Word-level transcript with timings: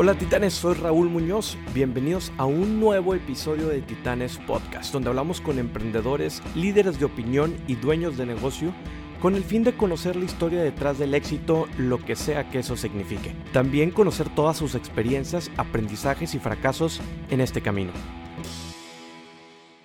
Hola 0.00 0.14
Titanes, 0.14 0.54
soy 0.54 0.74
Raúl 0.74 1.08
Muñoz. 1.08 1.58
Bienvenidos 1.74 2.30
a 2.38 2.44
un 2.44 2.78
nuevo 2.78 3.16
episodio 3.16 3.66
de 3.66 3.82
Titanes 3.82 4.38
Podcast, 4.46 4.92
donde 4.92 5.08
hablamos 5.08 5.40
con 5.40 5.58
emprendedores, 5.58 6.40
líderes 6.54 7.00
de 7.00 7.06
opinión 7.06 7.56
y 7.66 7.74
dueños 7.74 8.16
de 8.16 8.24
negocio 8.24 8.72
con 9.20 9.34
el 9.34 9.42
fin 9.42 9.64
de 9.64 9.76
conocer 9.76 10.14
la 10.14 10.24
historia 10.24 10.62
detrás 10.62 11.00
del 11.00 11.16
éxito, 11.16 11.66
lo 11.78 11.98
que 11.98 12.14
sea 12.14 12.48
que 12.48 12.60
eso 12.60 12.76
signifique. 12.76 13.34
También 13.52 13.90
conocer 13.90 14.32
todas 14.36 14.56
sus 14.56 14.76
experiencias, 14.76 15.50
aprendizajes 15.56 16.32
y 16.36 16.38
fracasos 16.38 17.00
en 17.28 17.40
este 17.40 17.60
camino. 17.60 17.90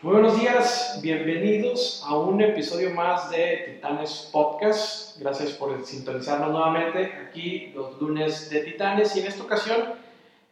Muy 0.03 0.13
buenos 0.15 0.37
días, 0.39 0.99
bienvenidos 1.01 2.03
a 2.05 2.17
un 2.17 2.41
episodio 2.41 2.93
más 2.93 3.31
de 3.31 3.77
Titanes 3.77 4.29
Podcast. 4.31 5.17
Gracias 5.19 5.53
por 5.53 5.83
sintonizarnos 5.83 6.51
nuevamente 6.51 7.13
aquí 7.25 7.71
los 7.73 7.99
lunes 8.01 8.49
de 8.49 8.59
Titanes 8.59 9.15
y 9.15 9.21
en 9.21 9.27
esta 9.27 9.43
ocasión 9.43 10.02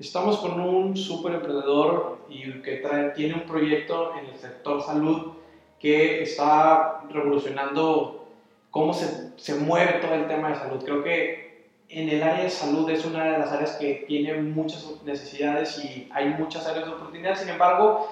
estamos 0.01 0.37
con 0.37 0.59
un 0.59 0.97
súper 0.97 1.35
emprendedor 1.35 2.19
y 2.29 2.61
que 2.61 2.77
trae, 2.77 3.11
tiene 3.11 3.35
un 3.35 3.41
proyecto 3.41 4.13
en 4.17 4.25
el 4.25 4.35
sector 4.35 4.81
salud 4.81 5.33
que 5.79 6.23
está 6.23 7.01
revolucionando 7.09 8.27
cómo 8.69 8.93
se, 8.93 9.31
se 9.37 9.55
mueve 9.55 9.99
todo 9.99 10.13
el 10.13 10.27
tema 10.27 10.49
de 10.49 10.55
salud. 10.55 10.83
Creo 10.83 11.03
que 11.03 11.51
en 11.89 12.09
el 12.09 12.23
área 12.23 12.43
de 12.43 12.49
salud 12.49 12.89
es 12.89 13.05
una 13.05 13.25
de 13.25 13.39
las 13.39 13.51
áreas 13.51 13.75
que 13.77 14.05
tiene 14.07 14.35
muchas 14.35 14.87
necesidades 15.03 15.83
y 15.83 16.09
hay 16.11 16.29
muchas 16.29 16.65
áreas 16.65 16.85
de 16.85 16.93
oportunidad. 16.93 17.37
Sin 17.37 17.49
embargo, 17.49 18.09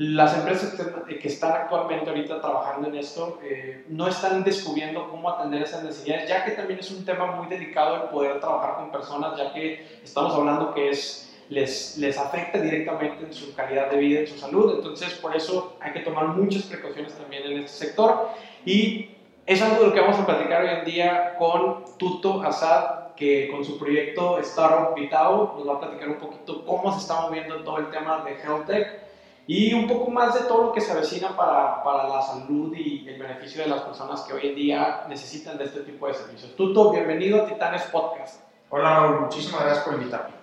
las 0.00 0.34
empresas 0.34 0.74
que 1.06 1.28
están 1.28 1.52
actualmente 1.52 2.08
ahorita 2.08 2.40
trabajando 2.40 2.88
en 2.88 2.94
esto 2.94 3.38
eh, 3.42 3.84
no 3.90 4.08
están 4.08 4.42
descubriendo 4.42 5.10
cómo 5.10 5.28
atender 5.28 5.60
esas 5.60 5.84
necesidades, 5.84 6.26
ya 6.26 6.42
que 6.42 6.52
también 6.52 6.80
es 6.80 6.90
un 6.90 7.04
tema 7.04 7.26
muy 7.32 7.48
delicado 7.48 7.96
el 7.96 8.02
poder 8.08 8.40
trabajar 8.40 8.76
con 8.76 8.90
personas, 8.90 9.36
ya 9.36 9.52
que 9.52 10.00
estamos 10.02 10.32
hablando 10.32 10.72
que 10.72 10.88
es, 10.88 11.38
les, 11.50 11.98
les 11.98 12.16
afecta 12.16 12.58
directamente 12.58 13.26
en 13.26 13.34
su 13.34 13.54
calidad 13.54 13.90
de 13.90 13.98
vida, 13.98 14.20
en 14.20 14.26
su 14.26 14.38
salud. 14.38 14.76
Entonces, 14.76 15.12
por 15.16 15.36
eso 15.36 15.76
hay 15.82 15.92
que 15.92 16.00
tomar 16.00 16.28
muchas 16.28 16.62
precauciones 16.62 17.12
también 17.12 17.42
en 17.44 17.58
este 17.58 17.84
sector. 17.84 18.30
Y 18.64 19.10
es 19.44 19.60
algo 19.60 19.82
de 19.82 19.86
lo 19.88 19.92
que 19.92 20.00
vamos 20.00 20.18
a 20.18 20.24
platicar 20.24 20.62
hoy 20.62 20.70
en 20.78 20.84
día 20.86 21.34
con 21.38 21.84
Tuto 21.98 22.42
Asad, 22.42 23.12
que 23.16 23.50
con 23.50 23.62
su 23.62 23.78
proyecto 23.78 24.38
Startup 24.38 24.94
Vitao 24.94 25.56
nos 25.58 25.68
va 25.68 25.74
a 25.74 25.80
platicar 25.80 26.08
un 26.08 26.18
poquito 26.18 26.64
cómo 26.64 26.90
se 26.90 27.00
está 27.00 27.20
moviendo 27.20 27.62
todo 27.64 27.76
el 27.76 27.90
tema 27.90 28.24
de 28.24 28.32
Health 28.40 28.66
Tech 28.66 29.09
y 29.52 29.74
un 29.74 29.88
poco 29.88 30.12
más 30.12 30.34
de 30.34 30.46
todo 30.46 30.62
lo 30.62 30.72
que 30.72 30.80
se 30.80 30.92
avecina 30.92 31.36
para, 31.36 31.82
para, 31.82 32.06
la 32.08 32.22
salud 32.22 32.72
y 32.72 33.04
el 33.08 33.18
beneficio 33.18 33.60
de 33.60 33.68
las 33.68 33.80
personas 33.80 34.20
que 34.20 34.32
hoy 34.32 34.46
en 34.46 34.54
día 34.54 35.06
necesitan 35.08 35.58
de 35.58 35.64
este 35.64 35.80
tipo 35.80 36.06
de 36.06 36.14
servicios. 36.14 36.54
Tuto, 36.54 36.92
bienvenido 36.92 37.42
a 37.42 37.46
Titanes 37.46 37.82
Podcast. 37.90 38.44
Hola 38.68 39.00
Raúl, 39.00 39.22
muchísimas 39.22 39.62
gracias 39.62 39.84
por 39.84 39.94
invitarme. 39.94 40.36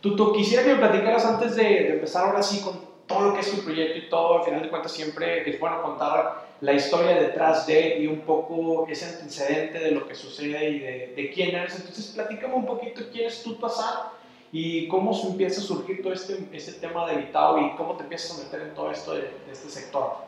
Tuto, 0.00 0.32
quisiera 0.32 0.62
que 0.62 0.72
me 0.72 0.78
platicaras 0.78 1.26
antes 1.26 1.54
de, 1.54 1.64
de, 1.64 1.88
empezar 1.96 2.24
ahora 2.24 2.42
sí 2.42 2.62
con 2.62 2.80
todo 3.06 3.28
lo 3.28 3.34
que 3.34 3.40
es 3.40 3.50
tu 3.50 3.62
proyecto 3.62 3.98
y 3.98 4.08
todo, 4.08 4.38
al 4.38 4.44
final 4.44 4.62
de 4.62 4.70
cuentas 4.70 4.92
siempre 4.92 5.46
es 5.46 5.60
bueno 5.60 5.82
contar 5.82 6.46
la 6.62 6.72
historia 6.72 7.16
detrás 7.16 7.66
de 7.66 7.98
y 7.98 8.06
un 8.06 8.20
poco 8.20 8.86
ese 8.88 9.04
antecedente 9.04 9.80
de 9.80 9.90
lo 9.90 10.08
que 10.08 10.14
sucede 10.14 10.70
y 10.70 10.78
de, 10.78 11.12
de 11.14 11.30
quién 11.30 11.54
eres. 11.54 11.76
Entonces, 11.76 12.06
platícame 12.14 12.54
un 12.54 12.64
poquito 12.64 13.02
quién 13.12 13.26
es 13.26 13.42
Tuto 13.42 13.66
Azar 13.66 14.23
y 14.56 14.86
cómo 14.86 15.12
se 15.12 15.26
empieza 15.26 15.60
a 15.60 15.64
surgir 15.64 16.00
todo 16.00 16.12
este, 16.12 16.48
este 16.52 16.74
tema 16.74 17.04
de 17.08 17.16
Vitao 17.16 17.58
y 17.58 17.74
cómo 17.74 17.96
te 17.96 18.04
empiezas 18.04 18.38
a 18.38 18.44
meter 18.44 18.60
en 18.60 18.72
todo 18.72 18.92
esto 18.92 19.12
de, 19.12 19.28
este 19.50 19.68
sector. 19.68 20.18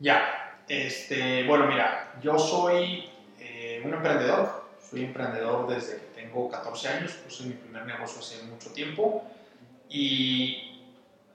Ya, 0.00 0.58
este, 0.66 1.46
bueno, 1.46 1.68
mira, 1.68 2.14
yo 2.20 2.36
soy 2.36 3.08
eh, 3.38 3.82
un 3.84 3.94
emprendedor, 3.94 4.64
soy 4.90 5.04
emprendedor 5.04 5.68
desde 5.68 5.98
que 5.98 6.20
tengo 6.20 6.50
14 6.50 6.88
años, 6.88 7.12
puse 7.12 7.44
mi 7.44 7.52
primer 7.52 7.86
negocio 7.86 8.18
hace 8.18 8.42
mucho 8.46 8.72
tiempo 8.72 9.22
y 9.88 10.82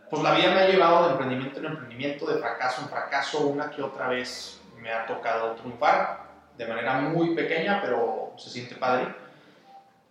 pues 0.10 0.22
la 0.22 0.34
vida 0.34 0.54
me 0.54 0.60
ha 0.60 0.68
llevado 0.68 1.06
de 1.06 1.12
emprendimiento 1.14 1.60
en 1.62 1.68
emprendimiento, 1.68 2.26
de 2.26 2.38
fracaso 2.38 2.82
en 2.82 2.90
fracaso, 2.90 3.48
una 3.48 3.72
que 3.72 3.82
otra 3.82 4.10
vez 4.10 4.60
me 4.78 4.92
ha 4.92 5.06
tocado 5.06 5.56
triunfar 5.56 6.25
de 6.58 6.68
manera 6.68 7.00
muy 7.00 7.34
pequeña, 7.34 7.80
pero 7.81 8.34
se 8.36 8.50
siente 8.50 8.75
padre. 8.75 9.08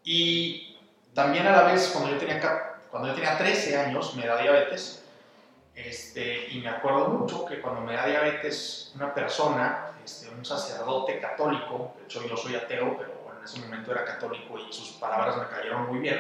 Y 0.03 0.70
también 1.15 1.47
a 1.47 1.53
la 1.53 1.63
vez, 1.63 1.89
cuando 1.93 2.11
yo 2.11 2.19
tenía, 2.19 2.41
cuando 2.91 3.09
yo 3.09 3.15
tenía 3.15 3.37
13 3.37 3.77
años, 3.77 4.15
me 4.15 4.27
da 4.27 4.41
diabetes. 4.41 5.05
Este, 5.75 6.49
y 6.51 6.61
me 6.61 6.69
acuerdo 6.69 7.09
mucho 7.09 7.45
que 7.47 7.61
cuando 7.61 7.81
me 7.81 7.95
da 7.95 8.07
diabetes 8.07 8.93
una 8.95 9.15
persona, 9.15 9.93
este, 10.05 10.29
un 10.29 10.45
sacerdote 10.45 11.21
católico, 11.21 11.95
de 11.99 12.05
hecho 12.05 12.27
yo 12.29 12.37
soy 12.37 12.55
ateo, 12.55 12.97
pero 12.99 13.21
bueno, 13.25 13.39
en 13.39 13.45
ese 13.45 13.61
momento 13.61 13.93
era 13.93 14.05
católico 14.05 14.59
y 14.59 14.73
sus 14.73 14.91
palabras 14.93 15.37
me 15.39 15.47
cayeron 15.47 15.89
muy 15.89 16.01
bien, 16.01 16.19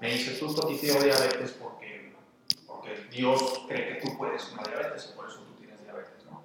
me 0.00 0.12
dice, 0.12 0.36
tú 0.38 0.48
a 0.50 0.66
te 0.66 1.04
diabetes 1.04 1.52
porque, 1.52 2.14
porque 2.66 3.06
Dios 3.10 3.64
cree 3.68 3.88
que 3.88 4.06
tú 4.06 4.16
puedes 4.16 4.52
la 4.56 4.62
diabetes 4.64 5.10
y 5.12 5.16
por 5.16 5.28
eso 5.28 5.38
tú 5.40 5.54
tienes 5.54 5.82
diabetes, 5.82 6.24
¿no? 6.28 6.42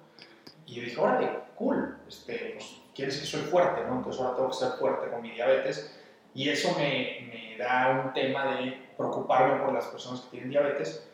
Y 0.66 0.74
yo 0.76 0.82
dije, 0.82 1.00
órale, 1.00 1.30
cool, 1.56 1.98
este, 2.06 2.54
pues, 2.56 2.76
quieres 2.94 3.18
que 3.18 3.26
soy 3.26 3.42
fuerte, 3.42 3.82
¿no? 3.84 3.96
Entonces 3.96 4.20
ahora 4.20 4.36
tengo 4.36 4.50
que 4.50 4.56
ser 4.56 4.72
fuerte 4.72 5.10
con 5.10 5.22
mi 5.22 5.30
diabetes 5.30 5.90
y 6.34 6.48
eso 6.48 6.74
me, 6.76 7.30
me 7.32 7.56
da 7.56 8.02
un 8.04 8.12
tema 8.12 8.56
de 8.56 8.84
preocuparme 8.96 9.62
por 9.64 9.72
las 9.72 9.86
personas 9.86 10.20
que 10.22 10.30
tienen 10.30 10.50
diabetes. 10.50 11.08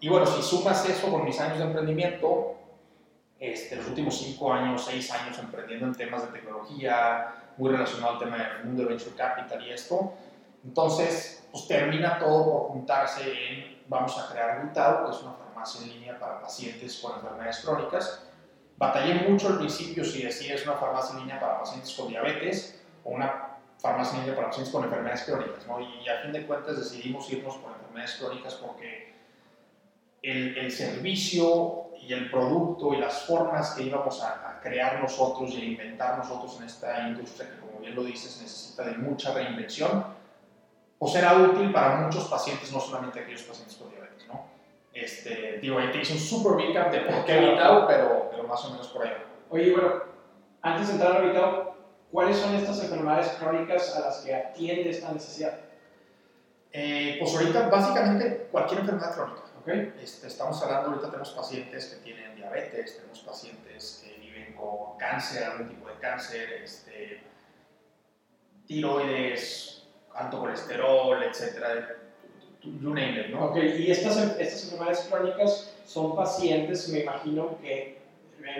Y 0.00 0.08
bueno, 0.08 0.26
si 0.26 0.42
sumas 0.42 0.88
eso 0.88 1.10
con 1.10 1.24
mis 1.24 1.40
años 1.40 1.58
de 1.58 1.64
emprendimiento, 1.64 2.56
este, 3.38 3.76
los 3.76 3.88
últimos 3.88 4.18
5 4.18 4.52
años, 4.52 4.84
6 4.84 5.10
años 5.12 5.38
emprendiendo 5.38 5.86
en 5.86 5.94
temas 5.94 6.22
de 6.22 6.38
tecnología, 6.38 7.34
muy 7.56 7.70
relacionado 7.70 8.14
al 8.14 8.18
tema 8.18 8.36
del 8.36 8.64
mundo 8.64 8.82
de 8.82 8.88
venture 8.88 9.16
capital 9.16 9.64
y 9.64 9.70
esto, 9.70 10.12
entonces 10.64 11.46
pues 11.50 11.68
termina 11.68 12.18
todo 12.18 12.44
por 12.44 12.62
juntarse 12.72 13.22
en 13.22 13.74
vamos 13.86 14.18
a 14.18 14.32
crear 14.32 14.62
Vitao, 14.64 15.04
que 15.04 15.16
es 15.16 15.22
una 15.22 15.32
farmacia 15.34 15.82
en 15.82 15.90
línea 15.90 16.18
para 16.18 16.40
pacientes 16.40 16.98
con 16.98 17.14
enfermedades 17.16 17.60
crónicas. 17.60 18.26
Batallé 18.76 19.28
mucho 19.28 19.48
al 19.48 19.58
principio 19.58 20.04
si 20.04 20.22
decía 20.22 20.54
es 20.54 20.64
una 20.64 20.74
farmacia 20.74 21.14
en 21.14 21.20
línea 21.20 21.38
para 21.38 21.60
pacientes 21.60 21.94
con 21.94 22.08
diabetes 22.08 22.82
o 23.04 23.10
una 23.10 23.53
farmacia 23.84 24.34
para 24.34 24.46
pacientes 24.46 24.72
con 24.72 24.84
enfermedades 24.84 25.24
crónicas, 25.24 25.66
¿no? 25.66 25.78
Y, 25.78 26.08
a 26.08 26.22
fin 26.22 26.32
de 26.32 26.46
cuentas 26.46 26.78
decidimos 26.78 27.30
irnos 27.30 27.56
por 27.56 27.72
enfermedades 27.72 28.16
crónicas 28.18 28.54
porque 28.54 29.12
el, 30.22 30.56
el, 30.56 30.72
servicio 30.72 31.90
y 32.00 32.14
el 32.14 32.30
producto 32.30 32.94
y 32.94 32.96
las 32.96 33.24
formas 33.24 33.72
que 33.72 33.82
íbamos 33.82 34.22
a, 34.22 34.48
a, 34.48 34.60
crear 34.62 35.02
nosotros 35.02 35.50
y 35.50 35.60
a 35.60 35.64
inventar 35.64 36.16
nosotros 36.16 36.56
en 36.58 36.64
esta 36.64 37.08
industria, 37.08 37.50
que 37.50 37.58
como 37.58 37.80
bien 37.80 37.94
lo 37.94 38.04
dices, 38.04 38.40
necesita 38.40 38.84
de 38.84 38.96
mucha 38.96 39.34
reinvención, 39.34 40.02
pues 40.98 41.14
era 41.16 41.34
útil 41.34 41.70
para 41.70 41.96
muchos 41.96 42.24
pacientes, 42.24 42.72
no 42.72 42.80
solamente 42.80 43.20
aquellos 43.20 43.42
pacientes 43.42 43.76
con 43.76 43.90
diabetes, 43.90 44.26
¿no? 44.28 44.46
Este, 44.94 45.58
digo, 45.60 45.78
ahí 45.78 45.90
te 45.90 46.00
hice 46.00 46.14
un 46.14 46.20
super 46.20 46.52
recap 46.52 46.90
de 46.90 47.00
por 47.00 47.26
qué 47.26 47.38
Vitao, 47.38 47.86
pero, 47.86 48.30
pero 48.30 48.44
más 48.44 48.64
o 48.64 48.70
menos 48.70 48.88
por 48.88 49.06
ahí. 49.06 49.12
Oye, 49.50 49.72
bueno, 49.72 49.92
antes 50.62 50.86
de 50.86 50.94
entrar 50.94 51.16
a 51.16 51.20
Vitao, 51.20 51.73
¿Cuáles 52.14 52.36
son 52.36 52.54
estas 52.54 52.80
enfermedades 52.80 53.26
crónicas 53.40 53.96
a 53.96 53.98
las 54.02 54.18
que 54.18 54.32
atiende 54.32 54.88
esta 54.88 55.10
necesidad? 55.10 55.58
Eh, 56.70 57.16
pues 57.18 57.34
ahorita 57.34 57.68
básicamente 57.68 58.46
cualquier 58.52 58.82
enfermedad 58.82 59.16
crónica. 59.16 59.42
¿okay? 59.60 59.92
Este, 60.00 60.28
estamos 60.28 60.62
hablando, 60.62 60.90
ahorita 60.90 61.08
tenemos 61.08 61.30
pacientes 61.30 61.86
que 61.86 62.04
tienen 62.04 62.36
diabetes, 62.36 62.98
tenemos 62.98 63.18
pacientes 63.18 64.04
que 64.04 64.16
viven 64.20 64.54
con 64.54 64.96
cáncer, 64.96 65.42
algún 65.42 65.68
tipo 65.70 65.88
de 65.88 65.94
cáncer, 65.96 66.52
este, 66.62 67.20
tiroides, 68.68 69.88
alto 70.14 70.38
colesterol, 70.38 71.20
etcétera, 71.20 71.96
you 72.62 72.90
name 72.90 73.22
it, 73.22 73.30
¿no? 73.30 73.46
Okay. 73.46 73.82
Y 73.82 73.90
estas, 73.90 74.38
estas 74.38 74.62
enfermedades 74.62 75.08
crónicas 75.10 75.74
son 75.84 76.14
pacientes, 76.14 76.88
me 76.90 77.00
imagino, 77.00 77.58
que 77.58 78.03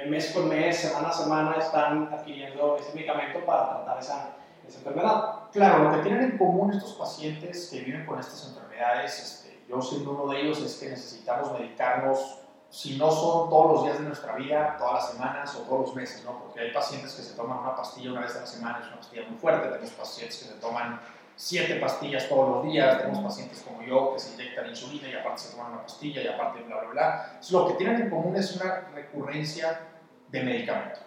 mes 0.08 0.30
con 0.32 0.48
mes, 0.48 0.78
semana 0.78 1.08
a 1.08 1.12
semana, 1.12 1.56
están 1.56 2.08
adquiriendo 2.12 2.76
ese 2.76 2.94
medicamento 2.94 3.44
para 3.44 3.68
tratar 3.68 3.98
esa, 3.98 4.30
esa 4.66 4.78
enfermedad. 4.78 5.34
Claro, 5.52 5.84
lo 5.84 5.92
que 5.92 6.02
tienen 6.02 6.22
en 6.22 6.38
común 6.38 6.72
estos 6.72 6.94
pacientes 6.94 7.68
que 7.70 7.80
viven 7.80 8.06
con 8.06 8.18
estas 8.18 8.48
enfermedades, 8.48 9.20
este, 9.20 9.62
yo 9.68 9.80
siendo 9.80 10.12
uno 10.12 10.32
de 10.32 10.40
ellos, 10.40 10.60
es 10.60 10.76
que 10.76 10.88
necesitamos 10.88 11.52
medicarnos, 11.52 12.38
si 12.70 12.96
no 12.96 13.10
son 13.10 13.50
todos 13.50 13.72
los 13.72 13.84
días 13.84 13.98
de 14.00 14.06
nuestra 14.06 14.34
vida, 14.34 14.76
todas 14.78 14.94
las 14.94 15.12
semanas 15.12 15.54
o 15.54 15.60
todos 15.60 15.80
los 15.82 15.94
meses, 15.94 16.24
¿no? 16.24 16.38
Porque 16.40 16.60
hay 16.60 16.72
pacientes 16.72 17.14
que 17.14 17.22
se 17.22 17.34
toman 17.34 17.58
una 17.58 17.76
pastilla 17.76 18.10
una 18.10 18.22
vez 18.22 18.34
a 18.34 18.40
la 18.40 18.46
semana, 18.46 18.80
es 18.80 18.88
una 18.88 18.96
pastilla 18.96 19.28
muy 19.28 19.38
fuerte, 19.38 19.68
tenemos 19.68 19.90
pacientes 19.90 20.38
que 20.38 20.44
se 20.46 20.54
toman 20.54 21.00
siete 21.36 21.76
pastillas 21.76 22.28
todos 22.28 22.48
los 22.48 22.72
días, 22.72 22.98
tenemos 22.98 23.20
pacientes 23.20 23.62
como 23.62 23.82
yo 23.82 24.14
que 24.14 24.20
se 24.20 24.34
inyectan 24.34 24.68
insulina 24.68 25.08
y 25.08 25.14
aparte 25.14 25.42
se 25.42 25.56
toman 25.56 25.72
una 25.72 25.82
pastilla 25.82 26.22
y 26.22 26.28
aparte 26.28 26.62
bla, 26.62 26.80
bla, 26.80 26.90
bla. 26.90 27.40
Lo 27.50 27.68
que 27.68 27.74
tienen 27.74 28.02
en 28.02 28.10
común 28.10 28.36
es 28.36 28.56
una 28.56 28.88
recurrencia 28.94 29.80
de 30.28 30.42
medicamento. 30.42 31.00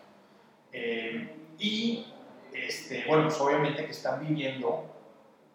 Eh, 0.72 1.36
y, 1.58 2.14
este, 2.54 3.06
bueno, 3.08 3.24
pues 3.24 3.40
obviamente 3.40 3.86
que 3.86 3.92
están 3.92 4.20
viviendo 4.20 4.86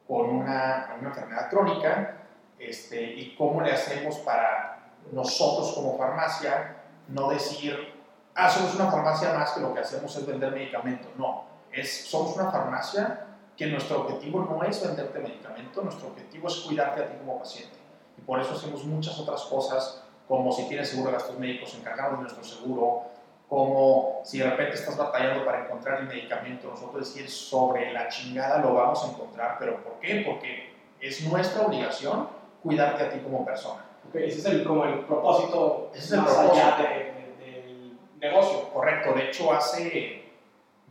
con 0.07 0.29
una, 0.31 0.97
una 0.99 1.09
enfermedad 1.09 1.49
crónica 1.49 2.17
este, 2.59 3.03
y 3.03 3.35
cómo 3.37 3.61
le 3.61 3.73
hacemos 3.73 4.17
para 4.19 4.93
nosotros 5.11 5.73
como 5.75 5.99
farmacia 5.99 6.77
no 7.09 7.31
decir, 7.31 7.95
ah, 8.35 8.49
somos 8.49 8.75
una 8.75 8.91
farmacia 8.91 9.33
más 9.35 9.51
que 9.53 9.61
lo 9.61 9.75
que 9.75 9.81
hacemos 9.81 10.15
es 10.17 10.27
vender 10.27 10.53
medicamentos. 10.53 11.11
No, 11.17 11.45
es, 11.71 12.05
somos 12.09 12.37
una 12.37 12.51
farmacia 12.51 13.27
que 13.57 13.67
nuestro 13.67 14.03
objetivo 14.03 14.41
no 14.49 14.63
es 14.65 14.83
venderte 14.85 15.19
medicamento, 15.21 15.83
nuestro 15.83 16.09
objetivo 16.09 16.49
es 16.49 16.55
cuidarte 16.57 17.03
a 17.03 17.07
ti 17.09 17.15
como 17.19 17.39
paciente. 17.39 17.77
Y 18.19 18.23
por 18.23 18.41
eso 18.41 18.53
hacemos 18.55 18.85
muchas 18.85 19.19
otras 19.19 19.43
cosas, 19.43 20.03
como 20.29 20.51
si 20.53 20.69
tienes 20.69 20.89
seguro 20.89 21.11
de 21.11 21.17
gastos 21.19 21.39
médicos, 21.39 21.75
encargamos 21.75 22.19
de 22.19 22.23
nuestro 22.23 22.45
seguro, 22.45 23.03
como 23.49 24.21
si 24.25 24.39
de 24.39 24.49
repente 24.49 24.75
estás 24.75 24.97
batallando 24.97 25.45
para 25.45 25.65
encontrar 25.67 26.01
el 26.01 26.07
medicamento, 26.07 26.69
nosotros 26.69 27.07
decir 27.13 27.29
sobre 27.29 27.93
la 27.93 28.09
chingada 28.09 28.59
lo 28.59 28.73
vamos 28.75 29.05
a 29.05 29.09
encontrar, 29.11 29.57
pero 29.59 29.83
¿por 29.83 30.01
qué? 30.01 30.23
Porque 30.27 30.73
es 31.01 31.27
nuestra 31.29 31.67
obligación 31.67 32.29
cuidarte 32.63 33.03
a 33.03 33.11
ti 33.11 33.19
como 33.19 33.45
persona. 33.45 33.85
Okay, 34.09 34.29
ese 34.29 34.39
es 34.39 34.45
el, 34.47 34.65
como 34.65 34.85
el 34.85 35.01
propósito 35.01 35.91
ese 35.95 36.05
es 36.07 36.13
el 36.13 36.21
más 36.23 36.35
propósito. 36.35 36.67
allá 36.67 36.77
de- 36.77 37.45
de- 37.45 37.53
del 37.53 37.99
negocio. 38.21 38.69
Correcto, 38.73 39.13
de 39.13 39.29
hecho 39.29 39.53
hace, 39.53 40.22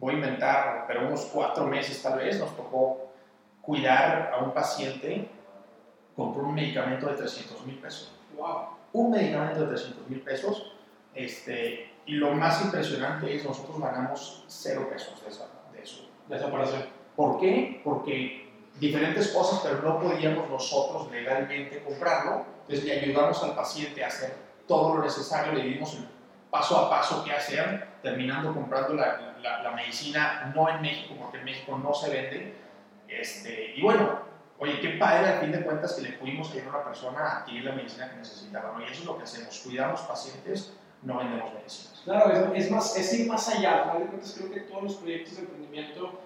voy 0.02 0.16
a 0.16 0.18
inventar, 0.18 0.86
pero 0.88 1.08
unos 1.08 1.22
cuatro 1.26 1.66
meses 1.68 2.02
tal 2.02 2.18
vez, 2.18 2.38
nos 2.40 2.54
tocó 2.58 3.12
cuidar 3.62 4.32
a 4.34 4.44
un 4.44 4.52
paciente, 4.52 5.30
compró 6.16 6.44
un 6.44 6.56
medicamento 6.56 7.06
de 7.08 7.14
300 7.16 7.66
mil 7.66 7.78
pesos. 7.78 8.12
Wow. 8.36 8.70
Un 8.94 9.12
medicamento 9.12 9.62
de 9.62 9.68
300 9.68 10.10
mil 10.10 10.22
pesos, 10.22 10.74
este, 11.14 11.92
y 12.08 12.14
lo 12.16 12.32
más 12.32 12.62
impresionante 12.64 13.34
es 13.34 13.46
nosotros 13.46 13.80
ganamos 13.80 14.44
cero 14.48 14.88
pesos 14.92 15.22
de, 15.24 15.30
esa- 15.30 15.48
de 15.72 15.82
eso. 15.84 16.10
De 16.28 16.36
esa 16.36 16.48
operación. 16.48 16.86
¿Por 17.16 17.40
qué? 17.40 17.80
Porque 17.84 18.50
diferentes 18.80 19.28
cosas, 19.30 19.60
pero 19.64 19.82
no 19.84 20.00
podíamos 20.00 20.50
nosotros 20.50 21.12
legalmente 21.12 21.84
comprarlo. 21.84 22.44
Entonces 22.62 22.86
le 22.86 23.00
ayudamos 23.00 23.44
al 23.44 23.54
paciente 23.56 24.04
a 24.04 24.08
hacer 24.08 24.34
todo 24.68 24.96
lo 24.96 25.04
necesario, 25.04 25.54
le 25.54 25.64
dimos 25.64 25.94
el 25.96 26.08
paso 26.50 26.78
a 26.78 26.90
paso 26.90 27.24
qué 27.24 27.32
hacer, 27.34 27.88
terminando 28.02 28.54
comprando 28.54 28.94
la, 28.96 29.31
la- 29.42 29.62
la 29.64 29.72
medicina 29.72 30.52
no 30.56 30.70
en 30.70 30.82
México, 30.82 31.16
porque 31.20 31.38
en 31.40 31.46
México 31.46 31.78
no 31.78 31.94
se 31.94 32.10
vende. 32.10 32.54
Este, 33.08 33.74
y 33.76 33.82
bueno, 33.82 34.20
oye, 34.60 34.80
qué 34.80 34.90
padre 34.92 35.30
al 35.30 35.40
fin 35.40 35.52
de 35.52 35.62
cuentas 35.62 35.94
que 35.94 36.02
le 36.04 36.14
pudimos 36.14 36.52
ayudar 36.52 36.68
a 36.68 36.78
una 36.78 36.84
persona 36.86 37.20
a 37.22 37.38
adquirir 37.40 37.66
la 37.66 37.74
medicina 37.74 38.10
que 38.10 38.18
necesitaba. 38.18 38.78
¿no? 38.78 38.82
Y 38.82 38.86
eso 38.86 39.02
es 39.02 39.06
lo 39.06 39.18
que 39.18 39.24
hacemos, 39.24 39.60
cuidamos 39.60 40.02
pacientes, 40.02 40.74
no 41.02 41.18
vendemos 41.18 41.54
medicinas. 41.54 42.02
Claro, 42.06 42.54
es, 42.54 42.66
es 42.66 42.72
más, 42.72 42.96
es 42.98 43.14
ir 43.20 43.28
más 43.28 43.48
allá. 43.50 43.74
Al 43.78 43.84
final 43.84 44.00
de 44.04 44.08
cuentas, 44.08 44.36
creo 44.38 44.52
que 44.52 44.60
todos 44.62 44.84
los 44.84 44.96
proyectos 44.96 45.36
de 45.36 45.42
emprendimiento, 45.42 46.20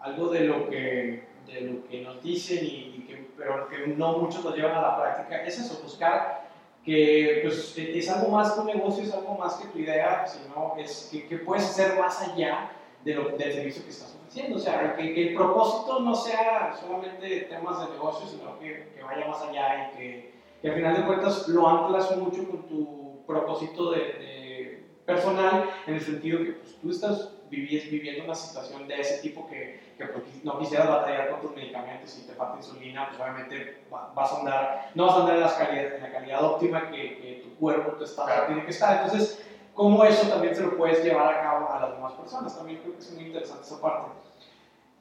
algo 0.00 0.28
de 0.28 0.40
lo 0.40 0.68
que, 0.70 1.28
de 1.46 1.60
lo 1.60 1.86
que 1.88 2.00
nos 2.02 2.22
dicen, 2.22 2.64
y, 2.64 2.68
y 2.96 3.04
que, 3.06 3.30
pero 3.36 3.68
que 3.68 3.86
no 3.88 4.18
muchos 4.18 4.42
lo 4.44 4.54
llevan 4.54 4.74
a 4.76 4.80
la 4.82 4.96
práctica, 5.00 5.42
es 5.42 5.58
eso, 5.58 5.80
buscar 5.82 6.43
que 6.84 7.40
pues, 7.42 7.76
es 7.78 8.10
algo 8.10 8.28
más 8.30 8.52
que 8.52 8.60
un 8.60 8.66
negocio, 8.66 9.04
es 9.04 9.12
algo 9.12 9.34
más 9.36 9.54
que 9.54 9.68
tu 9.68 9.78
idea, 9.78 10.26
sino 10.26 10.74
es 10.78 11.08
que, 11.10 11.26
que 11.26 11.38
puedes 11.38 11.64
hacer 11.64 11.98
más 11.98 12.20
allá 12.20 12.72
de 13.02 13.14
lo, 13.14 13.30
del 13.30 13.52
servicio 13.52 13.82
que 13.84 13.90
estás 13.90 14.14
ofreciendo. 14.14 14.56
O 14.56 14.60
sea, 14.60 14.94
que, 14.94 15.28
el 15.28 15.34
propósito 15.34 16.00
no 16.00 16.14
sea 16.14 16.76
solamente 16.78 17.42
temas 17.42 17.80
de 17.80 17.94
negocio, 17.94 18.26
sino 18.26 18.58
que, 18.58 18.90
vaya 19.02 19.26
más 19.26 19.42
allá 19.42 19.92
y 19.92 19.96
que, 19.96 20.34
que 20.60 20.68
al 20.68 20.74
final 20.74 20.96
de 20.96 21.06
cuentas 21.06 21.48
lo 21.48 21.66
anclas 21.66 22.16
mucho 22.18 22.48
con 22.48 22.62
tu 22.68 23.24
propósito 23.26 23.90
de, 23.92 23.98
de 24.00 24.84
personal, 25.06 25.70
en 25.86 25.94
el 25.94 26.00
sentido 26.00 26.38
que 26.38 26.52
pues, 26.52 26.76
tú 26.80 26.90
estás 26.90 27.33
vivi- 27.54 27.90
viviendo 27.90 28.24
una 28.24 28.34
situación 28.34 28.86
de 28.88 29.00
ese 29.00 29.18
tipo 29.22 29.46
que, 29.48 29.80
que 29.96 30.04
pues, 30.06 30.24
no 30.44 30.58
quisieras 30.58 30.88
batallar 30.88 31.30
con 31.30 31.40
tus 31.40 31.54
medicamentos 31.56 32.18
y 32.18 32.22
te 32.26 32.32
falta 32.34 32.56
insulina, 32.58 33.08
pues 33.08 33.20
obviamente 33.20 33.84
va- 33.92 34.12
vas 34.14 34.32
a 34.32 34.38
andar, 34.40 34.90
no 34.94 35.06
vas 35.06 35.16
a 35.16 35.20
andar 35.20 35.34
en, 35.36 35.40
las 35.42 35.52
calidad- 35.54 35.94
en 35.96 36.02
la 36.02 36.12
calidad 36.12 36.42
óptima 36.44 36.90
que, 36.90 37.16
que 37.18 37.40
tu 37.44 37.54
cuerpo, 37.56 37.92
tu 37.92 38.04
estado 38.04 38.28
Claro. 38.28 38.46
tiene 38.46 38.64
que 38.64 38.70
estar. 38.70 39.02
Entonces, 39.04 39.44
¿cómo 39.74 40.04
eso 40.04 40.28
también 40.28 40.54
se 40.54 40.62
lo 40.62 40.76
puedes 40.76 41.02
llevar 41.04 41.34
a 41.34 41.40
cabo 41.42 41.70
a 41.72 41.80
las 41.80 41.92
demás 41.94 42.12
personas? 42.14 42.56
También 42.56 42.80
creo 42.80 42.92
que 42.94 42.98
es 43.00 43.10
muy 43.12 43.24
interesante 43.24 43.62
esa 43.64 43.80
parte. 43.80 44.10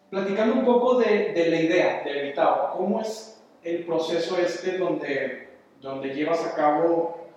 Platicando 0.10 0.54
un 0.56 0.66
poco 0.66 1.00
de, 1.00 1.34
de 1.34 1.50
la 1.50 1.60
idea 1.60 2.02
de 2.04 2.20
Evitao, 2.20 2.74
¿cómo 2.78 3.02
es 3.02 3.42
el 3.64 3.84
proceso 3.86 4.38
este 4.38 4.78
donde, 4.78 5.50
donde 5.82 6.14
llevas 6.14 6.46
a 6.46 6.54
cabo 6.56 7.28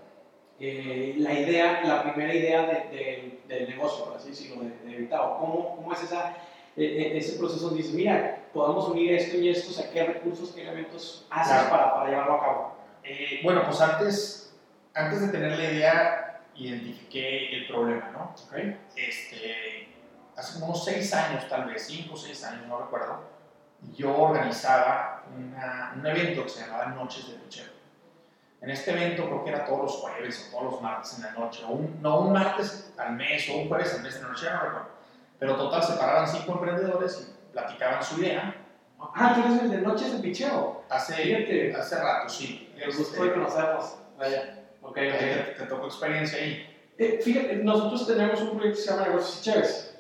eh, 0.61 1.15
la 1.19 1.33
idea, 1.33 1.83
la 1.85 2.03
primera 2.03 2.35
idea 2.35 2.63
de- 2.67 2.97
de- 2.97 3.36
del 3.49 3.69
negocio, 3.69 4.05
por 4.05 4.17
así 4.17 4.31
decirlo, 4.31 4.63
de, 4.63 4.71
de? 4.99 5.09
¿Cómo, 5.09 5.77
¿Cómo 5.77 5.93
es 5.93 6.03
esa, 6.03 6.31
eh, 6.77 6.85
eh, 6.85 7.19
ese 7.19 7.39
proceso 7.39 7.67
donde 7.67 7.79
dices, 7.83 7.95
mira, 7.95 8.43
podemos 8.53 8.89
unir 8.89 9.13
esto 9.15 9.37
y 9.37 9.49
esto, 9.51 9.71
o 9.71 9.73
sea, 9.75 9.91
qué 9.91 10.05
recursos, 10.05 10.53
qué 10.55 10.63
elementos 10.63 11.27
haces 11.31 11.53
Claro. 11.53 11.71
para, 11.71 11.95
para 11.95 12.11
llevarlo 12.11 12.35
a 12.35 12.41
cabo? 12.41 12.77
Eh, 13.05 13.41
bueno, 13.45 13.63
pues 13.65 13.81
antes, 13.81 14.55
antes 14.95 15.21
de 15.21 15.29
tener 15.29 15.57
la 15.59 15.65
idea, 15.73 16.41
identifiqué 16.57 17.57
el 17.57 17.67
problema, 17.69 18.11
¿no? 18.13 18.35
Este, 18.97 19.89
hace 20.37 20.55
como 20.55 20.67
unos 20.73 20.85
seis 20.85 21.13
años, 21.15 21.49
tal 21.49 21.67
vez, 21.67 21.87
cinco 21.87 22.15
o 22.15 22.17
seis 22.17 22.43
años, 22.45 22.67
no 22.67 22.79
recuerdo, 22.79 23.21
yo 23.95 24.17
organizaba 24.17 25.25
una- 25.37 25.93
un 25.97 26.07
evento 26.07 26.43
que 26.45 26.49
se 26.49 26.61
llamaba 26.63 26.87
Noches 26.87 27.29
de 27.29 27.35
Pichero. 27.35 27.71
En 28.61 28.71
este 28.71 28.91
evento 28.93 29.25
creo 29.27 29.45
que 29.45 29.51
era 29.51 29.65
todos 29.65 29.83
los 29.83 29.93
jueves 29.93 30.49
o 30.53 30.57
todos 30.59 30.73
los 30.73 30.83
martes 30.83 31.17
en 31.19 31.25
la 31.25 31.33
noche, 31.33 31.63
o 31.65 31.73
un, 31.73 32.01
no 32.03 32.21
un 32.21 32.33
martes 32.33 32.91
al 32.97 33.13
mes 33.15 33.49
o 33.51 33.59
un 33.59 33.69
jueves 33.69 33.95
al 33.95 34.03
mes 34.03 34.17
en 34.17 34.23
la 34.23 34.29
noche, 34.29 34.45
ya 34.47 34.55
no 34.55 34.61
recuerdo. 34.63 34.89
Pero 35.39 35.57
total, 35.57 35.83
se 35.83 35.93
paraban 35.95 36.27
cinco 36.27 36.53
emprendedores 36.53 37.29
y 37.29 37.53
platicaban 37.53 38.03
su 38.03 38.21
idea. 38.21 38.55
Ah, 38.99 39.35
tú 39.35 39.43
eres 39.47 39.63
el 39.63 39.71
de 39.71 39.79
Noches 39.83 40.13
de 40.13 40.19
Picheo. 40.21 40.83
Hace, 40.89 41.15
Fíjate. 41.15 41.75
hace 41.77 41.97
rato, 41.97 42.29
sí. 42.31 42.73
Me 42.77 42.87
gustó 42.87 43.03
Este, 43.03 43.25
de 43.25 43.33
conocernos. 43.35 43.97
Vaya. 44.19 44.59
Ok, 44.81 44.97
ahí 44.99 45.09
ok. 45.11 45.19
te, 45.19 45.55
te 45.59 45.65
tocó 45.67 45.87
experiencia 45.87 46.39
ahí. 46.39 46.73
Eh, 46.97 47.21
fíjate, 47.23 47.57
nosotros 47.57 48.07
tenemos 48.07 48.41
un 48.41 48.57
proyecto 48.57 48.77
que 48.79 48.83
se 48.83 48.91
llama 48.91 49.07
Negocios 49.09 49.39
y 49.39 49.43
Chéves. 49.51 49.96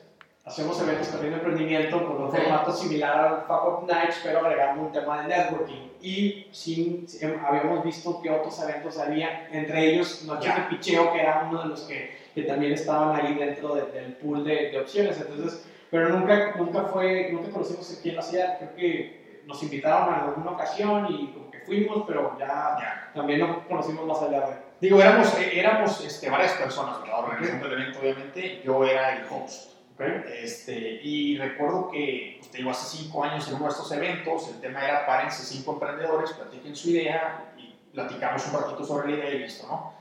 Hacemos 0.46 0.80
eventos 0.80 1.08
también 1.08 1.32
de 1.32 1.38
emprendimiento 1.40 2.06
con 2.06 2.16
un 2.22 2.28
Ok. 2.28 2.36
formato 2.36 2.72
similar 2.72 3.18
al 3.18 3.40
Fuck 3.48 3.64
Up 3.82 3.86
Nights, 3.92 4.20
pero 4.22 4.38
agregando 4.46 4.82
un 4.84 4.92
tema 4.92 5.22
de 5.22 5.28
networking. 5.28 5.88
Y 6.00 6.46
sin, 6.52 7.04
habíamos 7.44 7.82
visto 7.84 8.22
que 8.22 8.30
otros 8.30 8.62
eventos 8.62 8.96
había, 8.98 9.48
entre 9.50 9.86
ellos 9.92 10.22
Noches 10.24 10.54
de 10.54 10.62
Picheo, 10.62 11.12
que 11.12 11.20
era 11.20 11.48
uno 11.50 11.62
de 11.64 11.68
los 11.70 11.80
que, 11.82 12.16
que 12.32 12.42
también 12.42 12.72
estaban 12.72 13.16
ahí 13.16 13.34
dentro 13.34 13.74
de- 13.74 13.90
del 13.90 14.12
pool 14.14 14.44
de, 14.44 14.70
de 14.70 14.78
opciones. 14.80 15.20
Entonces, 15.20 15.66
pero 15.90 16.10
nunca, 16.10 16.54
nunca 16.56 16.82
fue, 16.84 17.28
nunca 17.32 17.50
conocimos 17.50 17.98
quién 18.00 18.14
lo 18.14 18.20
hacía. 18.20 18.56
Creo 18.58 18.76
que 18.76 19.42
nos 19.46 19.60
invitaron 19.64 20.14
en 20.14 20.20
alguna 20.26 20.50
ocasión 20.52 21.06
y 21.10 21.32
como 21.32 21.50
que 21.50 21.58
fuimos, 21.60 22.04
pero 22.06 22.36
ya, 22.38 22.46
Ya. 22.46 23.10
también 23.12 23.40
no 23.40 23.66
conocimos 23.66 24.06
más 24.06 24.22
allá 24.22 24.40
de. 24.46 24.56
Digo, 24.80 25.00
éramos, 25.00 25.36
éramos 25.52 26.04
este, 26.04 26.30
varias 26.30 26.52
personas 26.52 27.00
¿verdad? 27.02 27.18
organizando 27.18 27.66
el 27.66 27.72
evento, 27.72 27.98
obviamente. 28.00 28.62
Yo 28.64 28.84
era 28.84 29.16
el 29.16 29.24
host. 29.28 29.72
¿Ok? 29.96 30.02
Este, 30.42 31.00
y 31.02 31.38
recuerdo 31.38 31.88
que, 31.88 32.36
pues, 32.38 32.50
te 32.50 32.58
digo, 32.58 32.70
hace 32.70 32.98
cinco 32.98 33.24
años 33.24 33.48
en 33.48 33.54
uno 33.54 33.64
de 33.64 33.70
estos 33.70 33.90
eventos, 33.92 34.48
el 34.50 34.60
tema 34.60 34.84
era 34.84 35.06
párense 35.06 35.42
cinco 35.42 35.72
emprendedores, 35.72 36.32
platiquen 36.32 36.76
su 36.76 36.90
idea 36.90 37.54
y 37.56 37.74
platicamos 37.92 38.46
un 38.46 38.60
ratito 38.60 38.84
sobre 38.84 39.10
la 39.10 39.16
idea 39.16 39.34
y 39.34 39.38
listo, 39.38 39.66
¿no? 39.66 39.94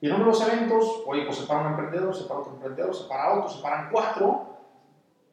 Y 0.00 0.06
en 0.06 0.14
uno 0.14 0.24
de 0.24 0.30
los 0.30 0.48
eventos, 0.48 1.02
oye, 1.04 1.24
pues 1.24 1.38
se 1.38 1.46
para 1.46 1.60
un 1.62 1.66
emprendedor, 1.72 2.14
se 2.14 2.24
para 2.24 2.40
otro 2.40 2.54
emprendedor, 2.54 2.94
se 2.94 3.08
para 3.08 3.34
otro, 3.34 3.50
se 3.50 3.60
paran 3.60 3.88
cuatro, 3.90 4.56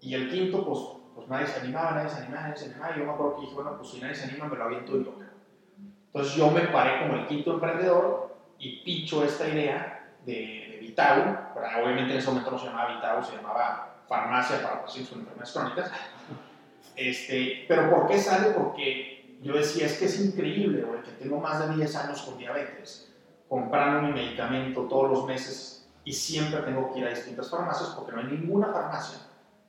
y 0.01 0.15
el 0.15 0.29
quinto, 0.29 0.65
pues, 0.65 0.79
pues 1.15 1.27
nadie 1.27 1.47
se 1.47 1.59
animaba, 1.59 1.91
nadie 1.91 2.09
se 2.09 2.17
animaba, 2.17 2.41
nadie 2.41 2.57
se 2.57 2.65
animaba, 2.65 2.95
y 2.95 2.99
yo 2.99 3.05
me 3.05 3.11
acuerdo 3.11 3.35
que 3.35 3.41
dije, 3.41 3.53
bueno, 3.53 3.77
pues 3.77 3.89
si 3.91 4.01
nadie 4.01 4.15
se 4.15 4.29
anima, 4.29 4.47
me 4.47 4.57
lo 4.57 4.63
aviento 4.63 4.97
y 4.97 5.03
loca. 5.03 5.25
Entonces 6.07 6.35
yo 6.35 6.49
me 6.49 6.61
paré 6.61 6.99
como 7.01 7.19
el 7.19 7.27
quinto 7.27 7.53
emprendedor 7.53 8.35
y 8.57 8.83
picho 8.83 9.23
esta 9.23 9.47
idea 9.47 10.15
de, 10.25 10.33
de 10.71 10.77
Vitao, 10.81 11.37
obviamente 11.81 12.13
en 12.13 12.17
ese 12.17 12.27
momento 12.27 12.51
no 12.51 12.57
se 12.57 12.65
llamaba 12.65 12.95
Vitao, 12.95 13.23
se 13.23 13.35
llamaba 13.35 13.86
Farmacia 14.07 14.61
para 14.61 14.83
Pacientes 14.83 15.11
con 15.11 15.19
Enfermedades 15.21 15.53
Crónicas. 15.53 15.91
Este, 16.95 17.65
pero 17.67 17.89
¿por 17.89 18.07
qué 18.07 18.19
sale? 18.19 18.51
Porque 18.51 19.37
yo 19.41 19.53
decía, 19.53 19.85
es 19.85 19.99
que 19.99 20.05
es 20.05 20.19
increíble, 20.19 20.81
güey, 20.83 21.03
que 21.03 21.11
tengo 21.11 21.39
más 21.39 21.59
de 21.59 21.75
10 21.75 21.95
años 21.95 22.21
con 22.23 22.37
diabetes, 22.37 23.13
comprando 23.47 24.07
mi 24.07 24.13
medicamento 24.13 24.81
todos 24.83 25.11
los 25.11 25.25
meses 25.25 25.87
y 26.03 26.13
siempre 26.13 26.61
tengo 26.61 26.91
que 26.91 26.99
ir 26.99 27.05
a 27.05 27.09
distintas 27.09 27.49
farmacias 27.49 27.89
porque 27.89 28.13
no 28.13 28.19
hay 28.19 28.27
ninguna 28.27 28.71
farmacia 28.71 29.19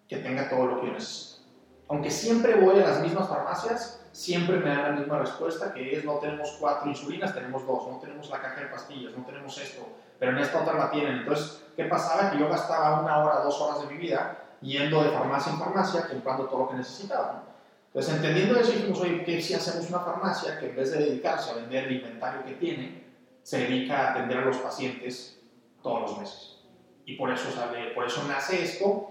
que 0.09 0.19
tenga 0.19 0.49
todo 0.49 0.67
lo 0.67 0.81
que 0.81 0.87
yo 0.87 0.93
necesito. 0.93 1.43
Aunque 1.89 2.11
siempre 2.11 2.55
voy 2.55 2.81
a 2.81 2.87
las 2.87 3.03
mismas 3.03 3.29
farmacias, 3.29 4.01
siempre 4.13 4.59
me 4.59 4.69
dan 4.69 4.83
la 4.83 4.91
misma 5.01 5.19
respuesta, 5.19 5.73
que 5.73 5.97
es 5.97 6.05
no 6.05 6.15
tenemos 6.15 6.57
cuatro 6.61 6.89
insulinas, 6.89 7.35
tenemos 7.35 7.67
dos, 7.67 7.89
no 7.89 7.99
tenemos 7.99 8.29
la 8.31 8.41
caja 8.41 8.61
de 8.61 8.67
pastillas, 8.67 9.17
no 9.17 9.25
tenemos 9.25 9.59
esto, 9.59 9.87
pero 10.19 10.33
en 10.33 10.39
esta 10.39 10.63
otra 10.63 10.75
la 10.75 10.91
tienen. 10.91 11.19
Entonces, 11.19 11.65
¿qué 11.77 11.85
pasaba? 11.85 12.31
Que 12.31 12.39
yo 12.39 12.49
gastaba 12.49 13.01
una 13.01 13.19
hora, 13.19 13.41
dos 13.41 13.61
horas 13.61 13.81
de 13.81 13.95
mi 13.95 14.01
vida 14.01 14.45
yendo 14.61 15.03
de 15.03 15.11
farmacia 15.11 15.53
en 15.53 15.59
farmacia, 15.59 16.09
comprando 16.09 16.47
todo 16.47 16.61
lo 16.61 16.69
que 16.71 16.77
necesitaba. 16.77 17.45
Entonces, 17.87 18.15
entendiendo 18.15 18.59
eso, 18.59 18.73
dijimos, 18.73 19.01
oye, 19.01 19.25
¿qué 19.25 19.41
si 19.41 19.55
hacemos 19.55 19.89
una 19.89 20.01
farmacia 20.01 20.59
que 20.59 20.71
en 20.71 20.77
vez 20.77 20.93
de 20.93 20.99
dedicarse 20.99 21.51
a 21.51 21.55
vender 21.55 21.85
el 21.85 21.97
inventario 21.97 22.45
que 22.45 22.55
tiene, 22.55 23.05
se 23.43 23.59
dedica 23.59 23.99
a 23.99 24.11
atender 24.11 24.39
a 24.39 24.45
los 24.45 24.59
pacientes 24.59 25.41
todos 25.83 26.03
los 26.03 26.19
meses? 26.19 26.59
Y 27.07 27.17
por 27.17 27.31
eso, 27.31 27.51
sale, 27.51 27.93
por 27.93 28.07
eso 28.07 28.23
nace 28.29 28.63
esto. 28.63 29.11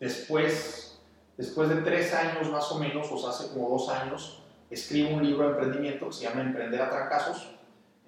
Después, 0.00 0.98
después 1.36 1.68
de 1.68 1.82
tres 1.82 2.14
años 2.14 2.50
más 2.50 2.70
o 2.72 2.78
menos, 2.78 3.10
o 3.10 3.18
sea, 3.18 3.30
hace 3.30 3.52
como 3.52 3.68
dos 3.68 3.88
años, 3.90 4.42
escribo 4.70 5.10
un 5.10 5.26
libro 5.26 5.44
de 5.44 5.50
emprendimiento 5.50 6.06
que 6.06 6.12
se 6.12 6.24
llama 6.24 6.40
Emprender 6.40 6.80
a 6.80 6.88
Trancazos. 6.88 7.57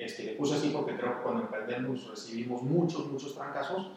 Este, 0.00 0.22
le 0.24 0.32
puse 0.32 0.54
así 0.54 0.70
porque 0.70 0.96
creo 0.96 1.18
que 1.18 1.22
cuando 1.22 1.42
emprendemos 1.42 2.08
recibimos 2.08 2.62
muchos, 2.62 3.06
muchos 3.06 3.34
trancazos. 3.34 3.90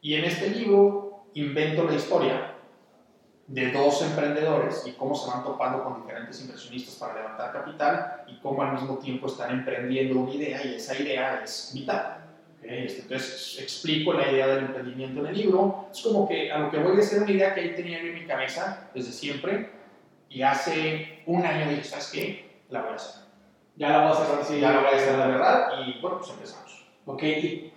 Y 0.00 0.14
en 0.14 0.24
este 0.24 0.48
libro 0.48 1.24
invento 1.34 1.84
la 1.84 1.94
historia 1.94 2.54
de 3.46 3.70
dos 3.70 4.00
emprendedores 4.02 4.84
y 4.86 4.92
cómo 4.92 5.14
se 5.14 5.28
van 5.28 5.44
topando 5.44 5.84
con 5.84 6.00
diferentes 6.00 6.40
inversionistas 6.40 6.94
para 6.94 7.14
levantar 7.14 7.52
capital 7.52 8.24
y 8.28 8.38
cómo 8.38 8.62
al 8.62 8.72
mismo 8.72 8.96
tiempo 8.98 9.26
están 9.26 9.50
emprendiendo 9.50 10.20
una 10.20 10.32
idea 10.32 10.64
y 10.64 10.76
esa 10.76 10.98
idea 10.98 11.42
es 11.44 11.72
vital. 11.74 12.24
Este, 12.62 13.02
entonces 13.02 13.58
explico 13.60 14.14
la 14.14 14.30
idea 14.32 14.46
del 14.46 14.64
emprendimiento 14.64 15.20
en 15.20 15.26
el 15.26 15.36
libro. 15.36 15.88
Es 15.92 16.00
como 16.00 16.26
que 16.26 16.50
a 16.50 16.58
lo 16.58 16.70
que 16.70 16.78
voy 16.78 16.96
a 16.96 17.00
hacer 17.00 17.22
una 17.22 17.32
idea 17.32 17.52
que 17.52 17.60
ahí 17.60 17.74
tenía 17.74 17.98
en 18.00 18.14
mi 18.14 18.24
cabeza 18.24 18.88
desde 18.94 19.12
siempre 19.12 19.70
y 20.30 20.40
hace 20.40 21.22
un 21.26 21.44
año 21.44 21.68
dije, 21.68 21.84
¿sabes 21.84 22.10
qué? 22.14 22.62
La 22.70 22.80
voy 22.82 22.92
a 22.92 22.94
hacer. 22.94 23.29
Ya 23.80 23.88
la 23.88 23.98
voy 24.00 24.08
a 24.08 24.10
hacer, 24.10 24.44
sí. 24.44 24.60
Ya 24.60 24.72
la 24.72 24.80
voy 24.80 24.88
a 24.92 24.96
hacer, 24.96 25.18
la 25.18 25.26
verdad. 25.26 25.68
Y 25.86 25.98
bueno, 26.02 26.18
pues 26.18 26.30
empezamos. 26.32 26.84
Ok, 27.06 27.22
y 27.22 27.72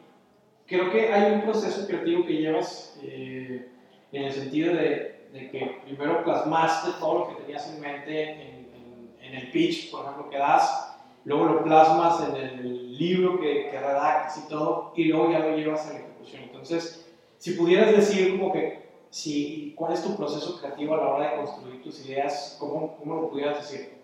creo 0.67 0.91
que 0.91 1.13
hay 1.13 1.31
un 1.31 1.43
proceso 1.43 1.88
creativo 1.88 2.25
que 2.25 2.33
llevas 2.33 3.00
eh, 3.01 3.69
en 4.12 4.24
el 4.24 4.33
sentido 4.33 4.75
de, 4.75 5.29
de, 5.31 5.50
que 5.50 5.79
primero 5.86 6.25
plasmaste 6.25 6.91
todo 7.00 7.19
lo 7.19 7.27
que 7.29 7.41
tenías 7.43 7.74
en 7.74 7.79
mente 7.79 8.31
en, 8.31 9.13
en, 9.22 9.33
el 9.33 9.50
pitch, 9.51 9.91
por 9.91 10.01
ejemplo, 10.01 10.29
que 10.29 10.38
das, 10.38 10.93
luego 11.24 11.45
lo 11.45 11.63
plasmas 11.63 12.27
en 12.27 12.36
el 12.36 12.98
libro 12.98 13.39
que, 13.39 13.69
que 13.72 13.79
redactas 13.79 14.43
y 14.45 14.50
todo, 14.50 14.91
y 14.98 15.05
luego 15.05 15.31
ya 15.31 15.39
lo 15.39 15.55
llevas 15.55 15.88
a 15.88 15.93
la 15.93 16.00
ejecución. 16.00 16.43
Entonces, 16.43 17.10
si 17.38 17.53
pudieras 17.53 17.91
decir 17.93 18.38
como 18.38 18.51
que 18.51 18.89
si, 19.10 19.74
cuál 19.77 19.93
es 19.93 20.03
tu 20.03 20.17
proceso 20.17 20.60
creativo 20.60 20.95
a 20.95 20.98
la 20.98 21.07
hora 21.07 21.29
de 21.31 21.38
construir 21.38 21.81
tus 21.81 22.05
ideas, 22.05 22.57
¿cómo, 22.60 22.98
cómo 22.98 23.22
lo 23.22 23.29
pudieras 23.29 23.57
decir? 23.57 24.02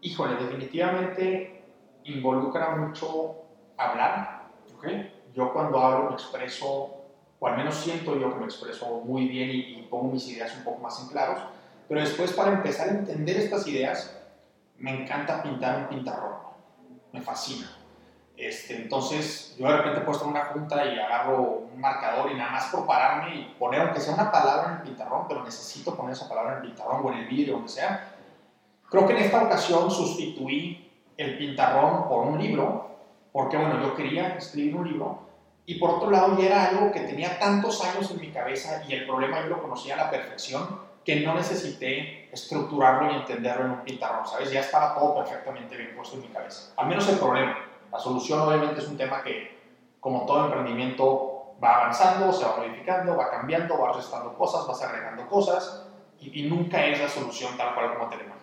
Híjole, 0.00 0.36
definitivamente 0.36 1.64
involucra 2.04 2.76
mucho 2.76 3.36
hablar. 3.76 4.48
Okay 4.76 5.18
yo 5.38 5.52
cuando 5.52 5.80
hablo 5.80 6.10
me 6.10 6.14
expreso, 6.14 6.96
o 7.38 7.46
al 7.46 7.56
menos 7.56 7.76
siento 7.76 8.18
yo 8.18 8.32
que 8.32 8.40
me 8.40 8.46
expreso 8.46 9.02
muy 9.04 9.28
bien 9.28 9.50
y, 9.52 9.86
pongo 9.88 10.12
mis 10.12 10.28
ideas 10.28 10.54
un 10.56 10.64
poco 10.64 10.80
más 10.80 11.00
en 11.00 11.08
claros, 11.08 11.40
pero 11.88 12.00
después 12.00 12.32
para 12.32 12.52
empezar 12.52 12.88
a 12.88 12.92
entender 12.92 13.36
estas 13.36 13.66
ideas, 13.68 14.20
me 14.76 15.02
encanta 15.02 15.42
pintar 15.42 15.78
un 15.78 15.88
pintarrón, 15.88 16.38
me 17.12 17.22
fascina. 17.22 17.70
Este, 18.36 18.76
entonces, 18.76 19.56
yo 19.58 19.66
de 19.66 19.76
repente 19.76 20.00
he 20.00 20.02
puesto 20.02 20.24
en 20.24 20.30
una 20.32 20.44
junta 20.46 20.84
y 20.84 20.98
agarro 20.98 21.66
un 21.72 21.80
marcador 21.80 22.30
y 22.30 22.34
nada 22.34 22.50
más 22.50 22.66
por 22.66 22.86
pararme 22.86 23.34
y 23.34 23.54
poner, 23.58 23.80
aunque 23.80 24.00
sea 24.00 24.14
una 24.14 24.30
palabra 24.30 24.66
en 24.68 24.76
el 24.76 24.82
pintarrón, 24.82 25.26
pero 25.26 25.44
necesito 25.44 25.96
poner 25.96 26.12
esa 26.12 26.28
palabra 26.28 26.52
en 26.52 26.58
el 26.58 26.64
pintarrón 26.64 27.04
o 27.04 27.12
en 27.12 27.18
el 27.18 27.26
vídeo, 27.26 27.54
donde 27.54 27.68
sea. 27.68 28.16
Creo 28.90 29.06
que 29.06 29.12
en 29.12 29.18
esta 29.18 29.42
ocasión 29.42 29.90
sustituí 29.90 30.90
el 31.16 31.36
pintarrón 31.36 32.08
por 32.08 32.26
un 32.26 32.38
libro, 32.38 32.88
porque 33.32 33.56
bueno, 33.56 33.82
yo 33.82 33.94
quería 33.94 34.36
escribir 34.36 34.76
un 34.76 34.88
libro, 34.88 35.28
y 35.66 35.74
por 35.74 35.90
otro 35.90 36.10
lado 36.10 36.38
ya 36.38 36.46
era 36.46 36.64
algo 36.70 36.90
que 36.90 37.00
tenía 37.00 37.38
tantos 37.38 37.84
años 37.84 38.10
en 38.10 38.20
mi 38.20 38.30
cabeza 38.30 38.82
y 38.88 38.94
el 38.94 39.06
problema 39.06 39.42
yo 39.42 39.48
lo 39.48 39.62
conocía 39.62 39.94
a 39.94 39.98
la 39.98 40.10
perfección 40.10 40.80
que 41.04 41.20
no 41.20 41.34
necesité 41.34 42.30
estructurarlo 42.32 43.12
y 43.12 43.16
entenderlo 43.16 43.66
en 43.66 43.70
un 43.72 43.80
pintarrón, 43.80 44.26
¿sabes? 44.26 44.50
Ya 44.50 44.60
estaba 44.60 44.94
todo 44.94 45.14
perfectamente 45.16 45.76
bien 45.76 45.94
puesto 45.94 46.16
en 46.16 46.22
mi 46.22 46.28
cabeza. 46.28 46.72
Al 46.76 46.86
menos 46.86 47.06
el 47.10 47.18
problema. 47.18 47.58
La 47.92 47.98
solución 47.98 48.40
obviamente 48.40 48.80
es 48.80 48.88
un 48.88 48.96
tema 48.96 49.22
que, 49.22 49.58
como 50.00 50.24
todo 50.24 50.46
emprendimiento, 50.46 51.54
va 51.62 51.76
avanzando, 51.76 52.32
se 52.32 52.46
va 52.46 52.56
modificando, 52.56 53.16
va 53.16 53.30
cambiando, 53.30 53.78
va 53.78 53.92
restando 53.92 54.34
cosas, 54.38 54.66
vas 54.66 54.82
agregando 54.82 55.28
cosas 55.28 55.86
y, 56.18 56.44
y 56.44 56.48
nunca 56.48 56.84
es 56.86 56.98
la 56.98 57.08
solución 57.08 57.56
tal 57.58 57.74
cual 57.74 57.94
como 57.94 58.08
te 58.08 58.16
la 58.16 58.22
imaginas. 58.24 58.37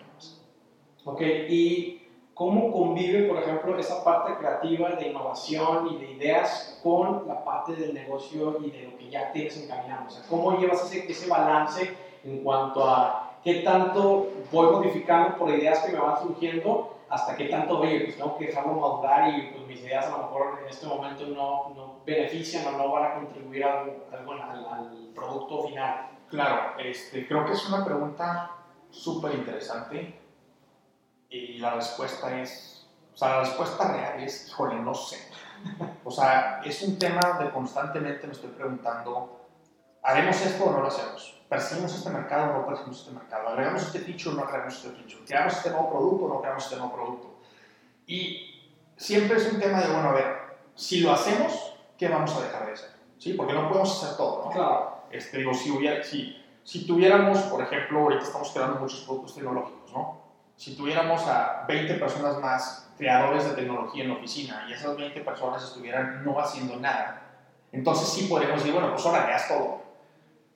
Ok, 1.06 1.22
y 1.22 2.06
¿Cómo 2.36 2.70
convive, 2.70 3.30
por 3.30 3.42
ejemplo, 3.42 3.80
esa 3.80 4.04
parte 4.04 4.36
creativa 4.36 4.90
de 4.90 5.08
innovación 5.08 5.88
y 5.88 5.98
de 6.00 6.12
ideas 6.12 6.78
con 6.84 7.26
la 7.26 7.46
parte 7.46 7.74
del 7.78 7.94
negocio 7.94 8.58
y 8.62 8.72
de 8.72 8.90
lo 8.90 8.98
que 8.98 9.10
ya 9.10 9.32
tienes 9.32 9.56
encaminado? 9.64 10.08
O 10.08 10.10
sea, 10.10 10.22
¿cómo 10.30 10.60
llevas 10.60 10.84
ese, 10.84 11.10
ese 11.10 11.30
balance 11.30 11.96
en 12.26 12.44
cuanto 12.44 12.84
a 12.84 13.38
qué 13.42 13.62
tanto 13.62 14.28
voy 14.52 14.70
modificando 14.70 15.38
por 15.38 15.50
ideas 15.50 15.80
que 15.80 15.94
me 15.94 16.00
van 16.00 16.22
surgiendo 16.22 16.98
hasta 17.08 17.38
qué 17.38 17.46
tanto, 17.46 17.80
oye, 17.80 18.02
pues 18.02 18.18
tengo 18.18 18.38
que 18.38 18.48
dejarlo 18.48 18.74
madurar 18.74 19.30
y 19.30 19.52
pues 19.54 19.66
mis 19.66 19.80
ideas 19.80 20.08
a 20.08 20.18
lo 20.18 20.18
mejor 20.24 20.60
en 20.62 20.68
este 20.68 20.88
momento 20.88 21.26
no, 21.28 21.70
no 21.74 22.00
benefician 22.06 22.68
o 22.68 22.78
no 22.78 22.92
van 22.92 23.06
a 23.06 23.14
contribuir 23.14 23.64
a 23.64 23.80
algo, 24.12 24.34
al, 24.34 24.42
al, 24.42 25.10
producto 25.16 25.64
final? 25.70 26.10
Claro, 26.30 26.74
este, 26.80 27.26
creo 27.26 27.46
que 27.46 27.54
es 27.54 27.66
una 27.70 27.86
pregunta 27.86 28.52
súper 28.90 29.36
interesante 29.36 30.25
y 31.29 31.58
la 31.58 31.72
respuesta 31.72 32.41
es, 32.41 32.88
o 33.13 33.17
sea, 33.17 33.29
la 33.29 33.39
respuesta 33.41 33.91
real 33.91 34.24
es, 34.24 34.48
híjole, 34.48 34.75
no 34.75 34.94
sé. 34.94 35.17
O 36.03 36.12
sea, 36.12 36.62
es 36.63 36.84
un 36.84 37.00
tema 37.00 37.39
de 37.39 37.50
constantemente 37.50 38.27
me 38.27 38.34
estoy 38.34 38.51
preguntando, 38.51 39.48
¿haremos 40.03 40.39
esto 40.39 40.65
o 40.65 40.72
no 40.72 40.82
lo 40.82 40.88
hacemos? 40.88 41.41
¿Perseguimos 41.50 41.96
este 41.96 42.12
mercado 42.12 42.53
o 42.53 42.58
no 42.60 42.67
perseguimos 42.67 43.00
este 43.00 43.12
mercado? 43.12 43.50
¿Agregamos 43.50 43.82
este 43.82 44.00
feature 44.00 44.29
o 44.29 44.34
no 44.34 44.44
agregamos 44.44 44.75
este 44.75 44.89
feature? 44.89 45.25
¿Creamos 45.25 45.53
este 45.53 45.72
nuevo 45.72 45.89
producto 45.89 46.25
o 46.25 46.29
no 46.29 46.41
creamos 46.41 46.63
este 46.63 46.75
nuevo 46.75 46.94
producto? 46.94 47.39
Y 48.05 48.72
siempre 48.98 49.38
es 49.38 49.51
un 49.51 49.60
tema 49.60 49.82
de, 49.82 49.88
bueno, 49.88 50.10
a 50.10 50.13
ver, 50.13 50.36
si 50.75 51.00
lo 51.00 51.12
hacemos, 51.12 51.74
¿qué 51.98 52.08
vamos 52.08 52.36
a 52.36 52.41
dejar 52.41 52.67
de 52.67 52.74
hacer? 52.74 52.91
¿Sí? 53.17 53.34
Porque 53.34 53.53
no 53.53 53.67
podemos 53.67 54.03
hacer 54.03 54.17
todo, 54.17 54.46
¿no? 54.46 54.51
Claro. 54.51 55.05
Este, 55.10 55.38
digo, 55.39 55.53
si, 55.53 55.72
hubiera, 55.72 56.03
si, 56.03 56.44
si 56.63 56.86
tuviéramos, 56.86 57.39
por 57.44 57.62
ejemplo, 57.62 58.01
ahorita 58.01 58.24
estamos 58.24 58.51
creando 58.51 58.79
muchos 58.79 59.01
productos 59.01 59.36
tecnológicos, 59.36 59.91
¿no? 59.94 60.25
Si 60.56 60.76
tuviéramos 60.76 61.22
a 61.28 61.66
20 61.68 61.96
personas 61.96 62.38
más 62.40 62.90
creadores 62.98 63.46
de 63.46 63.52
tecnología 63.52 64.04
en 64.04 64.10
la 64.10 64.16
oficina 64.16 64.66
y 64.70 64.74
esas 64.74 64.96
20 64.96 65.20
personas 65.22 65.64
estuvieran 65.64 66.24
no 66.24 66.40
haciendo 66.40 66.78
nada, 66.78 67.22
entonces 67.72 68.08
sí 68.10 68.28
podríamos 68.28 68.60
decir, 68.60 68.74
bueno, 68.74 68.92
pues 68.92 69.06
ahora 69.06 69.36
haz 69.36 69.48
todo. 69.50 69.82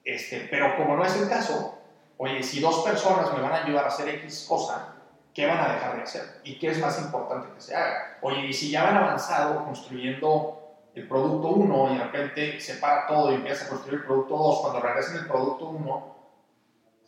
Este, 0.06 0.48
pero 0.50 0.77
como 0.77 0.96
no 0.96 1.03
es 1.03 1.15
el 1.18 1.27
caso, 1.27 1.77
oye, 2.18 2.41
si 2.41 2.62
dos 2.62 2.84
personas 2.84 3.34
me 3.34 3.41
van 3.41 3.51
a 3.51 3.63
ayudar 3.63 3.86
a 3.86 3.89
hacer 3.89 4.08
X 4.10 4.46
cosa, 4.48 4.96
¿qué 5.34 5.46
van 5.46 5.60
a 5.60 5.74
dejar 5.74 5.98
de 5.98 6.03
hacer? 6.03 6.41
¿Y 6.44 6.58
qué 6.58 6.70
es 6.70 6.79
más 6.79 7.00
importante 7.01 7.50
que 7.53 7.62
se 7.62 7.75
haga? 7.75 8.18
Oye, 8.22 8.46
y 8.48 8.53
si 8.53 8.72
ya 8.72 8.86
van 8.86 8.98
avanzado 8.98 9.65
construyendo 9.65 10.60
el 10.96 11.08
producto 11.08 11.50
1 11.50 11.94
y 11.94 11.98
de 11.98 12.03
repente 12.03 12.60
se 12.60 12.75
para 12.75 13.06
todo 13.06 13.32
y 13.32 13.36
empieza 13.36 13.65
a 13.65 13.70
construir 13.70 14.00
el 14.00 14.06
producto 14.06 14.38
2, 14.38 14.62
cuando 14.62 14.79
regresen 14.79 15.18
el 15.18 15.27
producto 15.27 15.70
1, 15.70 16.18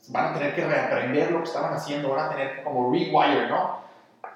van 0.09 0.25
a 0.25 0.33
tener 0.33 0.55
que 0.55 0.65
reaprender 0.65 1.31
lo 1.31 1.39
que 1.39 1.45
estaban 1.45 1.73
haciendo, 1.73 2.09
van 2.09 2.25
a 2.25 2.29
tener 2.29 2.55
que 2.55 2.63
como 2.63 2.91
rewire, 2.91 3.47
¿no? 3.47 3.81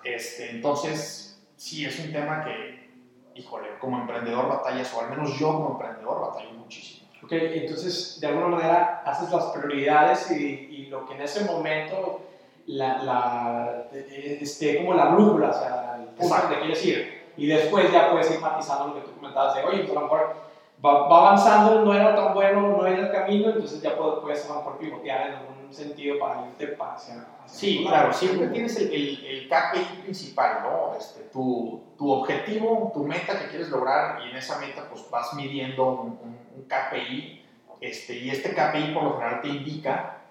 Este, 0.03 0.51
entonces, 0.51 1.41
sí, 1.55 1.85
es 1.85 1.99
un 1.99 2.11
tema 2.11 2.43
que, 2.43 2.89
híjole, 3.35 3.69
como 3.79 3.99
emprendedor 3.99 4.47
batallas, 4.47 4.93
o 4.93 5.01
al 5.01 5.09
menos 5.09 5.37
yo 5.37 5.53
como 5.53 5.71
emprendedor 5.71 6.21
batallo 6.21 6.51
muchísimo. 6.51 7.09
Ok, 7.23 7.31
entonces, 7.31 8.19
de 8.21 8.27
alguna 8.27 8.47
manera, 8.47 9.01
haces 9.03 9.31
las 9.31 9.45
prioridades 9.45 10.29
y, 10.29 10.43
y 10.43 10.85
lo 10.87 11.07
que 11.07 11.15
en 11.15 11.21
ese 11.21 11.43
momento 11.43 12.21
la, 12.67 13.03
la, 13.03 13.83
esté 13.91 14.77
como 14.77 14.93
la 14.93 15.05
brújula, 15.05 15.49
o 15.49 15.53
sea, 15.53 15.97
el 15.99 16.09
punto 16.09 16.35
donde 16.35 16.59
quieres 16.59 16.85
ir. 16.85 17.25
Y 17.37 17.47
después 17.47 17.91
ya 17.91 18.11
puedes 18.11 18.31
ir 18.31 18.39
matizando 18.39 18.87
lo 18.87 18.95
que 18.95 19.01
tú 19.01 19.15
comentabas 19.15 19.55
de, 19.55 19.63
oye, 19.63 19.79
pues 19.79 19.91
a 19.91 19.93
lo 19.95 20.01
mejor 20.01 20.35
va, 20.83 21.07
va, 21.07 21.17
avanzando, 21.17 21.81
no 21.83 21.93
era 21.93 22.15
tan 22.15 22.33
bueno, 22.33 22.61
no 22.61 22.85
era 22.85 23.07
el 23.07 23.11
camino, 23.11 23.49
entonces 23.49 23.81
ya 23.81 23.97
puedes, 23.97 24.19
puedes 24.19 24.45
a 24.45 24.53
lo 24.53 24.55
mejor 24.59 24.77
pivotear 24.77 25.27
en 25.27 25.33
algún 25.35 25.54
sentido 25.73 26.19
para 26.19 26.47
irte 26.47 26.77
hacia, 26.79 27.27
Sí, 27.45 27.85
claro, 27.87 28.11
siempre 28.11 28.47
tienes 28.47 28.75
el, 28.77 28.93
el, 28.93 29.25
el, 29.25 29.49
KPI 29.49 30.01
principal, 30.03 30.63
¿no? 30.63 30.95
Este, 30.97 31.21
tu, 31.25 31.83
tu, 31.97 32.11
objetivo, 32.11 32.91
tu 32.93 33.03
meta 33.03 33.39
que 33.39 33.49
quieres 33.49 33.69
lograr 33.69 34.21
y 34.21 34.29
en 34.29 34.35
esa 34.35 34.59
meta 34.59 34.87
pues 34.89 35.09
vas 35.09 35.33
midiendo 35.33 35.87
un, 35.87 36.19
un, 36.55 36.63
KPI 36.67 37.45
este, 37.81 38.17
y 38.17 38.29
este 38.29 38.53
KPI 38.53 38.93
por 38.93 39.03
lo 39.03 39.17
general 39.17 39.41
te 39.41 39.49
indica, 39.49 40.21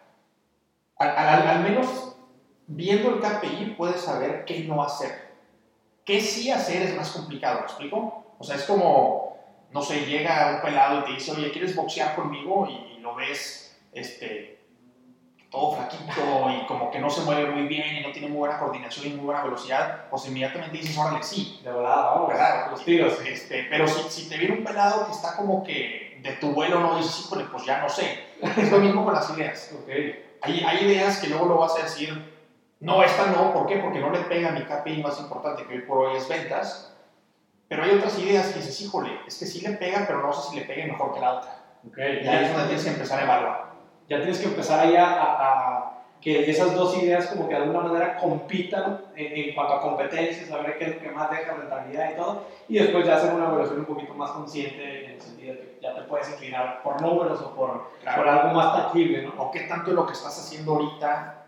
al, 0.99 1.09
al, 1.11 1.49
al 1.49 1.61
menos 1.61 2.17
viendo 2.67 3.11
el 3.11 3.21
KPI 3.21 3.75
puedes 3.77 4.01
saber 4.01 4.45
qué 4.45 4.61
no 4.61 4.83
hacer. 4.83 5.33
¿Qué 6.05 6.21
sí 6.21 6.51
hacer 6.51 6.83
es 6.83 6.97
más 6.97 7.13
complicado? 7.13 7.61
¿Me 7.61 7.67
explico? 7.67 8.25
O 8.39 8.45
sea, 8.45 8.57
es 8.57 8.65
como, 8.65 9.39
no 9.71 9.83
sé, 9.83 10.05
llega 10.07 10.57
un 10.57 10.63
pelado 10.63 11.01
y 11.01 11.05
te 11.05 11.13
dice, 11.13 11.33
oye, 11.33 11.51
¿quieres 11.51 11.75
boxear 11.75 12.15
conmigo? 12.15 12.67
Y, 12.69 12.97
y 12.97 12.99
lo 12.99 13.15
ves, 13.15 13.77
este, 13.93 14.54
todo 15.55 15.77
flaquito 15.77 16.51
y 16.51 16.67
como 16.67 16.91
que 16.91 16.99
no 16.99 17.09
se 17.09 17.21
mueve 17.21 17.49
muy 17.49 17.69
bien 17.69 17.97
y 17.97 18.01
no 18.01 18.11
tiene 18.11 18.27
muy 18.27 18.39
buena 18.39 18.59
coordinación 18.59 19.07
y 19.07 19.11
muy 19.11 19.27
buena 19.27 19.45
velocidad, 19.45 20.07
pues 20.11 20.27
inmediatamente 20.27 20.79
dices, 20.79 20.99
órale, 20.99 21.23
sí. 21.23 21.61
De 21.63 21.71
verdad, 21.71 22.07
vamos, 22.07 22.29
¿verdad? 22.29 22.71
Los 22.73 22.85
tiros. 22.85 23.21
Este, 23.25 23.67
pero 23.71 23.87
si, 23.87 24.03
si, 24.11 24.29
te 24.29 24.37
viene 24.37 24.57
un 24.57 24.65
pelado 24.65 25.07
que 25.07 25.13
está 25.13 25.37
como 25.37 25.63
que 25.63 26.19
de 26.21 26.33
tu 26.33 26.51
vuelo 26.51 26.81
no 26.81 26.97
dices, 26.97 27.21
híjole, 27.21 27.45
pues 27.45 27.65
ya 27.65 27.81
no 27.81 27.89
sé. 27.89 28.25
Es 28.57 28.73
lo 28.73 28.79
mismo 28.79 29.05
con 29.05 29.15
las 29.15 29.31
ideas. 29.31 29.73
Okay. 29.85 30.37
Hay, 30.41 30.61
hay 30.61 30.85
ideas 30.85 31.19
que 31.19 31.29
luego 31.29 31.47
lo 31.47 31.59
vas 31.59 31.79
a 31.79 31.83
decir, 31.85 32.35
no, 32.81 33.03
esta 33.03 33.27
no, 33.29 33.53
¿por 33.55 33.67
qué? 33.67 33.77
Porque 33.77 34.01
no 34.01 34.11
le 34.11 34.21
pega 34.21 34.51
a 34.51 34.53
mi 34.53 34.63
KPI 34.63 35.03
más 35.03 35.19
importante 35.21 35.65
que 35.65 35.75
hoy 35.75 35.81
por 35.83 35.99
hoy 35.99 36.17
es 36.17 36.29
ventas. 36.29 36.95
Pero 37.69 37.85
hay 37.85 37.93
otras 37.93 38.19
ideas 38.19 38.49
que 38.49 38.59
dices, 38.59 38.81
híjole, 38.81 39.21
es 39.27 39.39
que 39.39 39.47
sí 39.47 39.61
le 39.61 39.75
pega, 39.77 40.05
pero 40.07 40.21
no 40.21 40.33
sé 40.33 40.51
si 40.51 40.57
le 40.57 40.67
pegue 40.67 40.87
mejor 40.87 41.15
que 41.15 41.21
la 41.21 41.35
otra. 41.35 41.65
Okay. 41.89 42.25
Y 42.25 42.29
ahí 42.29 42.45
es 42.45 42.53
donde 42.53 42.67
tienes 42.67 42.85
que 42.85 42.91
empezar 42.91 43.21
a 43.21 43.25
evaluar 43.25 43.74
ya 44.09 44.19
tienes 44.19 44.39
que 44.39 44.47
empezar 44.47 44.81
ahí 44.81 44.97
a, 44.97 45.23
a, 45.23 45.91
que 46.21 46.51
esas 46.51 46.75
dos 46.75 46.97
ideas 47.03 47.27
como 47.27 47.47
que 47.49 47.55
de 47.55 47.63
alguna 47.63 47.81
manera 47.81 48.17
compitan 48.17 49.01
en, 49.15 49.49
en, 49.49 49.55
cuanto 49.55 49.75
a 49.75 49.83
competencias, 49.83 50.49
saber 50.49 50.79
qué 50.79 50.85
es 50.85 50.95
lo 50.95 51.01
que 51.03 51.11
más 51.11 51.31
deja 51.31 51.53
rentabilidad 51.53 52.13
y 52.13 52.17
todo, 52.17 52.45
y 52.67 52.79
después 52.79 53.07
ya 53.07 53.17
hacer 53.17 53.35
una 53.35 53.45
evaluación 53.45 53.81
un 53.81 53.85
poquito 53.85 54.15
más 54.15 54.31
consciente 54.31 55.05
en 55.05 55.11
el 55.13 55.21
sentido 55.21 55.53
de 55.55 55.61
que 55.61 55.79
ya 55.83 55.95
te 55.95 56.01
puedes 56.03 56.31
inclinar 56.31 56.83
por 56.83 57.01
números 57.03 57.43
o 57.43 57.55
por, 57.55 57.91
Claro. 58.03 58.23
por 58.23 58.29
algo 58.29 58.55
más 58.55 58.73
tangible, 58.75 59.23
¿no? 59.23 59.35
o 59.37 59.51
qué 59.51 59.61
tanto 59.61 59.91
lo 59.93 60.07
que 60.07 60.15
estás 60.15 60.39
haciendo 60.39 60.73
ahorita 60.73 61.44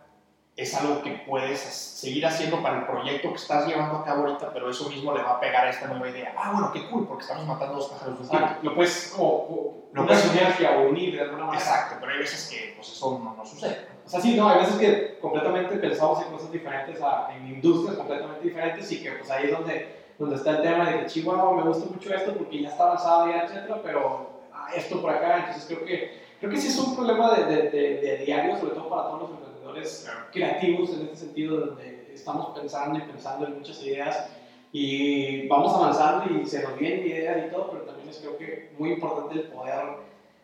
es 0.57 0.75
algo 0.75 1.03
que 1.03 1.11
puedes 1.27 1.61
seguir 1.61 2.25
haciendo 2.25 2.63
para 2.63 2.79
el 2.79 2.87
proyecto 2.87 3.29
que 3.31 3.37
estás 3.37 3.67
llevando 3.67 3.99
a 3.99 4.05
cabo 4.05 4.23
ahorita, 4.27 4.53
pero 4.55 4.71
eso 4.71 4.89
mismo 4.89 5.13
le 5.15 5.23
va 5.23 5.33
a 5.33 5.41
pegar 5.41 5.67
a 5.67 5.71
esta 5.71 5.87
nueva 5.89 6.09
idea. 6.09 6.33
Ah, 6.37 6.53
bueno, 6.53 6.73
qué 6.73 6.89
cool, 6.89 7.07
porque 7.07 7.23
estamos 7.25 7.47
matando 7.47 7.75
dos 7.75 7.89
pájaros 7.89 8.17
de 8.19 8.25
un 8.25 8.31
tiro. 8.31 8.49
Lo 8.63 8.75
puedes 8.75 9.15
Lo 9.19 10.07
puedes- 10.07 10.21
sinergia 10.23 10.79
o 10.79 10.89
unir 10.89 11.15
de 11.15 11.21
alguna 11.23 11.45
manera. 11.45 11.63
Exacto, 11.63 11.97
pero 12.01 12.13
hay 12.13 12.19
veces 12.19 12.49
que 12.51 12.73
pues, 12.75 12.89
eso 12.91 13.19
no, 13.23 13.35
no 13.37 13.45
sucede. 13.45 13.87
O 14.05 14.09
sea, 14.09 14.21
sí, 14.21 14.35
no, 14.35 14.49
hay 14.49 14.61
veces 14.61 14.77
que 14.77 15.19
completamente 15.21 15.77
pensamos 15.77 16.23
en 16.25 16.33
cosas 16.33 16.51
diferentes, 16.51 17.03
a- 17.03 17.29
en 17.37 17.47
industrias 17.49 17.97
completamente 17.97 18.41
diferentes 18.43 18.91
y 18.93 19.03
que 19.03 19.11
pues 19.13 19.31
ahí 19.31 19.47
es 19.47 19.53
donde, 19.53 19.95
donde 20.19 20.37
está 20.37 20.51
el 20.53 20.63
tema 20.63 20.89
de 20.91 21.01
que 21.01 21.07
Chihuahua 21.07 21.55
me 21.63 21.69
gusta 21.69 21.85
mucho 21.93 22.15
esto 22.15 22.33
porque 22.33 22.63
ya 22.63 22.71
está 22.71 22.85
avanzado 22.85 23.29
ya, 23.29 23.43
etcétera, 23.43 23.81
pero 23.83 24.31
ah, 24.55 24.69
esto 24.75 25.03
por 25.03 25.11
acá, 25.11 25.39
entonces 25.39 25.67
creo 25.67 25.85
que, 25.85 26.19
creo 26.41 26.51
que 26.51 26.57
sí 26.57 26.69
es 26.69 26.79
un 26.79 26.95
problema 26.97 27.35
de, 27.35 27.45
de, 27.45 27.63
de, 27.71 27.95
de 28.01 28.17
diario, 28.25 28.57
sobre 28.59 28.75
todo 28.75 28.89
para 28.89 29.03
todos 29.09 29.21
los 29.23 29.31
emprendedores 29.77 30.11
creativos 30.33 30.91
en 30.95 31.03
este 31.03 31.17
sentido, 31.17 31.61
donde 31.61 32.11
estamos 32.13 32.59
pensando 32.59 32.99
y 32.99 33.03
pensando 33.03 33.47
en 33.47 33.59
muchas 33.59 33.83
ideas. 33.85 34.29
Y 34.73 35.47
vamos 35.49 35.75
avanzando 35.75 36.39
y 36.39 36.47
se 36.47 36.63
nos 36.63 36.79
vienen 36.79 37.07
ideas 37.07 37.47
y 37.47 37.51
todo, 37.51 37.71
pero 37.71 37.85
también 37.85 38.09
es 38.09 38.19
creo 38.19 38.37
que 38.37 38.71
muy 38.79 38.93
importante 38.93 39.35
el 39.35 39.49
poder 39.49 39.85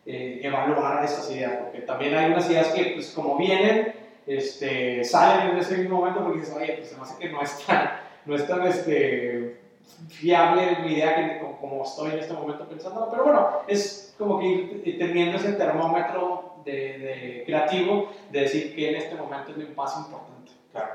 eh, 0.05 0.39
evaluar 0.41 1.03
esas 1.03 1.29
ideas, 1.31 1.53
porque 1.63 1.81
también 1.81 2.15
hay 2.15 2.31
unas 2.31 2.49
ideas 2.49 2.67
que, 2.69 2.91
pues, 2.95 3.11
como 3.11 3.37
vienen, 3.37 3.93
este, 4.25 5.03
salen 5.03 5.51
en 5.51 5.57
ese 5.57 5.77
mismo 5.77 5.97
momento 5.97 6.23
porque 6.23 6.39
dices, 6.39 6.55
oye, 6.55 6.73
pues 6.77 6.89
se 6.89 6.95
me 6.95 7.03
hace 7.03 7.19
que 7.19 7.29
no 7.29 7.41
es 7.41 7.65
tan, 7.65 7.91
no 8.25 8.35
es 8.35 8.47
tan 8.47 8.65
este, 8.65 9.59
fiable 10.07 10.77
mi 10.83 10.93
idea 10.93 11.15
que, 11.15 11.39
como, 11.39 11.57
como 11.59 11.83
estoy 11.83 12.11
en 12.11 12.19
este 12.19 12.33
momento 12.33 12.65
pensando, 12.65 13.09
pero 13.11 13.23
bueno, 13.25 13.49
es 13.67 14.15
como 14.17 14.39
que 14.39 14.45
ir 14.47 14.97
teniendo 14.97 15.37
ese 15.37 15.53
termómetro 15.53 16.52
de, 16.65 16.97
de 16.97 17.43
creativo 17.45 18.09
de 18.31 18.41
decir 18.41 18.75
que 18.75 18.89
en 18.89 18.95
este 18.95 19.15
momento 19.15 19.51
es 19.51 19.57
lo 19.57 19.75
más 19.75 19.97
importante. 19.97 20.51
Claro. 20.71 20.91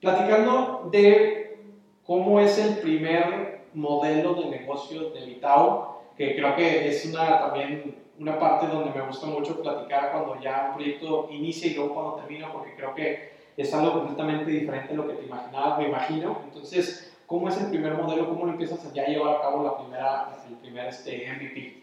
Platicando 0.00 0.88
de 0.90 1.58
cómo 2.04 2.40
es 2.40 2.58
el 2.58 2.78
primer 2.78 3.62
modelo 3.74 4.34
de 4.34 4.50
negocio 4.50 5.10
de 5.10 5.24
Vitao, 5.24 6.02
que 6.16 6.34
creo 6.34 6.56
que 6.56 6.88
es 6.88 7.06
una, 7.06 7.38
también 7.38 8.02
una 8.18 8.38
parte 8.38 8.66
donde 8.66 8.90
me 8.90 9.06
gusta 9.06 9.26
mucho 9.26 9.60
platicar 9.62 10.12
cuando 10.12 10.40
ya 10.40 10.68
un 10.70 10.74
proyecto 10.76 11.28
inicia 11.30 11.70
y 11.70 11.74
luego 11.74 11.94
cuando 11.94 12.14
termina, 12.16 12.52
porque 12.52 12.74
creo 12.74 12.94
que 12.94 13.32
es 13.56 13.72
algo 13.74 13.92
completamente 13.92 14.50
diferente 14.50 14.92
a 14.92 14.96
lo 14.96 15.08
que 15.08 15.14
te 15.14 15.24
imaginabas, 15.24 15.78
me 15.78 15.88
imagino. 15.88 16.40
Entonces, 16.44 17.14
¿cómo 17.26 17.48
es 17.48 17.60
el 17.60 17.68
primer 17.68 17.94
modelo? 17.94 18.28
¿Cómo 18.28 18.46
lo 18.46 18.52
empiezas 18.52 18.84
a 18.84 18.92
ya 18.92 19.06
llevar 19.06 19.36
a 19.36 19.40
cabo 19.40 19.62
la 19.62 19.76
primera, 19.78 20.36
el 20.48 20.56
primer 20.56 20.86
este, 20.86 21.30
MVP? 21.32 21.82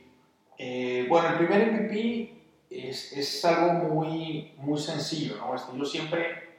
Eh, 0.58 1.06
bueno, 1.08 1.30
el 1.30 1.36
primer 1.36 1.72
MVP 1.72 2.39
es, 2.70 3.14
es 3.14 3.46
algo 3.46 3.74
muy, 3.74 4.54
muy 4.58 4.78
sencillo, 4.78 5.38
¿no? 5.38 5.56
Este, 5.56 5.78
yo 5.78 5.86
siempre 5.86 6.50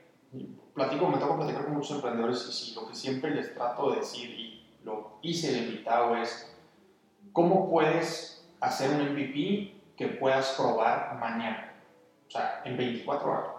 platico, 0.74 1.08
me 1.08 1.18
toca 1.18 1.36
platicar 1.36 1.64
con 1.64 1.74
muchos 1.74 1.96
emprendedores 1.96 2.46
y 2.48 2.52
sí, 2.52 2.74
lo 2.74 2.88
que 2.88 2.94
siempre 2.94 3.30
les 3.30 3.54
trato 3.54 3.90
de 3.90 3.98
decir 3.98 4.30
y 4.30 4.78
lo 4.84 5.18
hice 5.22 5.52
de 5.52 5.58
invitado 5.58 6.16
es 6.16 6.56
cómo 7.32 7.70
puedes 7.70 8.48
hacer 8.60 8.90
un 8.90 9.12
MVP 9.12 9.74
que 9.96 10.08
puedas 10.18 10.54
probar 10.56 11.18
mañana, 11.18 11.74
o 12.26 12.30
sea, 12.30 12.62
en 12.64 12.76
24 12.76 13.30
horas. 13.30 13.50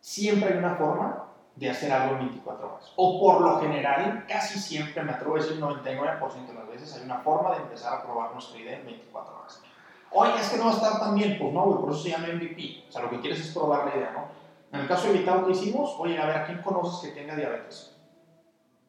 Siempre 0.00 0.52
hay 0.52 0.58
una 0.58 0.76
forma 0.76 1.24
de 1.56 1.70
hacer 1.70 1.92
algo 1.92 2.14
en 2.14 2.28
24 2.28 2.66
horas. 2.66 2.92
O 2.96 3.20
por 3.20 3.40
lo 3.40 3.60
general, 3.60 4.24
casi 4.28 4.58
siempre, 4.58 5.02
me 5.02 5.12
atrevo 5.12 5.36
a 5.36 5.38
decir 5.40 5.60
99% 5.60 6.46
de 6.46 6.54
las 6.54 6.68
veces, 6.68 6.94
hay 6.94 7.02
una 7.02 7.18
forma 7.18 7.56
de 7.56 7.62
empezar 7.62 7.94
a 7.94 8.02
probar 8.02 8.32
nuestra 8.32 8.58
idea 8.58 8.78
en 8.78 8.86
24 8.86 9.38
horas. 9.38 9.62
Oye, 10.12 10.40
es 10.40 10.48
que 10.48 10.56
no 10.56 10.66
va 10.66 10.70
a 10.70 10.74
estar 10.74 11.00
tan 11.00 11.14
bien. 11.14 11.38
Pues 11.38 11.52
no, 11.52 11.64
güey, 11.64 11.80
por 11.80 11.90
eso 11.90 12.02
se 12.02 12.10
llama 12.10 12.28
MVP. 12.28 12.84
O 12.88 12.92
sea, 12.92 13.02
lo 13.02 13.10
que 13.10 13.20
quieres 13.20 13.40
es 13.40 13.52
probar 13.52 13.86
la 13.86 13.96
idea, 13.96 14.12
¿no? 14.12 14.28
En 14.72 14.80
el 14.80 14.88
caso 14.88 15.08
de 15.08 15.18
Vitao 15.18 15.46
que 15.46 15.52
hicimos, 15.52 15.94
oye, 15.98 16.18
a 16.18 16.26
ver, 16.26 16.36
¿a 16.36 16.46
quién 16.46 16.62
conoces 16.62 17.08
que 17.08 17.18
tenga 17.18 17.34
diabetes? 17.34 17.96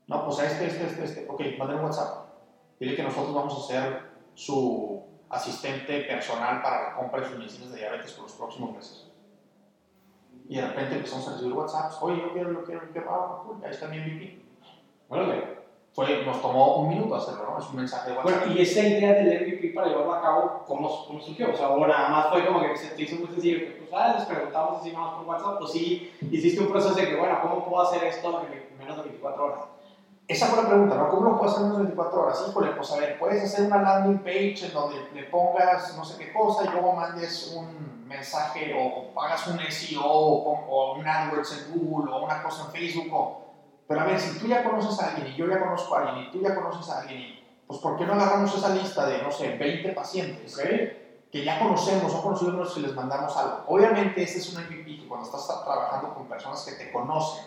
No, 0.08 0.26
pues 0.26 0.40
a 0.40 0.46
este, 0.46 0.68
este, 0.68 0.86
este, 0.86 1.04
este. 1.04 1.28
Ok, 1.30 1.42
mándale 1.58 1.80
un 1.80 1.86
WhatsApp. 1.86 2.26
Dile 2.80 2.96
que 2.96 3.04
nosotros 3.04 3.34
vamos 3.34 3.58
a 3.58 3.68
ser 3.68 4.10
su 4.34 5.04
asistente 5.30 6.02
personal 6.02 6.62
para 6.62 6.90
la 6.90 6.96
compra 6.96 7.22
de 7.22 7.28
sus 7.28 7.38
medicinas 7.38 7.72
de 7.72 7.78
diabetes 7.78 8.14
por 8.14 8.24
los 8.24 8.34
próximos 8.34 8.74
meses. 8.74 9.12
Y 10.48 10.56
de 10.56 10.68
repente 10.68 10.96
empezamos 10.96 11.28
a 11.28 11.34
recibir 11.34 11.54
WhatsApps. 11.54 11.98
Oye, 12.02 12.20
yo 12.20 12.34
quiero, 12.34 12.52
yo 12.52 12.64
quiero, 12.64 12.86
yo 12.86 12.92
quiero. 12.92 13.12
Ah, 13.12 13.44
ahí 13.64 13.70
está 13.70 13.88
mi 13.88 14.00
MVP. 14.00 14.42
Órale. 15.10 15.59
Fue, 16.00 16.24
nos 16.26 16.42
tomó 16.42 16.78
un 16.78 16.88
minuto 16.88 17.16
hacerlo, 17.16 17.44
¿no? 17.52 17.60
Es 17.60 17.70
un 17.70 17.76
mensaje 17.76 18.12
de 18.12 18.18
WhatsApp. 18.18 18.40
Bueno, 18.46 18.54
y 18.56 18.62
esa 18.62 18.88
idea 18.88 19.14
del 19.16 19.48
MVP 19.48 19.74
para 19.74 19.88
llevarlo 19.88 20.14
a 20.14 20.22
cabo, 20.22 20.64
¿cómo, 20.66 21.06
cómo 21.06 21.20
surgió? 21.20 21.52
O 21.52 21.58
sea, 21.58 21.68
o 21.68 21.86
nada 21.86 22.08
más 22.08 22.30
fue 22.30 22.46
como 22.46 22.62
que 22.62 22.78
se 22.78 22.88
te 22.96 23.02
hizo 23.02 23.18
muy 23.18 23.28
sencillo, 23.28 23.60
que 23.60 23.66
pues, 23.82 23.90
ah, 23.94 24.16
les 24.18 24.26
preguntamos 24.26 24.82
más 24.94 25.14
por 25.16 25.26
WhatsApp, 25.28 25.58
pues 25.60 25.72
sí, 25.74 26.10
hiciste 26.32 26.62
un 26.62 26.70
proceso 26.70 26.96
de 26.96 27.06
que, 27.06 27.16
bueno, 27.18 27.38
¿cómo 27.42 27.66
puedo 27.66 27.82
hacer 27.84 28.02
esto 28.06 28.44
en 28.44 28.78
menos 28.80 28.96
de 28.96 29.04
24 29.04 29.44
horas? 29.44 29.60
Esa 30.26 30.46
fue 30.46 30.64
la 30.64 30.70
pregunta, 30.70 30.96
¿no? 30.96 31.10
¿Cómo 31.10 31.32
lo 31.32 31.38
puedes 31.38 31.54
hacer 31.56 31.66
en 31.66 31.72
unas 31.72 31.82
24 31.88 32.22
horas? 32.22 32.46
Híjole, 32.48 32.72
pues 32.72 32.92
a 32.94 32.98
ver, 32.98 33.20
puedes 33.20 33.44
hacer 33.44 33.66
una 33.66 33.82
landing 33.82 34.20
page 34.20 34.68
en 34.68 34.74
donde 34.74 34.96
le 35.14 35.24
pongas 35.24 35.98
no 35.98 36.06
sé 36.06 36.18
qué 36.18 36.32
cosa 36.32 36.64
y 36.64 36.70
luego 36.70 36.94
mandes 36.94 37.54
un 37.58 38.08
mensaje 38.08 38.74
o, 38.74 39.20
hagas 39.20 39.48
un 39.48 39.60
SEO 39.60 40.02
o, 40.06 40.66
o 40.66 40.94
un 40.98 41.06
AdWords 41.06 41.68
en 41.68 41.74
Google 41.82 42.14
o 42.14 42.24
una 42.24 42.42
cosa 42.42 42.68
en 42.68 42.72
Facebook. 42.72 43.14
o- 43.14 43.49
Pero 43.90 44.02
a 44.02 44.04
ver, 44.06 44.20
si 44.20 44.38
tú 44.38 44.46
ya 44.48 44.64
conoces 44.64 45.00
a 45.02 45.08
alguien 45.10 45.34
y 45.34 45.36
yo 45.36 45.48
ya 45.50 45.60
conozco 45.60 45.96
a 45.96 46.02
alguien 46.08 46.28
y 46.28 46.32
tú 46.32 46.40
ya 46.42 46.54
conoces 46.54 46.90
a 46.92 47.00
alguien, 47.00 47.20
y, 47.22 47.44
pues 47.68 47.80
¿por 47.80 47.98
qué 47.98 48.06
no 48.06 48.14
agarramos 48.14 48.56
esa 48.56 48.70
lista 48.70 49.08
de, 49.08 49.22
no 49.24 49.32
sé, 49.32 49.58
20 49.58 49.92
pacientes? 49.94 50.56
que 51.32 51.44
ya 51.44 51.58
conocemos, 51.60 52.12
son 52.12 52.22
conocidos 52.22 52.78
y 52.78 52.82
les 52.82 52.94
mandamos 52.96 53.36
algo. 53.36 53.64
Obviamente, 53.68 54.22
este 54.24 54.38
es 54.40 54.50
un 54.56 54.62
MVP 54.64 55.00
que 55.02 55.08
cuando 55.08 55.26
estás 55.26 55.48
tra- 55.50 55.64
trabajando 55.64 56.14
con 56.14 56.28
personas 56.28 56.64
que 56.64 56.72
te 56.74 56.92
conocen, 56.92 57.44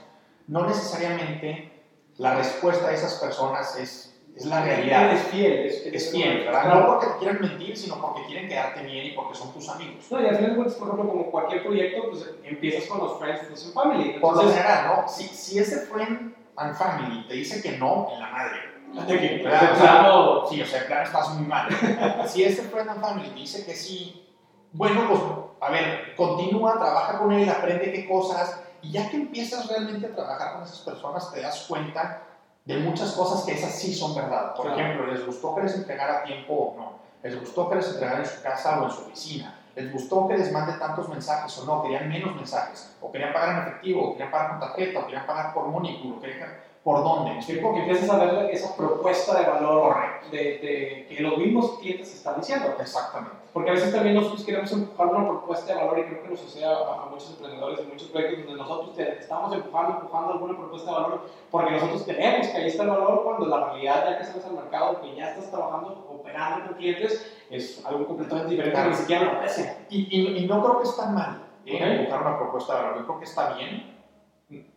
no 0.49 0.67
necesariamente 0.67 1.73
la 2.19 2.35
respuesta 2.35 2.89
de 2.89 2.95
esas 2.95 3.15
personas 3.15 3.77
es, 3.77 4.12
es 4.37 4.47
la 4.47 4.63
realidad. 4.63 5.13
Es 5.13 5.23
fiel, 5.25 5.67
es, 5.67 5.87
Es 5.87 6.11
fiel, 6.11 6.45
¿verdad? 6.45 6.75
No 6.75 6.87
porque 6.87 7.07
te 7.07 7.19
quieran 7.19 7.41
mentir, 7.41 7.77
sino 7.77 8.01
porque 8.01 8.25
quieren 8.27 8.49
quedarte 8.49 8.83
bien 8.83 9.07
y 9.07 9.11
porque 9.13 9.35
son 9.35 9.53
tus 9.53 9.69
amigos. 9.69 10.07
No, 10.11 10.21
y 10.23 10.27
al 10.27 10.37
final 10.37 10.51
de 10.51 10.57
cuentas, 10.57 10.77
por 10.77 10.89
ejemplo, 10.89 11.09
como 11.11 11.31
cualquier 11.31 11.63
proyecto, 11.63 12.11
pues 12.11 12.31
empiezas 12.45 12.89
con 12.89 12.99
los 12.99 13.19
friends, 13.19 13.43
friends 13.43 13.65
and 13.67 13.75
family. 13.75 14.19
Por 14.21 14.35
lo 14.35 14.41
Entonces, 14.41 14.63
general, 14.63 14.87
¿no? 14.87 15.09
Si, 15.09 15.25
si 15.25 15.59
ese 15.59 15.87
friend 15.87 16.35
and 16.57 16.75
family 16.77 17.27
te 17.29 17.35
dice 17.35 17.63
que 17.63 17.77
no, 17.79 18.09
en 18.13 18.21
la 18.21 18.29
madre. 18.31 18.73
de 19.07 19.19
que, 19.19 19.43
¿verdad? 19.43 19.71
de 19.73 19.81
plano, 19.81 20.47
Sí, 20.49 20.61
o 20.61 20.67
sea, 20.67 20.87
claro, 20.87 21.05
estás 21.05 21.35
muy 21.35 21.47
mal. 21.47 21.69
si 22.27 22.45
este 22.45 22.63
friend 22.63 22.91
and 22.91 23.01
family 23.01 23.29
te 23.29 23.41
dice 23.41 23.65
que 23.65 23.75
sí, 23.75 24.29
bueno, 24.73 25.07
pues, 25.09 25.21
a 25.61 25.71
ver, 25.71 26.15
continúa, 26.17 26.79
trabaja 26.79 27.19
con 27.19 27.33
él, 27.33 27.49
aprende 27.49 27.93
qué 27.93 28.09
cosas, 28.09 28.61
y 28.81 28.93
ya 28.93 29.09
que 29.11 29.17
empiezas 29.17 29.69
realmente 29.69 30.07
a 30.07 30.15
trabajar 30.15 30.55
con 30.55 30.65
esas 30.65 30.79
personas, 30.81 31.33
te 31.33 31.41
das 31.41 31.67
cuenta 31.69 32.23
de 32.65 32.77
muchas 32.79 33.13
cosas 33.13 33.43
que 33.45 33.53
esas 33.53 33.75
sí 33.79 33.93
son 33.93 34.15
verdad. 34.15 34.55
Por 34.55 34.67
Claro. 34.67 34.81
ejemplo, 34.81 35.07
¿les 35.07 35.25
gustó 35.27 35.55
que 35.55 35.63
les 35.63 35.75
entregara 35.75 36.19
a 36.19 36.23
tiempo 36.23 36.55
o 36.55 36.75
no? 36.77 36.93
¿Les 37.23 37.39
gustó 37.39 37.69
que 37.69 37.77
les 37.77 37.89
entregara 37.89 38.21
en 38.21 38.27
su 38.27 38.41
casa 38.43 38.81
o 38.81 38.85
en 38.85 38.91
su 38.91 39.03
oficina? 39.03 39.55
¿Les 39.75 39.91
gustó 39.93 40.27
que 40.29 40.35
les 40.37 40.51
mande 40.53 40.75
tantos 40.75 41.09
mensajes 41.09 41.57
o 41.59 41.65
no? 41.65 41.83
¿Querían 41.83 42.09
menos 42.09 42.35
mensajes? 42.35 42.89
¿O 43.01 43.11
querían 43.11 43.33
pagar 43.33 43.51
en 43.57 43.59
efectivo? 43.63 44.09
¿O 44.09 44.13
querían 44.13 44.31
pagar 44.31 44.49
con 44.51 44.61
tarjeta? 44.61 45.01
¿O 45.01 45.05
querían 45.05 45.25
pagar 45.27 45.53
por 45.53 45.67
Mónico? 45.69 46.09
¿O 46.09 46.21
querían- 46.21 46.53
¿Por 46.85 47.05
dónde? 47.05 47.39
Porque 47.63 47.81
empiezas 47.81 48.11
a 48.11 48.17
ver 48.25 48.51
esa 48.51 48.77
propuesta 48.77 49.39
de 49.41 49.47
valor 49.49 49.95
de, 50.33 50.39
de 50.39 51.07
que 51.09 51.23
los 51.23 51.39
mismos 51.39 51.79
clientes 51.79 52.13
están 52.13 52.41
diciendo. 52.41 52.75
Exactamente. 52.81 53.37
Porque 53.53 53.71
a 53.71 53.75
veces 53.75 53.93
también 53.95 54.17
nosotros 54.17 54.43
queremos 54.45 54.73
empujar 54.73 55.07
una 55.09 55.29
propuesta 55.29 55.73
de 55.75 55.79
valor 55.81 55.99
y 56.01 56.03
creo 56.05 56.23
que 56.25 56.29
nos 56.31 56.41
sucede 56.41 56.65
a, 56.65 56.71
a 56.73 57.07
muchos 57.09 57.31
emprendedores 57.31 57.79
en 57.81 57.89
muchos 57.91 58.09
proyectos 58.09 58.47
donde 58.47 58.63
nosotros 58.63 58.97
te- 58.97 59.19
estamos 59.19 59.55
empujando, 59.55 59.99
empujando 60.01 60.33
alguna 60.33 60.57
propuesta 60.59 60.91
de 60.91 60.97
valor 60.97 61.21
porque 61.53 61.71
nosotros 61.71 62.03
creemos 62.05 62.49
que 62.49 62.57
ahí 62.57 62.67
está 62.67 62.83
el 62.83 62.89
valor 62.91 63.23
cuando 63.23 63.47
la 63.47 63.65
realidad 63.67 64.05
ya 64.11 64.19
que 64.19 64.25
sales 64.25 64.45
al 64.47 64.53
mercado, 64.55 65.01
que 65.03 65.15
ya 65.15 65.31
estás 65.31 65.51
trabajando, 65.51 66.05
operando 66.11 66.67
con 66.67 66.75
clientes, 66.79 67.31
es 67.51 67.85
algo 67.87 68.07
completamente 68.07 68.51
diferente 68.53 68.83
que 68.83 68.89
ni 68.89 68.95
siquiera 68.97 69.25
lo 69.25 69.31
aprecian. 69.33 69.77
Y, 69.91 70.09
y- 70.11 70.39
y 70.39 70.47
no 70.49 70.61
creo 70.65 70.79
que 70.81 70.89
está 70.89 71.07
mal 71.07 71.43
eh, 71.67 71.97
empujar 72.01 72.23
una 72.27 72.39
propuesta 72.39 72.75
de 72.75 72.83
valor. 72.83 72.99
Yo 72.99 73.05
creo 73.07 73.19
que 73.19 73.25
está 73.27 73.55
bien, 73.55 73.97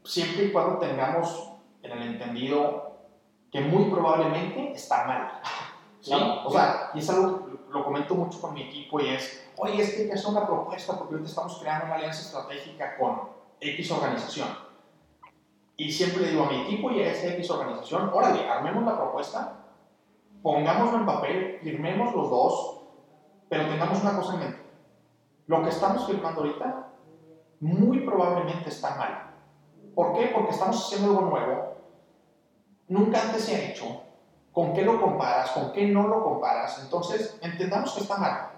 siempre 0.04 0.46
y 0.46 0.52
cuando 0.52 0.78
tengamos 0.78 1.52
en 1.86 1.92
el 1.92 2.04
entendido 2.14 2.96
que 3.52 3.62
muy 3.62 3.86
probablemente 3.86 4.74
está 4.74 5.06
mal. 5.06 5.42
¿sí? 6.02 6.12
Claro. 6.12 6.42
O 6.46 6.52
sea, 6.52 6.92
y 6.94 7.00
es 7.00 7.10
algo 7.10 7.46
que 7.46 7.74
lo 7.74 7.84
comento 7.84 8.16
mucho 8.16 8.40
con 8.42 8.54
mi 8.54 8.64
equipo 8.64 9.00
y 9.00 9.10
es, 9.10 9.50
oye, 9.58 9.82
es 9.82 9.94
que 9.94 10.02
hay 10.04 10.08
que 10.08 10.14
hacer 10.14 10.32
una 10.32 10.46
propuesta 10.46 10.98
porque 10.98 11.16
ahorita 11.16 11.30
estamos 11.30 11.60
creando 11.60 11.86
una 11.86 11.96
alianza 11.96 12.22
estratégica 12.22 12.98
con 12.98 13.30
X 13.60 13.92
organización. 13.92 14.48
Y 15.78 15.92
siempre 15.92 16.22
le 16.22 16.30
digo 16.30 16.44
a 16.46 16.50
mi 16.50 16.62
equipo 16.62 16.92
y 16.92 17.02
a 17.02 17.12
esa 17.12 17.34
X 17.34 17.50
organización, 17.52 18.10
órale, 18.14 18.48
armemos 18.48 18.84
la 18.86 18.96
propuesta, 18.96 19.54
pongámoslo 20.42 21.00
en 21.00 21.06
papel, 21.06 21.60
firmemos 21.62 22.16
los 22.16 22.30
dos, 22.30 22.82
pero 23.50 23.68
tengamos 23.68 24.02
una 24.02 24.16
cosa 24.16 24.34
en 24.36 24.40
mente. 24.40 24.66
Lo 25.48 25.62
que 25.64 25.70
estamos 25.70 26.08
firmando 26.08 26.42
ahorita 26.42 26.88
muy 27.60 28.00
probablemente 28.00 28.70
está 28.70 28.96
mal. 28.96 29.32
¿Por 29.94 30.14
qué? 30.14 30.28
Porque 30.34 30.52
estamos 30.52 30.78
haciendo 30.86 31.10
algo 31.10 31.30
nuevo, 31.30 31.75
nunca 32.88 33.22
antes 33.22 33.44
se 33.44 33.56
ha 33.56 33.70
hecho, 33.70 34.04
con 34.52 34.74
qué 34.74 34.84
lo 34.84 35.02
comparas, 35.02 35.52
con 35.52 35.74
qué 35.74 35.88
no 35.88 36.08
lo 36.08 36.24
comparas, 36.24 36.80
entonces 36.82 37.38
entendamos 37.42 37.92
que 37.94 38.02
está 38.02 38.18
mal. 38.18 38.52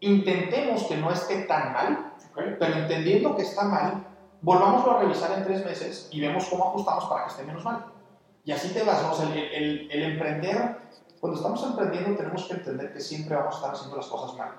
Intentemos 0.00 0.84
que 0.84 0.96
no 0.96 1.10
esté 1.10 1.42
tan 1.42 1.72
mal, 1.72 2.12
pero 2.34 2.74
entendiendo 2.74 3.36
que 3.36 3.42
está 3.42 3.64
mal, 3.64 4.04
volvámoslo 4.40 4.92
a 4.92 5.00
revisar 5.00 5.32
en 5.38 5.44
tres 5.44 5.64
meses 5.64 6.08
y 6.10 6.20
vemos 6.20 6.46
cómo 6.46 6.68
ajustamos 6.68 7.06
para 7.06 7.24
que 7.24 7.30
esté 7.30 7.44
menos 7.44 7.64
mal. 7.64 7.86
Y 8.44 8.52
así 8.52 8.72
te 8.72 8.82
vas, 8.82 9.20
el, 9.20 9.38
el, 9.38 9.88
el, 9.90 10.02
emprender, 10.12 10.76
cuando 11.20 11.36
estamos 11.36 11.62
emprendiendo 11.64 12.16
tenemos 12.16 12.44
que 12.44 12.54
entender 12.54 12.92
que 12.92 13.00
siempre 13.00 13.36
vamos 13.36 13.54
a 13.54 13.58
estar 13.58 13.74
haciendo 13.74 13.96
las 13.96 14.06
cosas 14.06 14.36
mal. 14.36 14.50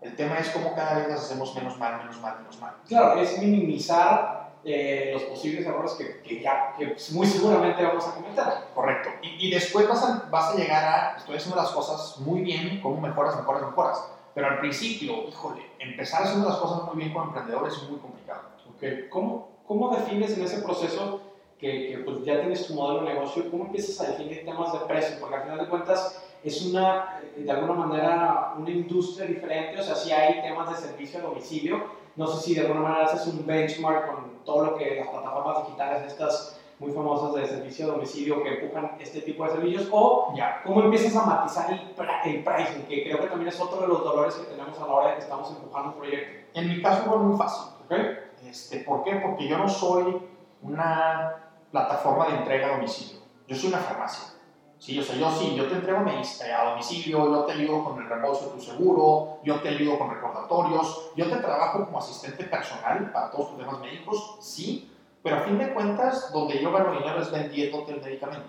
El 0.00 0.16
tema 0.16 0.38
es 0.38 0.48
cómo 0.50 0.74
cada 0.74 0.98
vez 0.98 1.08
las 1.08 1.24
hacemos 1.24 1.54
menos 1.54 1.76
mal, 1.78 1.98
menos 1.98 2.20
mal, 2.20 2.38
menos 2.38 2.58
mal. 2.60 2.74
Claro, 2.86 3.20
es 3.20 3.38
minimizar 3.38 4.47
eh, 4.64 5.10
los 5.12 5.22
posibles 5.24 5.66
errores 5.66 5.92
que, 5.92 6.20
que, 6.22 6.40
ya, 6.42 6.74
que 6.76 6.96
muy 7.12 7.26
seguramente 7.26 7.82
vamos 7.82 8.06
a 8.06 8.14
cometer. 8.14 8.44
Correcto. 8.74 9.10
Y, 9.22 9.46
y 9.46 9.50
después 9.50 9.88
vas 9.88 10.04
a, 10.04 10.28
vas 10.30 10.54
a, 10.54 10.56
llegar 10.56 10.84
a, 10.84 11.16
estoy 11.16 11.36
haciendo 11.36 11.56
las 11.56 11.70
cosas 11.70 12.18
muy 12.20 12.42
bien, 12.42 12.80
cómo 12.80 13.00
mejoras, 13.00 13.36
mejoras, 13.36 13.62
mejoras. 13.62 14.10
Pero 14.34 14.46
al 14.46 14.60
principio, 14.60 15.28
híjole, 15.28 15.62
empezar 15.78 16.22
haciendo 16.22 16.48
las 16.48 16.58
cosas 16.58 16.84
muy 16.84 16.96
bien 16.96 17.12
como 17.12 17.26
emprendedor 17.26 17.66
es 17.66 17.82
muy 17.88 17.98
complicado. 17.98 18.42
Okay. 18.76 19.08
¿Cómo, 19.08 19.48
¿Cómo 19.66 19.94
defines 19.96 20.36
en 20.36 20.44
ese 20.44 20.62
proceso 20.62 21.20
que, 21.58 21.88
que 21.88 21.98
pues 22.04 22.24
ya 22.24 22.40
tienes 22.40 22.66
tu 22.66 22.74
modelo 22.74 23.04
de 23.04 23.14
negocio, 23.14 23.50
cómo 23.50 23.64
empiezas 23.64 24.00
a 24.00 24.12
definir 24.12 24.44
temas 24.44 24.72
de 24.72 24.78
precio? 24.80 25.16
Porque 25.18 25.34
al 25.34 25.42
final 25.42 25.58
de 25.58 25.66
cuentas 25.66 26.24
es 26.44 26.62
una, 26.66 27.20
eh, 27.36 27.42
de 27.42 27.50
alguna 27.50 27.74
manera, 27.74 28.54
una 28.56 28.70
industria 28.70 29.26
diferente, 29.26 29.80
o 29.80 29.82
sea, 29.82 29.94
si 29.94 30.12
hay 30.12 30.40
temas 30.42 30.70
de 30.70 30.88
servicio 30.88 31.18
a 31.18 31.22
domicilio, 31.22 31.84
no 32.18 32.26
sé 32.26 32.42
si 32.42 32.54
de 32.54 32.62
alguna 32.62 32.80
manera 32.80 33.06
haces 33.06 33.28
un 33.28 33.46
benchmark 33.46 34.08
con 34.08 34.44
todo 34.44 34.64
lo 34.64 34.76
que 34.76 34.96
las 34.96 35.08
plataformas 35.08 35.64
digitales 35.64 36.02
estas 36.12 36.58
muy 36.80 36.92
famosas 36.92 37.34
de 37.34 37.46
servicio 37.46 37.86
a 37.86 37.94
domicilio 37.94 38.42
que 38.42 38.60
empujan 38.60 38.96
este 39.00 39.20
tipo 39.20 39.44
de 39.44 39.50
servicios, 39.50 39.88
o 39.90 40.32
ya, 40.36 40.60
cómo 40.64 40.82
empiezas 40.82 41.14
a 41.16 41.26
matizar 41.26 41.70
el, 41.72 41.80
el 42.24 42.44
pricing, 42.44 42.82
que 42.88 43.04
creo 43.04 43.20
que 43.20 43.26
también 43.26 43.48
es 43.48 43.60
otro 43.60 43.80
de 43.80 43.88
los 43.88 44.02
dolores 44.02 44.34
que 44.34 44.44
tenemos 44.44 44.76
a 44.78 44.86
la 44.86 44.92
hora 44.92 45.08
de 45.08 45.14
que 45.14 45.20
estamos 45.20 45.50
empujando 45.50 45.90
un 45.90 45.94
proyecto. 45.94 46.58
En 46.58 46.68
mi 46.68 46.82
caso 46.82 47.04
fue 47.04 47.18
muy 47.18 47.36
fácil, 47.36 47.72
¿okay? 47.84 48.18
Este, 48.46 48.80
¿Por 48.80 49.04
qué? 49.04 49.16
Porque 49.16 49.48
yo 49.48 49.58
no 49.58 49.68
soy 49.68 50.20
una 50.62 51.34
plataforma 51.70 52.28
de 52.28 52.36
entrega 52.36 52.68
a 52.68 52.76
domicilio. 52.76 53.22
Yo 53.46 53.56
soy 53.56 53.70
una 53.70 53.78
farmacia. 53.78 54.37
Sí, 54.78 54.98
o 54.98 55.02
sea, 55.02 55.16
yo 55.16 55.30
sí, 55.32 55.56
yo 55.56 55.66
te 55.66 55.74
entrego 55.74 55.98
a 55.98 56.70
domicilio, 56.70 57.32
yo 57.32 57.44
te 57.44 57.52
ayudo 57.52 57.84
con 57.84 58.00
el 58.00 58.08
reembolso 58.08 58.46
de 58.46 58.50
tu 58.52 58.60
seguro, 58.60 59.38
yo 59.42 59.60
te 59.60 59.70
ayudo 59.70 59.98
con 59.98 60.10
recordatorios, 60.10 61.10
yo 61.16 61.28
te 61.28 61.36
trabajo 61.36 61.84
como 61.84 61.98
asistente 61.98 62.44
personal 62.44 63.10
para 63.12 63.30
todos 63.30 63.50
tus 63.50 63.58
temas 63.58 63.80
médicos, 63.80 64.36
sí, 64.40 64.92
pero 65.22 65.36
a 65.36 65.40
fin 65.40 65.58
de 65.58 65.74
cuentas, 65.74 66.32
donde 66.32 66.62
yo 66.62 66.72
gano 66.72 66.92
dinero 66.92 67.20
es 67.20 67.30
vendiéndote 67.30 67.92
el 67.92 68.00
medicamento. 68.00 68.48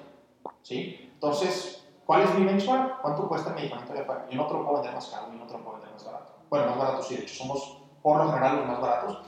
¿Sí? 0.62 1.10
Entonces, 1.14 1.84
¿cuál 2.06 2.22
es 2.22 2.34
mi 2.36 2.46
benchmark? 2.46 3.02
¿Cuánto 3.02 3.28
cuesta 3.28 3.50
el 3.50 3.56
medicamento 3.56 3.94
de 3.94 4.06
Yo 4.06 4.38
no 4.38 4.46
te 4.46 4.54
lo 4.54 4.64
puedo 4.64 4.74
vender 4.76 4.94
más 4.94 5.08
caro, 5.08 5.28
yo 5.32 5.40
no 5.40 5.48
te 5.48 5.54
lo 5.54 5.64
puedo 5.64 5.78
vender 5.78 5.94
más 5.94 6.06
barato. 6.06 6.34
Bueno, 6.50 6.66
más 6.68 6.78
barato 6.78 7.04
sí, 7.04 7.16
de 7.16 7.24
hecho, 7.24 7.34
somos 7.34 7.78
por 8.04 8.18
lo 8.18 8.32
general 8.32 8.58
los 8.58 8.68
más 8.68 8.80
baratos, 8.80 9.20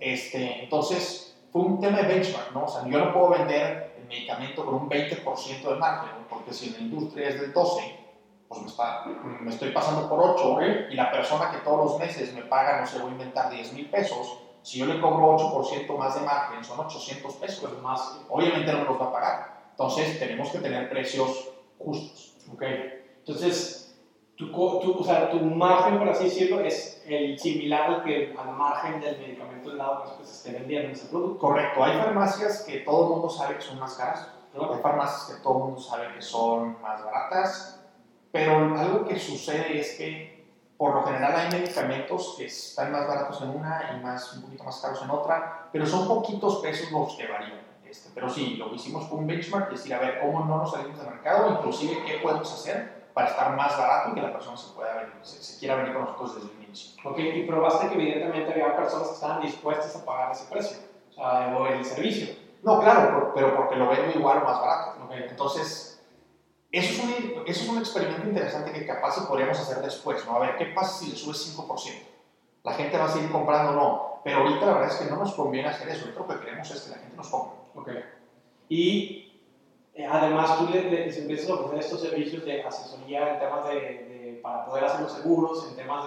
este, 0.00 0.64
entonces, 0.64 1.36
fue 1.50 1.62
un 1.62 1.80
tema 1.80 1.98
de 1.98 2.08
benchmark, 2.08 2.52
¿no? 2.52 2.64
O 2.64 2.68
sea, 2.68 2.86
yo 2.86 2.98
no 2.98 3.12
puedo 3.12 3.30
vender 3.30 3.94
el 3.98 4.06
medicamento 4.06 4.64
con 4.64 4.74
un 4.74 4.88
20% 4.88 5.62
de 5.62 5.74
margen, 5.76 6.10
porque 6.36 6.52
si 6.52 6.68
en 6.68 6.72
la 6.74 6.78
industria 6.80 7.28
es 7.28 7.40
del 7.40 7.52
12, 7.52 7.98
pues 8.48 8.60
me, 8.60 8.66
está, 8.68 9.04
me 9.40 9.50
estoy 9.50 9.70
pasando 9.70 10.08
por 10.08 10.20
8, 10.20 10.58
y 10.90 10.94
la 10.94 11.10
persona 11.10 11.50
que 11.50 11.58
todos 11.58 11.84
los 11.84 11.98
meses 11.98 12.32
me 12.34 12.42
paga, 12.42 12.80
no 12.80 12.86
sé, 12.86 12.98
voy 12.98 13.10
a 13.10 13.12
inventar 13.12 13.50
10 13.50 13.72
mil 13.72 13.90
pesos, 13.90 14.38
si 14.62 14.78
yo 14.78 14.86
le 14.86 15.00
cobro 15.00 15.36
8% 15.36 15.96
más 15.96 16.14
de 16.14 16.22
margen, 16.22 16.64
son 16.64 16.80
800 16.80 17.34
pesos 17.34 17.82
más, 17.82 18.20
obviamente 18.28 18.72
no 18.72 18.78
me 18.78 18.84
los 18.84 19.00
va 19.00 19.06
a 19.06 19.12
pagar. 19.12 19.56
Entonces, 19.70 20.18
tenemos 20.18 20.50
que 20.50 20.58
tener 20.58 20.88
precios 20.88 21.50
justos. 21.78 22.34
¿ok? 22.52 22.62
Entonces, 23.18 23.96
tu, 24.36 24.50
tu, 24.50 24.98
o 24.98 25.04
sea, 25.04 25.30
tu 25.30 25.40
margen, 25.40 25.98
por 25.98 26.08
así 26.08 26.24
decirlo, 26.24 26.60
es 26.60 27.02
el 27.06 27.38
similar 27.38 27.90
al, 27.90 28.04
que, 28.04 28.34
al 28.36 28.52
margen 28.52 29.00
del 29.00 29.18
medicamento 29.18 29.70
de 29.70 29.76
lado 29.76 30.16
que 30.18 30.24
se 30.24 30.32
esté 30.32 30.58
vendiendo 30.58 30.92
ese 30.92 31.06
producto. 31.08 31.38
Correcto. 31.38 31.82
Hay 31.84 31.96
farmacias 31.96 32.62
que 32.62 32.78
todo 32.78 33.04
el 33.04 33.10
mundo 33.10 33.30
sabe 33.30 33.56
que 33.56 33.62
son 33.62 33.78
más 33.78 33.94
caras. 33.94 34.28
Hay 34.58 34.80
farmacias 34.80 35.36
que 35.36 35.42
todo 35.42 35.58
el 35.58 35.64
mundo 35.64 35.80
sabe 35.80 36.14
que 36.14 36.22
son 36.22 36.80
más 36.82 37.04
baratas. 37.04 37.80
Pero 38.32 38.56
algo 38.76 39.04
que 39.06 39.18
sucede 39.18 39.80
es 39.80 39.94
que 39.96 40.36
por 40.76 40.94
lo 40.94 41.04
general 41.04 41.34
hay 41.34 41.48
medicamentos 41.50 42.34
que 42.36 42.46
están 42.46 42.92
más 42.92 43.06
baratos 43.06 43.40
en 43.42 43.50
una 43.50 43.96
y 43.96 44.04
más, 44.04 44.34
un 44.34 44.42
poquito 44.42 44.64
más 44.64 44.78
caros 44.80 45.02
en 45.02 45.10
otra, 45.10 45.68
pero 45.72 45.86
son 45.86 46.06
poquitos 46.06 46.56
pesos 46.58 46.90
los 46.92 47.14
que 47.14 47.26
varían. 47.26 47.64
Este, 47.84 48.10
pero 48.14 48.28
sí, 48.28 48.56
lo 48.56 48.68
que 48.68 48.76
hicimos 48.76 49.08
fue 49.08 49.18
un 49.18 49.26
benchmark, 49.26 49.72
es 49.72 49.78
decir, 49.78 49.94
a 49.94 50.00
ver 50.00 50.20
cómo 50.20 50.44
no 50.44 50.58
nos 50.58 50.72
salimos 50.72 50.98
del 50.98 51.08
mercado, 51.08 51.50
inclusive 51.50 52.04
qué 52.04 52.18
podemos 52.18 52.52
hacer 52.52 53.06
para 53.14 53.28
estar 53.28 53.56
más 53.56 53.78
barato 53.78 54.10
y 54.10 54.14
que 54.14 54.22
la 54.22 54.32
persona 54.32 54.56
se, 54.56 54.74
pueda 54.74 54.94
venir, 54.96 55.14
se, 55.22 55.58
quiera 55.58 55.76
venir 55.76 55.94
con 55.94 56.02
nosotros 56.02 56.34
desde 56.34 56.54
el 56.54 56.64
inicio. 56.64 57.00
Ok, 57.08 57.18
y 57.18 57.42
probaste 57.44 57.88
que 57.88 57.94
evidentemente 57.94 58.52
había 58.52 58.76
personas 58.76 59.08
que 59.08 59.14
estaban 59.14 59.40
dispuestas 59.40 59.96
a 59.96 60.04
pagar 60.04 60.32
ese 60.32 60.50
precio, 60.50 60.76
o 61.10 61.14
sea, 61.14 61.68
el 61.68 61.84
servicio. 61.84 62.45
No, 62.66 62.80
claro, 62.80 63.30
pero 63.32 63.54
porque 63.54 63.76
lo 63.76 63.88
vendo 63.88 64.18
igual 64.18 64.38
o 64.38 64.44
más 64.44 64.60
barato. 64.60 65.04
Okay. 65.04 65.26
Entonces, 65.30 66.02
eso 66.72 66.92
es, 66.92 66.98
un, 66.98 67.42
eso 67.46 67.62
es 67.62 67.68
un 67.68 67.78
experimento 67.78 68.26
interesante 68.26 68.72
que 68.72 68.84
capaz 68.84 69.24
podríamos 69.28 69.56
hacer 69.60 69.80
después, 69.84 70.26
¿no? 70.26 70.34
A 70.34 70.40
ver, 70.40 70.56
¿qué 70.56 70.66
pasa 70.66 70.98
si 70.98 71.10
le 71.10 71.16
subes 71.16 71.56
5%? 71.56 71.92
La 72.64 72.72
gente 72.72 72.98
va 72.98 73.04
a 73.04 73.08
seguir 73.08 73.30
comprando 73.30 73.70
o 73.70 73.74
no, 73.76 74.20
pero 74.24 74.38
ahorita 74.38 74.66
la 74.66 74.72
verdad 74.72 74.88
es 74.88 74.96
que 74.96 75.08
no 75.08 75.16
nos 75.16 75.32
conviene 75.34 75.68
hacer 75.68 75.88
eso, 75.90 76.08
lo 76.18 76.26
que 76.26 76.40
queremos 76.40 76.68
es 76.68 76.80
que 76.80 76.90
la 76.90 76.96
gente 76.96 77.16
nos 77.16 77.28
compre. 77.28 77.56
Ok. 77.76 77.90
Y 78.68 79.40
eh, 79.94 80.04
además, 80.04 80.58
tú 80.58 80.66
les, 80.72 81.16
empiezas 81.18 81.48
a 81.48 81.54
ofrecer 81.54 81.78
estos 81.78 82.00
servicios 82.00 82.44
de 82.44 82.64
asesoría 82.64 83.34
en 83.34 83.38
temas 83.38 83.68
de, 83.68 84.40
para 84.42 84.66
poder 84.66 84.84
hacer 84.86 85.02
los 85.02 85.12
seguros, 85.12 85.68
en 85.70 85.76
temas 85.76 86.04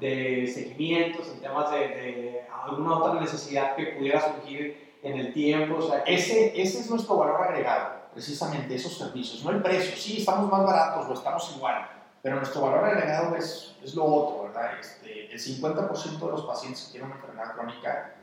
de, 0.00 0.06
de 0.06 0.46
seguimientos, 0.48 1.28
en 1.28 1.40
temas 1.40 1.70
de, 1.70 2.44
alguna 2.62 2.98
otra 2.98 3.18
necesidad 3.18 3.74
que 3.74 3.86
pudiera 3.86 4.20
surgir 4.20 4.84
en 5.04 5.18
el 5.18 5.32
tiempo. 5.32 5.76
O 5.76 5.82
sea, 5.82 5.98
ese, 6.00 6.60
ese 6.60 6.80
es 6.80 6.90
nuestro 6.90 7.16
valor 7.16 7.40
agregado, 7.42 7.90
precisamente 8.12 8.74
esos 8.74 8.98
servicios, 8.98 9.44
no 9.44 9.50
el 9.50 9.62
precio. 9.62 9.96
Sí, 9.96 10.18
estamos 10.18 10.50
más 10.50 10.64
baratos 10.64 11.06
o 11.08 11.14
estamos 11.14 11.54
igual, 11.56 11.86
pero 12.22 12.36
nuestro 12.36 12.62
valor 12.62 12.84
agregado 12.84 13.36
es, 13.36 13.76
es 13.82 13.94
lo 13.94 14.04
otro, 14.04 14.44
¿verdad? 14.44 14.78
Este, 14.80 15.32
el 15.32 15.38
50% 15.38 16.18
de 16.18 16.32
los 16.32 16.46
pacientes 16.46 16.84
que 16.84 16.92
tienen 16.92 17.10
una 17.10 17.20
enfermedad 17.20 17.54
crónica 17.54 18.14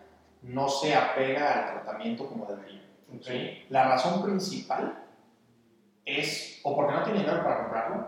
no 0.42 0.68
se 0.68 0.96
apega 0.96 1.70
al 1.70 1.84
tratamiento 1.84 2.28
como 2.28 2.46
debería. 2.46 2.82
¿sí? 3.22 3.66
La 3.70 3.88
razón 3.88 4.24
principal 4.24 5.06
es 6.04 6.60
o 6.64 6.76
porque 6.76 6.94
no 6.94 7.04
tiene 7.04 7.20
dinero 7.20 7.44
para 7.44 7.60
comprarlo, 7.60 8.08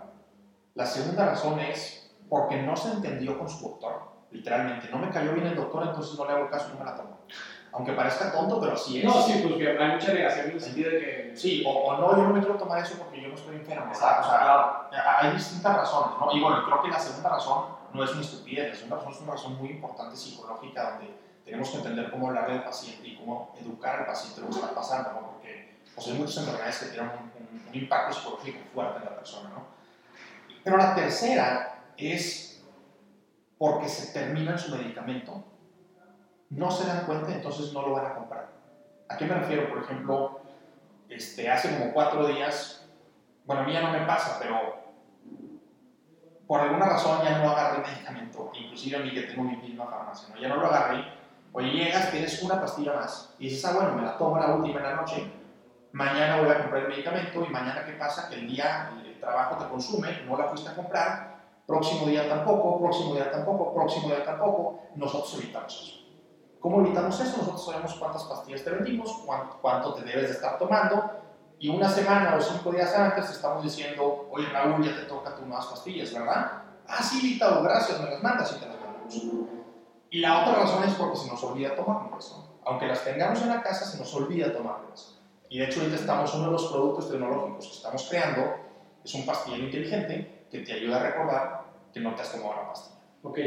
la 0.73 0.85
segunda 0.85 1.27
razón 1.27 1.59
es 1.59 2.11
porque 2.27 2.61
no 2.63 2.75
se 2.75 2.91
entendió 2.91 3.37
con 3.37 3.47
su 3.47 3.63
doctor, 3.63 4.01
literalmente. 4.31 4.89
No 4.89 4.97
me 4.97 5.09
cayó 5.09 5.33
bien 5.33 5.45
el 5.45 5.55
doctor, 5.55 5.87
entonces 5.87 6.17
no 6.17 6.25
le 6.25 6.31
hago 6.31 6.49
caso 6.49 6.69
y 6.69 6.73
no 6.73 6.79
me 6.79 6.85
la 6.85 6.95
tomo. 6.95 7.12
Aunque 7.73 7.93
parezca 7.93 8.31
tonto, 8.31 8.59
pero 8.59 8.73
así 8.73 8.99
es. 8.99 9.05
No, 9.05 9.21
sí, 9.23 9.41
pues 9.41 9.55
que 9.55 9.67
hay 9.67 9.91
mucha 9.91 10.13
negación 10.13 10.45
en 10.45 10.51
el 10.51 10.61
sentido 10.61 10.91
de 10.91 10.99
que... 10.99 11.33
Sí, 11.35 11.63
o, 11.65 11.97
no, 11.97 12.15
yo 12.15 12.23
no 12.23 12.29
me 12.29 12.39
quiero 12.39 12.55
tomar 12.55 12.83
eso 12.83 12.99
porque 12.99 13.19
yo 13.19 13.29
no 13.29 13.33
estoy 13.33 13.55
enfermo. 13.55 13.91
O 13.91 13.95
sea, 13.95 14.89
hay 15.19 15.31
distintas 15.31 15.77
razones, 15.77 16.19
¿no? 16.19 16.31
Y 16.35 16.39
bueno, 16.39 16.63
creo 16.65 16.83
que 16.83 16.89
la 16.89 16.99
segunda 16.99 17.29
razón 17.29 17.65
no 17.91 18.03
es 18.03 18.11
una 18.11 18.21
estupidez, 18.21 18.69
la 18.69 18.75
segunda 18.75 18.95
razón 18.97 19.13
es 19.13 19.21
una 19.21 19.31
razón 19.33 19.57
muy 19.57 19.69
importante 19.69 20.15
psicológica 20.15 20.91
donde 20.91 21.13
tenemos 21.45 21.69
que 21.69 21.77
entender 21.77 22.11
cómo 22.11 22.27
hablar 22.27 22.47
del 22.47 22.63
paciente 22.63 23.07
y 23.07 23.15
cómo 23.15 23.55
educar 23.59 23.99
al 23.99 24.05
paciente 24.05 24.41
lo 24.41 24.47
que 24.47 24.53
está 24.53 24.73
pasando, 24.73 25.11
¿no? 25.13 25.31
Porque 25.31 25.77
pues, 25.95 26.07
hay 26.07 26.13
muchas 26.13 26.37
enfermedades 26.37 26.77
que 26.77 26.85
tienen 26.85 27.09
un, 27.09 27.69
un, 27.69 27.75
impacto 27.75 28.13
psicológico 28.13 28.59
fuerte 28.73 28.99
en 28.99 29.05
la 29.05 29.15
persona, 29.15 29.49
¿no? 29.49 29.65
Pero 30.63 30.77
la 30.77 30.95
tercera 30.95 31.85
es 31.97 32.63
porque 33.57 33.89
se 33.89 34.13
termina 34.13 34.57
su 34.57 34.75
medicamento, 34.75 35.43
no 36.55 36.71
se 36.71 36.87
dan 36.87 37.05
cuenta, 37.05 37.33
entonces 37.33 37.73
no 37.73 37.81
lo 37.81 37.93
van 37.93 38.05
a 38.05 38.15
comprar. 38.15 38.49
¿A 39.09 39.17
qué 39.17 39.25
me 39.25 39.35
refiero? 39.35 39.69
Por 39.69 39.83
ejemplo, 39.83 40.39
este, 41.09 41.49
hace 41.49 41.77
como 41.77 41.93
cuatro 41.93 42.27
días, 42.27 42.85
bueno, 43.45 43.63
a 43.63 43.65
mí 43.65 43.73
ya 43.73 43.81
no 43.81 43.91
me 43.91 44.05
pasa, 44.05 44.37
pero 44.41 44.83
por 46.47 46.61
alguna 46.61 46.85
razón 46.85 47.23
ya 47.23 47.39
no 47.39 47.49
agarré 47.49 47.77
el 47.77 47.91
medicamento, 47.93 48.51
inclusive 48.53 48.97
a 48.97 48.99
mí 48.99 49.13
que 49.13 49.23
tengo 49.23 49.43
mi 49.43 49.57
misma 49.57 49.87
farmacia, 49.87 50.33
¿no? 50.33 50.41
ya 50.41 50.47
no 50.49 50.57
lo 50.57 50.67
agarré 50.67 51.23
Oye, 51.55 51.69
llegas, 51.69 52.09
tienes 52.09 52.41
una 52.41 52.59
pastilla 52.59 52.93
más 52.93 53.35
y 53.37 53.43
dices, 53.43 53.63
ah, 53.65 53.73
bueno, 53.75 53.93
me 53.93 54.01
la 54.01 54.17
tomo 54.17 54.39
la 54.39 54.55
última 54.55 54.79
en 54.79 54.83
la 54.85 54.95
noche, 54.95 55.31
mañana 55.91 56.41
voy 56.41 56.49
a 56.49 56.57
comprar 56.57 56.81
el 56.81 56.89
medicamento 56.89 57.45
y 57.47 57.49
mañana 57.49 57.85
qué 57.85 57.93
pasa, 57.93 58.27
que 58.27 58.35
el 58.35 58.47
día 58.47 58.89
el 59.05 59.19
trabajo 59.19 59.63
te 59.63 59.69
consume, 59.69 60.23
no 60.25 60.35
la 60.35 60.45
fuiste 60.45 60.69
a 60.71 60.75
comprar, 60.75 61.35
próximo 61.67 62.07
día 62.07 62.27
tampoco, 62.27 62.79
próximo 62.79 63.13
día 63.13 63.29
tampoco, 63.29 63.71
próximo 63.71 64.07
día 64.07 64.25
tampoco, 64.25 64.81
nosotros 64.95 65.35
evitamos 65.43 65.73
eso. 65.79 66.02
¿Cómo 66.63 66.79
evitamos 66.79 67.19
eso? 67.19 67.39
Nosotros 67.39 67.65
sabemos 67.65 67.93
cuántas 67.95 68.23
pastillas 68.23 68.63
te 68.63 68.69
vendimos, 68.69 69.11
cuánto, 69.25 69.57
cuánto 69.61 69.95
te 69.95 70.03
debes 70.03 70.29
de 70.29 70.35
estar 70.35 70.57
tomando 70.57 71.11
y 71.59 71.67
una 71.67 71.89
semana 71.89 72.37
o 72.37 72.41
cinco 72.41 72.71
días 72.71 72.95
antes 72.95 73.25
te 73.25 73.31
estamos 73.33 73.63
diciendo, 73.63 74.29
oye 74.31 74.47
Raúl, 74.47 74.81
ya 74.81 74.95
te 74.95 75.01
toca 75.01 75.35
tus 75.35 75.45
nuevas 75.45 75.65
pastillas, 75.65 76.13
¿verdad? 76.13 76.63
Ah, 76.87 77.03
sí, 77.03 77.19
Vita, 77.21 77.59
gracias, 77.59 77.99
me 77.99 78.11
las 78.11 78.23
mandas 78.23 78.55
y 78.55 78.59
te 78.61 78.65
las 78.67 78.79
mandamos. 78.79 79.23
Y 80.09 80.19
la 80.19 80.41
otra 80.41 80.63
razón 80.63 80.85
es 80.85 80.93
porque 80.93 81.17
se 81.17 81.27
nos 81.27 81.43
olvida 81.43 81.75
tomarlas. 81.75 82.31
¿no? 82.31 82.45
Aunque 82.63 82.87
las 82.87 83.03
tengamos 83.03 83.41
en 83.41 83.49
la 83.49 83.61
casa, 83.61 83.83
se 83.83 83.97
nos 83.97 84.13
olvida 84.15 84.53
tomarlas. 84.53 85.19
Y 85.49 85.59
de 85.59 85.65
hecho 85.65 85.81
ahorita 85.81 85.97
estamos, 85.97 86.33
uno 86.33 86.45
de 86.45 86.51
los 86.53 86.71
productos 86.71 87.11
tecnológicos 87.11 87.67
que 87.67 87.73
estamos 87.73 88.07
creando 88.09 88.55
es 89.03 89.13
un 89.13 89.25
pastillero 89.25 89.65
inteligente 89.65 90.47
que 90.49 90.59
te 90.59 90.71
ayuda 90.71 91.01
a 91.01 91.03
recordar 91.03 91.63
que 91.93 91.99
no 91.99 92.15
te 92.15 92.21
has 92.21 92.31
tomado 92.31 92.55
la 92.55 92.69
pastilla. 92.69 93.01
Ok. 93.21 93.37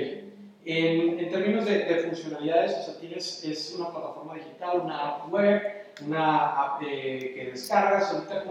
En, 0.68 1.20
en 1.20 1.30
términos 1.30 1.64
de, 1.64 1.84
de, 1.84 2.02
funcionalidades, 2.08 2.76
o 2.78 2.82
sea, 2.82 2.98
tienes, 2.98 3.44
es 3.44 3.76
una 3.78 3.88
plataforma 3.90 4.34
digital, 4.34 4.80
una 4.80 4.98
app 4.98 5.32
web, 5.32 5.62
una 6.04 6.46
app 6.60 6.80
que 6.80 7.50
descargas, 7.52 8.12
ahorita 8.12 8.42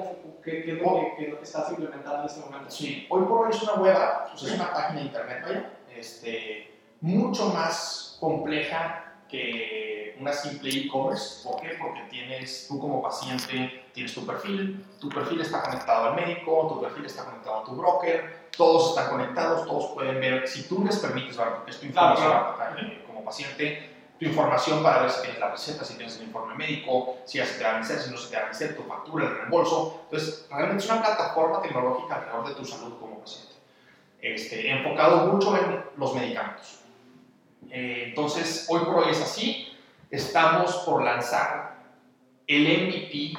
qué, 0.41 0.59
es 0.59 0.65
lo 0.81 1.15
que, 1.17 1.25
es 1.25 1.29
lo 1.29 1.37
que, 1.37 1.43
estás 1.43 1.69
implementando 1.71 2.19
en 2.19 2.25
este 2.25 2.39
momento. 2.39 2.71
Sí, 2.71 3.05
hoy 3.09 3.25
por 3.25 3.45
hoy 3.45 3.53
es 3.53 3.61
una 3.63 3.73
web 3.73 3.97
app, 3.97 4.33
es 4.33 4.43
una 4.43 4.71
página 4.71 5.01
de 5.01 5.05
internet, 5.07 5.43
vaya, 5.43 5.71
este, 5.93 6.71
mucho 7.01 7.49
más 7.49 8.17
compleja 8.21 9.13
que 9.27 10.15
una 10.19 10.31
simple 10.31 10.69
e-commerce. 10.69 11.47
¿Por 11.47 11.61
qué? 11.61 11.75
Porque 11.79 12.01
tienes, 12.09 12.67
tú 12.69 12.79
como 12.79 13.01
paciente, 13.01 13.83
tienes 13.93 14.13
tu 14.13 14.25
perfil, 14.25 14.85
tu 15.01 15.09
perfil 15.09 15.41
está 15.41 15.61
conectado 15.63 16.09
al 16.09 16.15
médico, 16.15 16.67
tu 16.73 16.81
perfil 16.81 17.05
está 17.05 17.25
conectado 17.25 17.57
a 17.57 17.63
tu 17.65 17.75
broker, 17.75 18.44
todos 18.57 18.89
están 18.89 19.11
conectados, 19.11 19.65
todos 19.65 19.91
pueden 19.93 20.19
ver, 20.19 20.47
si 20.47 20.63
tú 20.63 20.83
les 20.83 20.97
permites, 20.97 21.37
es 21.67 21.79
tu 21.79 21.85
información 21.85 22.29
claro, 22.29 22.55
claro. 22.55 22.75
como 23.07 23.23
paciente, 23.23 23.95
tu 24.19 24.25
información 24.25 24.81
para 24.81 25.01
ver 25.01 25.11
si 25.11 25.21
tienes 25.21 25.39
la 25.39 25.51
receta, 25.51 25.83
si 25.83 25.95
tienes 25.95 26.17
el 26.17 26.27
informe 26.27 26.55
médico, 26.55 27.17
si 27.25 27.37
ya 27.37 27.45
se 27.45 27.57
te 27.57 27.63
va 27.63 27.71
a 27.71 27.73
vencer, 27.75 27.99
si 27.99 28.11
no 28.11 28.17
se 28.17 28.29
te 28.29 28.35
va 28.37 28.43
a 28.43 28.45
vencer, 28.45 28.75
tu 28.75 28.83
factura, 28.83 29.25
el 29.25 29.35
reembolso. 29.35 30.01
Entonces, 30.05 30.47
realmente 30.49 30.83
es 30.83 30.89
una 30.89 31.03
plataforma 31.03 31.61
tecnológica 31.61 32.15
alrededor 32.15 32.47
de 32.47 32.55
tu 32.55 32.65
salud 32.65 32.97
como 32.99 33.19
paciente, 33.19 33.55
este, 34.21 34.71
enfocado 34.71 35.27
mucho 35.27 35.57
en 35.57 35.83
los 35.97 36.15
medicamentos. 36.15 36.79
Eh, 37.69 38.05
entonces, 38.07 38.67
hoy 38.69 38.85
por 38.85 38.99
hoy 38.99 39.11
es 39.11 39.21
así. 39.21 39.77
Estamos 40.09 40.75
por 40.77 41.03
lanzar 41.03 41.75
el 42.47 42.87
MVP 42.87 43.33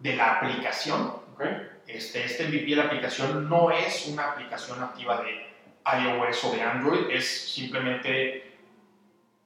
de 0.00 0.16
la 0.16 0.38
aplicación. 0.38 1.14
Okay. 1.34 1.75
Este, 1.86 2.24
este 2.24 2.48
MVP 2.48 2.70
de 2.70 2.76
la 2.76 2.84
aplicación 2.84 3.48
no 3.48 3.70
es 3.70 4.06
una 4.08 4.32
aplicación 4.32 4.80
nativa 4.80 5.22
de 5.22 5.46
iOS 6.02 6.44
o 6.44 6.52
de 6.52 6.62
Android, 6.62 7.10
es 7.10 7.52
simplemente 7.52 8.58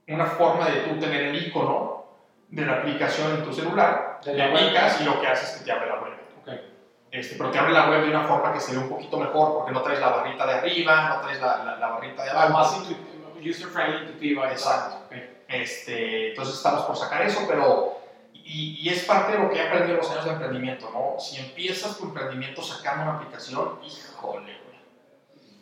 una 0.09 0.27
forma 0.27 0.69
de 0.69 0.81
tú 0.81 0.99
tener 0.99 1.23
el 1.25 1.47
icono 1.47 2.05
de 2.49 2.67
la 2.67 2.79
aplicación 2.79 3.37
en 3.37 3.45
tu 3.45 3.53
celular, 3.53 4.21
le 4.25 4.43
aplicas 4.43 5.01
y 5.01 5.05
lo 5.05 5.21
que 5.21 5.27
haces 5.27 5.51
es 5.51 5.59
que 5.59 5.65
te 5.67 5.73
abre 5.73 5.89
la 5.89 6.01
web. 6.01 6.13
Okay. 6.43 6.61
Este, 7.11 7.37
pero 7.37 7.51
te 7.51 7.59
abre 7.59 7.73
la 7.73 7.91
web 7.91 8.03
de 8.03 8.11
una 8.11 8.25
forma 8.25 8.53
que 8.53 8.61
se 8.61 8.73
ve 8.73 8.79
un 8.79 8.89
poquito 8.89 9.19
mejor 9.19 9.55
porque 9.55 9.73
no 9.73 9.83
traes 9.83 10.01
la 10.01 10.09
barrita 10.09 10.47
de 10.47 10.55
arriba, 10.55 11.09
no 11.11 11.21
traes 11.21 11.41
la, 11.41 11.65
la, 11.65 11.77
la 11.77 11.89
barrita 11.89 12.25
de 12.25 12.31
abajo. 12.31 12.53
Más 12.53 12.83
user 13.43 13.69
friendly, 13.69 13.99
intuitiva. 13.99 14.51
Exacto. 14.51 15.05
Okay. 15.07 15.43
Este, 15.49 16.31
entonces 16.31 16.55
estamos 16.55 16.83
por 16.83 16.97
sacar 16.97 17.23
eso, 17.23 17.45
pero 17.49 18.00
y, 18.53 18.79
y, 18.81 18.89
es 18.89 19.05
parte 19.05 19.33
de 19.33 19.39
lo 19.39 19.49
que 19.49 19.59
he 19.59 19.63
aprendido 19.63 19.93
en 19.93 19.97
los 19.99 20.11
años 20.11 20.25
de 20.25 20.33
emprendimiento, 20.33 20.91
¿no? 20.93 21.21
Si 21.21 21.39
empiezas 21.39 21.97
tu 21.97 22.07
emprendimiento 22.07 22.63
sacando 22.63 23.05
una 23.05 23.15
aplicación, 23.19 23.79
híjole, 23.85 24.59
güey. 24.65 24.79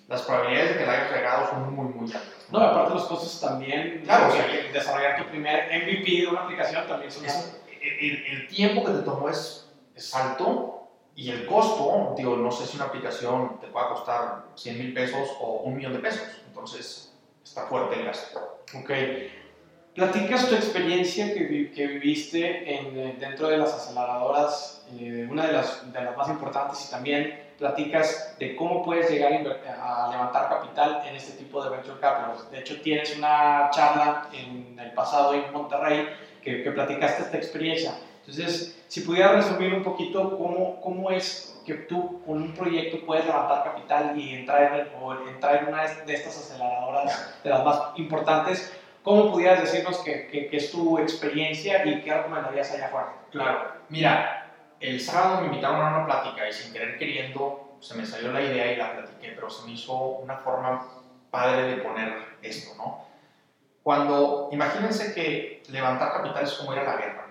Las 0.09 0.23
probabilidades 0.23 0.71
de 0.71 0.79
que 0.79 0.87
la 0.87 0.93
hayas 0.93 1.11
regado 1.11 1.51
son 1.51 1.75
muy, 1.75 1.93
muy 1.93 2.11
altas. 2.11 2.47
No, 2.51 2.61
aparte 2.61 2.95
los 2.95 3.05
costos 3.05 3.39
también, 3.41 4.01
claro, 4.05 4.29
o 4.29 4.33
sea, 4.33 4.47
desarrollar 4.73 5.23
tu 5.23 5.29
primer 5.29 5.67
MVP 5.67 6.23
de 6.23 6.27
una 6.29 6.45
aplicación 6.45 6.87
también 6.87 7.13
son 7.13 7.27
es, 7.27 7.61
el, 7.81 8.25
el, 8.25 8.49
tiempo 8.49 8.85
que 8.85 8.93
te 8.93 9.03
tomó 9.03 9.29
es, 9.29 9.69
es 9.95 10.15
alto 10.15 10.89
y 11.15 11.31
el 11.31 11.45
costo, 11.45 12.15
digo, 12.17 12.37
no 12.37 12.51
sé 12.51 12.67
si 12.67 12.77
una 12.77 12.87
aplicación 12.87 13.61
te 13.61 13.67
pueda 13.67 13.91
costar 13.91 14.45
100 14.55 14.79
mil 14.79 14.95
pesos 14.95 15.29
o 15.41 15.63
un 15.65 15.77
millón 15.77 15.93
de 15.93 15.99
pesos. 15.99 16.27
Entonces, 16.47 17.13
está 17.45 17.67
fuerte 17.67 18.01
el 18.01 18.07
gasto. 18.07 18.63
Ok. 18.75 18.91
Platicas 19.99 20.49
tu 20.49 20.55
experiencia 20.55 21.35
que, 21.35 21.73
que 21.75 21.87
viviste 21.89 22.73
en, 22.73 23.19
dentro 23.19 23.49
de 23.49 23.57
las 23.57 23.75
aceleradoras, 23.75 24.87
eh, 24.97 25.27
una 25.29 25.49
de 25.49 25.53
las, 25.55 25.93
de 25.93 26.01
las 26.01 26.17
más 26.17 26.29
importantes, 26.29 26.87
y 26.87 26.91
también 26.93 27.43
platicas 27.59 28.37
de 28.39 28.55
cómo 28.55 28.85
puedes 28.85 29.11
llegar 29.11 29.33
a, 29.33 30.09
levantar 30.13 30.49
capital 30.51 31.03
en 31.05 31.17
este 31.17 31.33
tipo 31.33 31.65
de 31.65 31.71
venture 31.71 31.99
capital. 31.99 32.49
De 32.49 32.61
hecho, 32.61 32.81
tienes 32.81 33.19
una 33.19 33.71
charla 33.73 34.29
en 34.33 34.79
el 34.79 34.93
pasado 34.93 35.35
en 35.35 35.53
Monterrey 35.53 36.07
que, 36.45 36.63
que 36.63 36.71
platicaste 36.71 37.23
esta 37.23 37.37
experiencia. 37.37 37.99
Entonces, 38.21 38.81
si 38.87 39.01
pudieras 39.01 39.35
resumir 39.35 39.75
un 39.75 39.83
poquito 39.83 40.39
cómo, 40.39 40.81
cómo 40.81 41.11
es 41.11 41.61
que 41.67 41.75
tú 41.75 42.23
con 42.25 42.41
un 42.41 42.55
proyecto 42.55 43.05
puedes 43.05 43.27
levantar 43.27 43.65
capital 43.65 44.17
y 44.17 44.33
entrar 44.33 44.79
en, 44.79 45.03
o 45.03 45.29
entrar 45.29 45.57
en 45.57 45.69
una 45.71 45.83
de 45.83 46.15
estas 46.15 46.39
aceleradoras 46.39 47.35
de 47.43 47.51
las 47.51 47.65
más 47.65 47.81
importantes, 47.97 48.73
¿cómo 49.09 49.33
pudieras 49.33 49.63
decirnos 49.63 50.01
que, 50.01 50.27
que, 50.27 50.49
que 50.49 50.57
es 50.59 50.71
tu 50.71 50.99
experiencia 50.99 51.83
y 51.87 52.03
qué 52.03 52.13
recomendarías 52.13 52.71
allá 52.73 52.89
afuera? 52.89 53.15
Claro, 53.31 53.73
mira, 53.89 54.51
el 54.79 55.01
sábado 55.01 55.41
me 55.41 55.47
invitaron 55.47 55.81
a 55.81 55.97
una 55.97 56.05
plática 56.05 56.47
y 56.47 56.53
sin 56.53 56.75
querer 56.75 56.99
queriendo 56.99 57.59
se 57.81 57.95
me 57.95 58.05
salió 58.05 58.31
la 58.31 58.43
idea 58.43 58.71
y 58.71 58.77
la 58.77 58.93
platiqué, 58.93 59.31
pero 59.31 59.49
se 59.49 59.65
me 59.65 59.73
hizo 59.73 59.95
una 59.95 60.37
forma 60.37 60.87
padre 61.31 61.63
de 61.63 61.81
poner 61.81 62.13
esto, 62.43 62.75
¿no? 62.77 63.03
Cuando, 63.83 64.51
imagínense 64.53 65.15
que 65.15 65.63
levantar 65.69 66.13
capital 66.13 66.45
es 66.45 66.53
como 66.53 66.75
ir 66.75 66.81
a 66.81 66.85
la 66.85 66.97
guerra, 66.97 67.27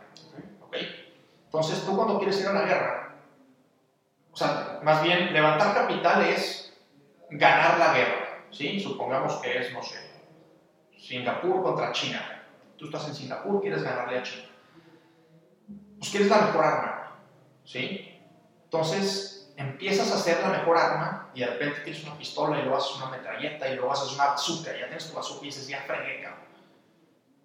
¿ok? 0.62 0.78
Entonces 1.46 1.86
tú 1.86 1.96
cuando 1.96 2.18
quieres 2.18 2.42
ir 2.42 2.48
a 2.48 2.54
la 2.54 2.66
guerra, 2.66 3.12
o 4.32 4.36
sea, 4.36 4.80
más 4.82 5.04
bien 5.04 5.32
levantar 5.32 5.76
capital 5.76 6.24
es 6.24 6.74
ganar 7.30 7.78
la 7.78 7.94
guerra, 7.94 8.42
¿sí? 8.50 8.80
Supongamos 8.80 9.36
que 9.36 9.60
es, 9.60 9.72
no 9.72 9.84
sé, 9.84 10.07
Singapur 10.98 11.64
contra 11.64 11.92
China. 11.92 12.44
Tú 12.78 12.86
estás 12.86 13.08
en 13.08 13.16
Singapur, 13.16 13.62
quieres 13.62 13.84
ganarle 13.84 14.20
a 14.20 14.24
China. 14.24 14.48
Pues 15.98 16.12
quieres 16.12 16.30
la 16.30 16.42
mejor 16.42 16.64
arma, 16.64 17.12
¿sí? 17.64 18.20
Entonces 18.66 19.54
empiezas 19.58 20.12
a 20.12 20.16
hacer 20.16 20.40
la 20.42 20.50
mejor 20.50 20.78
arma 20.78 21.30
y 21.34 21.40
de 21.40 21.48
repente 21.48 21.82
tienes 21.82 22.04
una 22.04 22.18
pistola 22.18 22.60
y 22.60 22.62
luego 22.62 22.78
haces 22.78 22.96
una 22.98 23.10
metralleta 23.10 23.68
y 23.68 23.76
luego 23.76 23.92
haces 23.92 24.14
una 24.14 24.28
bazooka, 24.28 24.72
ya 24.72 24.86
tienes 24.86 25.10
tu 25.10 25.16
bazooka 25.16 25.44
y 25.44 25.46
dices, 25.46 25.68
ya 25.68 25.82
fregué, 25.82 26.22
cabrón. 26.22 26.46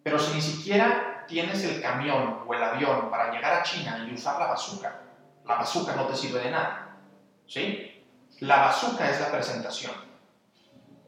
Pero 0.03 0.19
si 0.19 0.35
ni 0.35 0.43
siquiera 0.43 1.25
tienes 1.27 1.65
el 1.65 1.81
camión 1.81 2.43
o 2.47 2.55
el 2.55 2.63
avión 2.63 3.11
para 3.11 3.33
llegar 3.33 3.55
a 3.55 3.63
China 3.63 4.07
y 4.09 4.15
usar 4.15 4.39
la 4.39 4.49
bazooka, 4.49 5.01
la 5.47 5.55
bazooka 5.57 5.97
no 5.97 6.07
te 6.07 6.17
sirve 6.17 6.41
de 6.41 6.51
nada, 6.51 6.99
¿sí? 7.47 8.05
La 8.41 8.57
bazooka 8.57 9.09
es 9.09 9.21
la 9.21 9.31
presentación. 9.31 9.93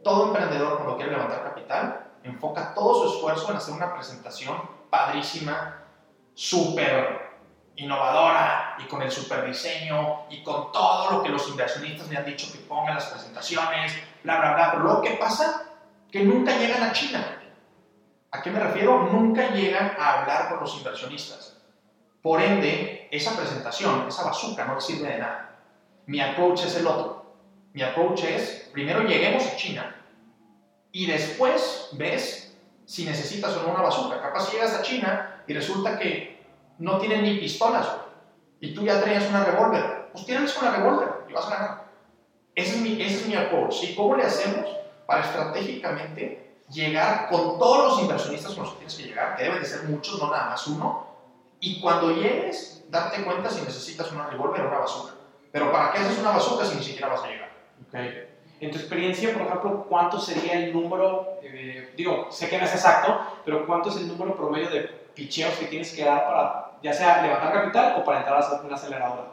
Todo 0.02 0.28
emprendedor 0.28 0.76
cuando 0.76 0.96
quiere 0.96 1.12
levantar 1.12 1.42
capital 1.42 2.03
enfoca 2.24 2.74
todo 2.74 3.02
su 3.08 3.16
esfuerzo 3.16 3.50
en 3.50 3.56
hacer 3.58 3.74
una 3.74 3.94
presentación 3.94 4.56
padrísima, 4.90 5.82
súper 6.34 7.34
innovadora 7.76 8.76
y 8.78 8.88
con 8.88 9.02
el 9.02 9.10
super 9.10 9.44
diseño 9.46 10.26
y 10.30 10.42
con 10.42 10.72
todo 10.72 11.10
lo 11.10 11.22
que 11.22 11.28
los 11.28 11.48
inversionistas 11.48 12.08
me 12.08 12.16
han 12.16 12.24
dicho 12.24 12.50
que 12.52 12.58
pongan 12.58 12.94
las 12.94 13.06
presentaciones, 13.06 13.94
bla, 14.22 14.38
bla, 14.38 14.54
bla. 14.54 14.70
Pero 14.72 14.84
luego, 14.84 15.02
¿qué 15.02 15.10
pasa? 15.12 15.64
Que 16.10 16.24
nunca 16.24 16.56
llegan 16.56 16.82
a 16.82 16.92
China. 16.92 17.40
¿A 18.30 18.42
qué 18.42 18.50
me 18.50 18.60
refiero? 18.60 19.08
Nunca 19.12 19.50
llegan 19.50 19.96
a 19.98 20.20
hablar 20.20 20.48
con 20.48 20.60
los 20.60 20.76
inversionistas. 20.76 21.56
Por 22.22 22.40
ende, 22.40 23.08
esa 23.10 23.36
presentación, 23.36 24.08
esa 24.08 24.24
bazooka 24.24 24.64
no 24.64 24.80
sirve 24.80 25.08
de 25.08 25.18
nada. 25.18 25.56
Mi 26.06 26.20
approach 26.20 26.64
es 26.64 26.76
el 26.76 26.86
otro. 26.86 27.36
Mi 27.72 27.82
approach 27.82 28.24
es, 28.24 28.70
primero 28.72 29.02
lleguemos 29.02 29.46
a 29.46 29.56
China, 29.56 30.03
y 30.94 31.06
después 31.06 31.88
ves 31.92 32.56
si 32.86 33.04
necesitas 33.04 33.56
o 33.56 33.62
no 33.64 33.74
una 33.74 33.82
bazooka. 33.82 34.22
Capaz 34.22 34.52
llegas 34.52 34.74
a 34.74 34.82
China 34.82 35.42
y 35.44 35.52
resulta 35.52 35.98
que 35.98 36.40
no 36.78 36.98
tienen 36.98 37.24
ni 37.24 37.38
pistolas 37.38 37.88
y 38.60 38.72
tú 38.72 38.84
ya 38.84 39.00
traías 39.00 39.28
una 39.28 39.44
revólver. 39.44 40.10
Pues 40.12 40.24
tienes 40.24 40.56
una 40.56 40.70
revólver 40.70 41.08
y 41.28 41.32
vas 41.32 41.46
a 41.48 41.50
ganar. 41.50 41.84
Ese 42.54 42.76
es 42.76 42.80
mi, 42.80 43.02
ese 43.02 43.16
es 43.16 43.26
mi 43.26 43.34
approach. 43.34 43.74
¿sí? 43.74 43.94
¿Cómo 43.96 44.14
le 44.14 44.22
hacemos 44.22 44.70
para 45.04 45.22
estratégicamente 45.22 46.58
llegar 46.70 47.28
con 47.28 47.58
todos 47.58 47.90
los 47.90 48.02
inversionistas 48.02 48.52
con 48.52 48.62
los 48.62 48.72
que 48.74 48.78
tienes 48.78 48.94
que 48.94 49.02
llegar, 49.02 49.36
que 49.36 49.42
deben 49.42 49.60
de 49.60 49.66
ser 49.66 49.82
muchos, 49.88 50.22
no 50.22 50.30
nada 50.30 50.50
más 50.50 50.64
uno, 50.68 51.08
y 51.58 51.80
cuando 51.80 52.12
llegues, 52.12 52.84
darte 52.88 53.24
cuenta 53.24 53.50
si 53.50 53.62
necesitas 53.62 54.12
una 54.12 54.28
revólver 54.28 54.60
o 54.60 54.68
una 54.68 54.78
bazooka. 54.78 55.14
Pero 55.50 55.72
¿para 55.72 55.92
qué 55.92 55.98
haces 55.98 56.20
una 56.20 56.30
bazooka 56.30 56.64
si 56.64 56.76
ni 56.76 56.84
siquiera 56.84 57.08
vas 57.08 57.24
a 57.24 57.26
llegar? 57.26 57.50
Okay. 57.88 58.33
En 58.60 58.70
tu 58.70 58.78
experiencia, 58.78 59.32
por 59.32 59.42
ejemplo, 59.42 59.86
¿cuánto 59.88 60.18
sería 60.18 60.54
el 60.54 60.72
número, 60.72 61.38
eh, 61.42 61.92
digo, 61.96 62.28
sé 62.30 62.48
que 62.48 62.58
no 62.58 62.64
es 62.64 62.72
exacto, 62.72 63.20
pero 63.44 63.66
cuánto 63.66 63.90
es 63.90 63.96
el 63.96 64.08
número 64.08 64.36
promedio 64.36 64.70
de 64.70 64.82
picheos 65.14 65.54
que 65.54 65.66
tienes 65.66 65.94
que 65.94 66.04
dar 66.04 66.26
para, 66.26 66.78
ya 66.82 66.92
sea 66.92 67.22
levantar 67.22 67.52
capital 67.52 68.00
o 68.00 68.04
para 68.04 68.18
entrar 68.18 68.42
a 68.42 68.62
una 68.62 68.74
aceleradora? 68.74 69.32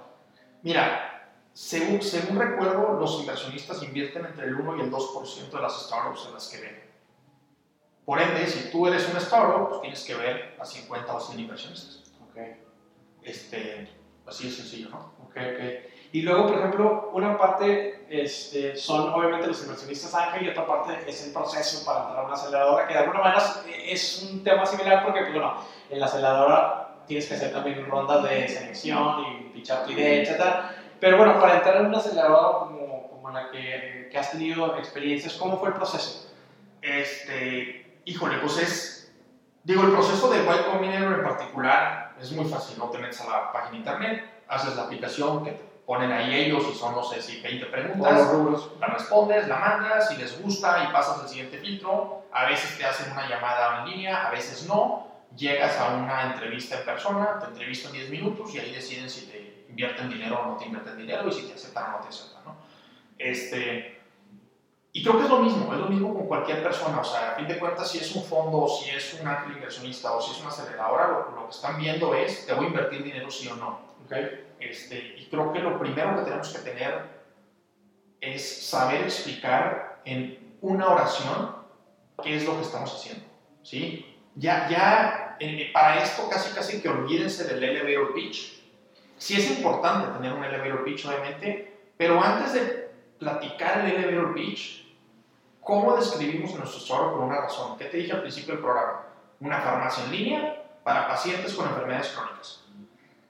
Mira, 0.64 1.12
según, 1.54 2.02
según 2.02 2.40
recuerdo, 2.40 2.98
los 3.00 3.20
inversionistas 3.20 3.84
invierten 3.84 4.26
entre 4.26 4.46
el 4.46 4.56
1 4.56 4.78
y 4.78 4.82
el 4.82 4.92
2% 4.92 5.52
de 5.52 5.62
las 5.62 5.86
startups 5.86 6.26
en 6.28 6.34
las 6.34 6.50
que 6.50 6.62
ven. 6.62 6.92
Por 8.06 8.22
ende, 8.22 8.48
si 8.48 8.72
tú 8.72 8.88
eres 8.88 9.08
un 9.10 9.18
startup, 9.18 9.70
pues 9.70 9.82
tienes 9.82 10.04
que 10.04 10.16
ver 10.16 10.56
a 10.60 10.66
50 10.66 11.14
o 11.14 11.20
100 11.20 11.40
inversionistas. 11.40 12.04
Ok. 12.30 12.38
Este, 13.22 13.88
así 14.26 14.50
de 14.50 14.52
sencillo, 14.52 14.90
¿no? 14.90 15.14
Ok, 15.24 15.36
ok. 15.36 15.92
Y 16.14 16.24
luego, 16.24 16.48
por 16.48 16.58
ejemplo, 16.58 17.10
una 17.14 17.38
parte 17.38 18.06
este, 18.10 18.76
son 18.76 19.14
obviamente 19.14 19.48
los 19.48 19.62
inversionistas 19.62 20.14
ángel 20.14 20.46
y 20.46 20.50
otra 20.50 20.68
parte 20.68 21.00
es 21.08 21.26
el 21.26 21.32
proceso 21.32 21.86
para 21.86 22.02
entrar 22.02 22.20
a 22.20 22.26
una 22.26 22.34
aceleradora, 22.34 22.86
que 22.86 22.94
de 22.94 23.00
alguna 23.00 23.20
manera 23.20 23.42
es 23.86 24.30
un 24.30 24.44
tema 24.44 24.66
similar 24.66 25.06
porque, 25.06 25.22
pues, 25.22 25.34
bueno, 25.34 25.56
en 25.90 26.00
la 26.00 26.08
aceleradora 26.08 26.96
tienes 27.08 27.28
que 27.28 27.36
hacer 27.36 27.54
también 27.54 27.86
rondas 27.90 28.24
de 28.24 28.48
selección 28.48 29.22
y 29.22 29.50
pichar 29.54 29.86
tu 29.86 29.92
idea, 29.92 30.22
etc. 30.22 30.44
Pero 31.00 31.18
bueno, 31.18 31.40
para 31.40 31.58
entrar 31.58 31.78
en 31.78 31.86
una 31.86 32.00
aceleradora 32.00 32.60
como, 32.60 33.10
como 33.10 33.30
la 33.30 33.50
que, 33.50 34.10
que, 34.12 34.18
has 34.18 34.32
tenido 34.32 34.78
experiencias, 34.78 35.36
¿cómo 35.36 35.60
fue 35.60 35.70
el 35.70 35.76
proceso? 35.76 36.30
Este, 36.82 38.02
híjole, 38.04 38.38
pues 38.40 38.58
es, 38.58 39.14
digo, 39.64 39.84
el 39.84 39.92
proceso 39.92 40.30
de 40.30 40.44
Y 40.44 40.70
Combinator 40.70 41.14
en 41.14 41.24
particular 41.24 42.16
es 42.20 42.34
muy 42.34 42.46
fácil, 42.46 42.78
no 42.78 42.90
te 42.90 42.98
metes 42.98 43.22
a 43.22 43.30
la 43.30 43.52
página 43.54 43.78
internet, 43.78 44.26
haces 44.50 44.76
la 44.76 44.84
aplicación 44.84 45.46
que 45.46 45.52
te 45.52 45.71
ponen 45.92 46.10
ahí 46.10 46.46
ellos 46.46 46.64
y 46.72 46.78
son, 46.78 46.96
no 46.96 47.04
sé 47.04 47.22
si 47.22 47.42
20 47.42 47.66
preguntas, 47.66 48.32
la 48.80 48.88
respondes, 48.88 49.46
la 49.50 49.58
mandas, 49.58 50.08
si 50.08 50.16
les 50.16 50.42
gusta 50.42 50.88
y 50.88 50.94
pasas 50.94 51.20
al 51.20 51.28
siguiente 51.28 51.58
filtro, 51.58 52.24
a 52.32 52.46
veces 52.46 52.78
te 52.78 52.86
hacen 52.86 53.12
una 53.12 53.28
llamada 53.28 53.82
en 53.82 53.90
línea, 53.90 54.26
a 54.26 54.32
veces 54.32 54.66
no, 54.70 55.06
llegas 55.36 55.78
a 55.78 55.96
una 55.96 56.32
entrevista 56.32 56.80
en 56.80 56.86
persona, 56.86 57.40
te 57.42 57.48
entrevistan 57.48 57.92
10 57.92 58.10
minutos 58.10 58.56
y 58.56 58.60
ahí 58.60 58.72
deciden 58.72 59.10
si 59.10 59.26
te 59.26 59.66
invierten 59.68 60.08
dinero 60.08 60.40
o 60.40 60.46
no 60.52 60.56
te 60.56 60.64
invierten 60.64 60.96
dinero 60.96 61.28
y 61.28 61.34
si 61.34 61.42
te 61.46 61.56
aceptan 61.56 61.84
o 61.84 61.98
no 61.98 62.04
te 62.04 62.08
aceptan, 62.08 62.46
¿no? 62.46 62.56
Este, 63.18 64.00
y 64.94 65.04
creo 65.04 65.18
que 65.18 65.26
es 65.26 65.30
lo 65.30 65.40
mismo, 65.40 65.74
es 65.74 65.80
lo 65.82 65.88
mismo 65.88 66.14
con 66.14 66.26
cualquier 66.26 66.64
persona, 66.64 67.02
o 67.02 67.04
sea, 67.04 67.34
a 67.34 67.36
fin 67.36 67.50
de 67.50 67.60
cuentas, 67.60 67.92
si 67.92 67.98
es 67.98 68.16
un 68.16 68.24
fondo, 68.24 68.66
si 68.66 68.90
es 68.92 69.20
un 69.20 69.28
ángel 69.28 69.58
inversionista 69.58 70.14
o 70.14 70.22
si 70.22 70.32
es 70.32 70.40
una 70.40 70.52
aceleradora, 70.52 71.08
lo, 71.10 71.36
lo, 71.36 71.46
que 71.48 71.52
están 71.52 71.78
viendo 71.78 72.16
es, 72.16 72.46
¿te 72.46 72.54
voy 72.54 72.68
a 72.68 72.68
invertir 72.70 73.04
dinero 73.04 73.30
sí 73.30 73.50
o 73.50 73.58
no? 73.58 73.92
Okay. 74.06 74.51
Este, 74.62 75.16
y 75.18 75.26
creo 75.26 75.52
que 75.52 75.60
lo 75.60 75.80
primero 75.80 76.16
que 76.16 76.24
tenemos 76.24 76.50
que 76.50 76.60
tener 76.60 77.02
es 78.22 78.70
saber 78.70 79.02
explicar 79.02 80.02
en 80.06 80.56
una 80.62 80.88
oración 80.88 81.56
qué 82.22 82.36
es 82.36 82.46
lo 82.46 82.56
que 82.56 82.62
estamos 82.62 82.94
haciendo, 82.94 83.26
¿sí? 83.64 84.06
Ya, 84.36 84.70
ya 84.70 85.38
eh, 85.40 85.72
para 85.74 86.04
esto 86.04 86.30
casi 86.30 86.54
casi 86.54 86.82
que 86.82 86.90
olvídense 86.90 87.44
del 87.46 87.64
elevator 87.64 88.14
pitch. 88.14 88.62
Sí 89.18 89.36
es 89.36 89.50
importante 89.58 90.14
tener 90.14 90.34
un 90.34 90.44
elevator 90.44 90.84
pitch, 90.84 91.06
obviamente, 91.08 91.80
pero 91.98 92.22
antes 92.22 92.54
de 92.54 92.92
platicar 93.18 93.80
el 93.80 93.96
elevator 93.96 94.36
pitch, 94.36 94.96
¿cómo 95.60 95.96
describimos 95.96 96.54
nuestro 96.54 96.80
software 96.80 97.12
por 97.12 97.22
una 97.22 97.42
razón? 97.42 97.78
¿Qué 97.78 97.86
te 97.86 97.98
dije 97.98 98.14
al 98.14 98.22
principio 98.22 98.54
del 98.54 98.64
programa? 98.64 99.08
Una 99.40 99.60
farmacia 99.60 100.04
en 100.06 100.12
línea 100.12 100.64
para 100.84 101.08
pacientes 101.08 101.54
con 101.54 101.68
enfermedades 101.68 102.10
crónicas. 102.10 102.61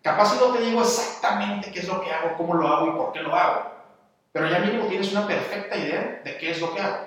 Capaz 0.01 0.33
si 0.33 0.39
no 0.39 0.53
te 0.53 0.61
digo 0.61 0.81
exactamente 0.81 1.71
qué 1.71 1.79
es 1.79 1.87
lo 1.87 2.01
que 2.01 2.11
hago, 2.11 2.35
cómo 2.37 2.55
lo 2.55 2.67
hago 2.67 2.87
y 2.87 2.91
por 2.91 3.11
qué 3.11 3.21
lo 3.21 3.35
hago, 3.35 3.71
pero 4.31 4.49
ya 4.49 4.59
mismo 4.59 4.85
tienes 4.85 5.11
una 5.11 5.27
perfecta 5.27 5.77
idea 5.77 6.21
de 6.23 6.37
qué 6.37 6.51
es 6.51 6.59
lo 6.59 6.73
que 6.73 6.81
hago. 6.81 7.05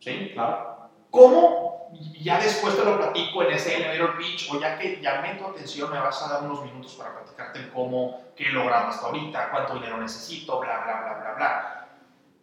¿Sí? 0.00 0.30
Claro. 0.34 0.90
¿Cómo 1.10 1.74
ya 2.20 2.40
después 2.40 2.76
te 2.76 2.84
lo 2.84 2.96
platico 2.96 3.42
en 3.42 3.52
ese 3.52 3.76
elevator 3.76 4.16
pitch 4.16 4.50
o 4.52 4.60
ya 4.60 4.78
que 4.78 5.00
llamé 5.00 5.34
tu 5.34 5.46
atención 5.46 5.90
me 5.90 6.00
vas 6.00 6.22
a 6.22 6.28
dar 6.28 6.42
unos 6.42 6.62
minutos 6.64 6.94
para 6.94 7.14
platicarte 7.14 7.70
cómo, 7.72 8.20
qué 8.34 8.46
he 8.46 8.52
logrado 8.52 8.88
hasta 8.88 9.06
ahorita, 9.06 9.50
cuánto 9.50 9.74
dinero 9.74 9.98
necesito, 9.98 10.58
bla, 10.58 10.80
bla, 10.84 11.00
bla, 11.02 11.20
bla, 11.20 11.34
bla. 11.34 11.88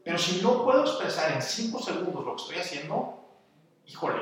Pero 0.04 0.18
si 0.18 0.42
no 0.42 0.64
puedo 0.64 0.82
expresar 0.82 1.32
en 1.32 1.42
5 1.42 1.80
segundos 1.80 2.26
lo 2.26 2.36
que 2.36 2.42
estoy 2.42 2.58
haciendo, 2.58 3.24
híjole, 3.86 4.22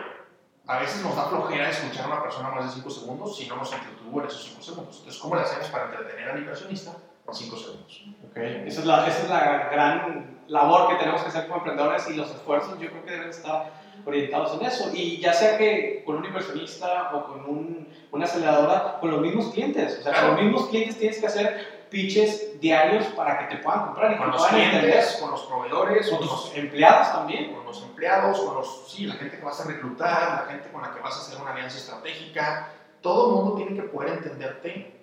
a 0.70 0.78
veces 0.78 1.04
nos 1.04 1.16
da 1.16 1.26
flojera 1.26 1.68
escuchar 1.68 2.06
a 2.06 2.08
una 2.10 2.22
persona 2.22 2.50
más 2.52 2.66
de 2.66 2.72
5 2.74 2.90
segundos 2.92 3.36
si 3.36 3.48
no 3.48 3.56
nos 3.56 3.74
entretuvo 3.74 4.22
en 4.22 4.28
esos 4.28 4.44
5 4.44 4.62
segundos. 4.62 4.98
Entonces, 5.00 5.20
¿cómo 5.20 5.36
le 5.36 5.42
hacemos 5.42 5.68
para 5.70 5.86
entretener 5.86 6.30
al 6.30 6.38
inversionista 6.38 6.92
en 7.28 7.34
5 7.34 7.58
segundos? 7.58 8.04
Okay. 8.30 8.64
Esa, 8.68 8.82
es 8.82 8.86
la, 8.86 9.08
esa 9.08 9.24
es 9.24 9.30
la 9.30 9.70
gran 9.72 10.42
labor 10.48 10.90
que 10.90 10.96
tenemos 10.98 11.24
que 11.24 11.30
hacer 11.30 11.48
como 11.48 11.58
emprendedores 11.58 12.08
y 12.12 12.14
los 12.14 12.30
esfuerzos 12.30 12.78
yo 12.80 12.88
creo 12.92 13.04
que 13.04 13.12
deben 13.12 13.30
estar 13.30 13.72
orientados 14.06 14.62
en 14.62 14.68
eso. 14.68 14.92
Y 14.94 15.18
ya 15.18 15.34
sea 15.34 15.58
que 15.58 16.04
con 16.06 16.18
un 16.18 16.26
inversionista 16.26 17.16
o 17.16 17.26
con 17.26 17.46
un, 17.46 17.88
una 18.12 18.26
aceleradora, 18.26 19.00
con 19.00 19.10
los 19.10 19.22
mismos 19.22 19.52
clientes. 19.52 19.98
O 20.02 20.04
sea, 20.04 20.22
con 20.22 20.36
los 20.36 20.42
mismos 20.44 20.68
clientes 20.68 21.00
tienes 21.00 21.20
que 21.20 21.26
hacer 21.26 21.79
pitches 21.90 22.60
diarios 22.60 23.06
para 23.08 23.40
que 23.40 23.56
te 23.56 23.62
puedan 23.62 23.88
comprar 23.88 24.14
y 24.14 24.18
con 24.18 24.32
los 24.32 24.46
clientes, 24.48 24.84
entender. 24.84 25.06
con 25.20 25.32
los 25.32 25.42
proveedores, 25.44 26.10
con, 26.10 26.26
los 26.26 26.52
empleados 26.56 27.12
también. 27.12 27.54
Con 27.54 27.66
los 27.66 27.84
empleados, 27.84 28.40
con 28.40 28.56
los, 28.56 28.86
sí, 28.88 29.06
la 29.06 29.16
gente 29.16 29.38
que 29.38 29.44
vas 29.44 29.60
a 29.62 29.68
reclutar, 29.68 30.46
la 30.46 30.52
gente 30.52 30.70
con 30.70 30.82
la 30.82 30.94
que 30.94 31.00
vas 31.00 31.18
a 31.18 31.22
hacer 31.22 31.42
una 31.42 31.52
alianza 31.52 31.78
estratégica. 31.78 32.74
Todo 33.02 33.30
el 33.30 33.36
mundo 33.36 33.56
tiene 33.56 33.82
que 33.82 33.88
poder 33.88 34.14
entenderte 34.14 35.00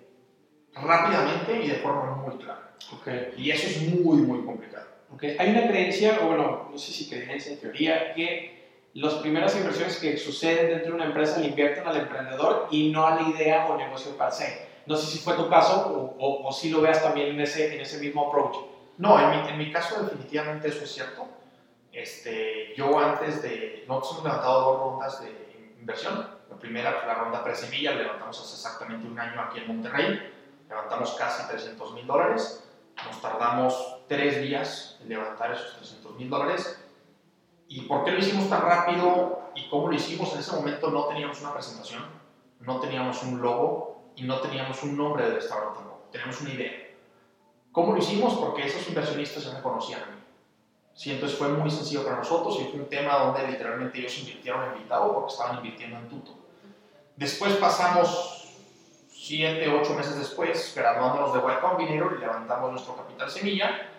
rápidamente 0.74 1.62
y 1.62 1.68
de 1.68 1.76
forma 1.76 2.16
muy 2.16 2.36
clara. 2.36 2.74
Okay. 3.00 3.34
Y 3.36 3.50
eso 3.50 3.66
es 3.66 3.82
muy, 3.88 4.18
muy 4.18 4.44
complicado. 4.44 4.86
Okay. 5.14 5.36
Hay 5.38 5.50
una 5.50 5.66
creencia, 5.68 6.18
o 6.22 6.26
bueno, 6.26 6.68
no 6.70 6.78
sé 6.78 6.92
si 6.92 7.08
creencia, 7.08 7.52
en 7.52 7.60
teoría, 7.60 8.14
que 8.14 8.56
las 8.94 9.14
primeras 9.14 9.54
inversiones 9.56 9.98
que 9.98 10.16
suceden 10.16 10.68
dentro 10.68 10.88
de 10.88 10.94
una 10.94 11.04
empresa 11.06 11.38
le 11.38 11.48
invierten 11.48 11.86
al 11.86 11.96
emprendedor 11.96 12.68
y 12.70 12.90
no 12.90 13.06
a 13.06 13.14
la 13.14 13.28
idea 13.28 13.66
o 13.66 13.76
negocio 13.76 14.16
per 14.16 14.32
se. 14.32 14.75
No 14.86 14.96
sé 14.96 15.06
si 15.06 15.18
fue 15.18 15.34
tu 15.34 15.48
caso 15.48 16.14
o, 16.18 16.48
o, 16.48 16.52
si 16.52 16.70
lo 16.70 16.80
veas 16.80 17.02
también 17.02 17.28
en 17.28 17.40
ese, 17.40 17.74
en 17.74 17.80
ese 17.80 17.98
mismo 17.98 18.28
approach. 18.28 18.56
No, 18.98 19.18
en 19.18 19.30
mi, 19.30 19.48
en 19.48 19.58
mi 19.58 19.72
caso 19.72 20.02
definitivamente 20.02 20.68
eso 20.68 20.84
es 20.84 20.92
cierto. 20.92 21.26
Este, 21.92 22.74
yo 22.76 22.98
antes 22.98 23.42
de, 23.42 23.84
nosotros 23.88 24.12
hemos 24.12 24.24
levantado 24.24 24.60
dos 24.60 24.80
rondas 24.80 25.20
de 25.20 25.74
inversión. 25.78 26.36
La 26.48 26.56
primera 26.56 27.06
la 27.06 27.14
ronda 27.14 27.42
pre-semilla, 27.42 27.92
la 27.92 28.02
levantamos 28.02 28.40
hace 28.40 28.54
exactamente 28.54 29.06
un 29.06 29.18
año 29.18 29.40
aquí 29.40 29.58
en 29.58 29.66
Monterrey. 29.68 30.32
Levantamos 30.68 31.12
casi 31.14 31.46
300 31.48 31.94
mil 31.94 32.06
dólares. 32.06 32.64
Nos 33.04 33.20
tardamos 33.20 33.98
tres 34.08 34.40
días 34.40 34.98
en 35.02 35.08
levantar 35.08 35.52
esos 35.52 35.76
300 35.76 36.14
mil 36.14 36.30
dólares 36.30 36.80
¿Y 37.68 37.82
por 37.82 38.04
qué 38.04 38.12
lo 38.12 38.18
hicimos 38.18 38.48
tan 38.48 38.62
rápido 38.62 39.40
y 39.54 39.68
cómo 39.68 39.88
lo 39.88 39.94
hicimos? 39.94 40.32
En 40.34 40.40
ese 40.40 40.54
momento 40.54 40.90
no 40.90 41.06
teníamos 41.06 41.40
una 41.40 41.52
presentación, 41.52 42.04
no 42.60 42.80
teníamos 42.80 43.22
un 43.22 43.40
logo 43.40 43.95
y 44.16 44.22
no 44.24 44.40
teníamos 44.40 44.82
un 44.82 44.96
nombre 44.96 45.28
de 45.28 45.34
restaurante, 45.36 45.80
teníamos 46.10 46.40
una 46.40 46.50
idea. 46.50 46.72
¿Cómo 47.72 47.92
lo 47.92 47.98
hicimos? 47.98 48.34
Porque 48.34 48.66
esos 48.66 48.88
inversionistas 48.88 49.44
ya 49.44 49.52
me 49.52 49.62
conocían 49.62 50.02
a 50.02 50.06
mí. 50.06 50.22
Sí, 50.94 51.12
entonces 51.12 51.38
fue 51.38 51.48
muy 51.48 51.70
sencillo 51.70 52.04
para 52.04 52.16
nosotros 52.16 52.58
y 52.60 52.64
fue 52.70 52.80
un 52.80 52.88
tema 52.88 53.18
donde 53.18 53.46
literalmente 53.46 53.98
ellos 53.98 54.18
invirtieron 54.18 54.64
en 54.64 54.82
Vitao 54.82 55.12
porque 55.12 55.32
estaban 55.32 55.56
invirtiendo 55.56 55.98
en 55.98 56.08
Tuto. 56.08 56.32
Después 57.16 57.54
pasamos 57.56 58.54
7, 59.10 59.68
8 59.68 59.94
meses 59.94 60.16
después, 60.16 60.72
graduándonos 60.74 61.34
de 61.34 61.40
Y 61.40 61.60
Combinator 61.60 62.14
y 62.16 62.20
levantamos 62.20 62.70
nuestro 62.72 62.96
capital 62.96 63.30
semilla 63.30 63.90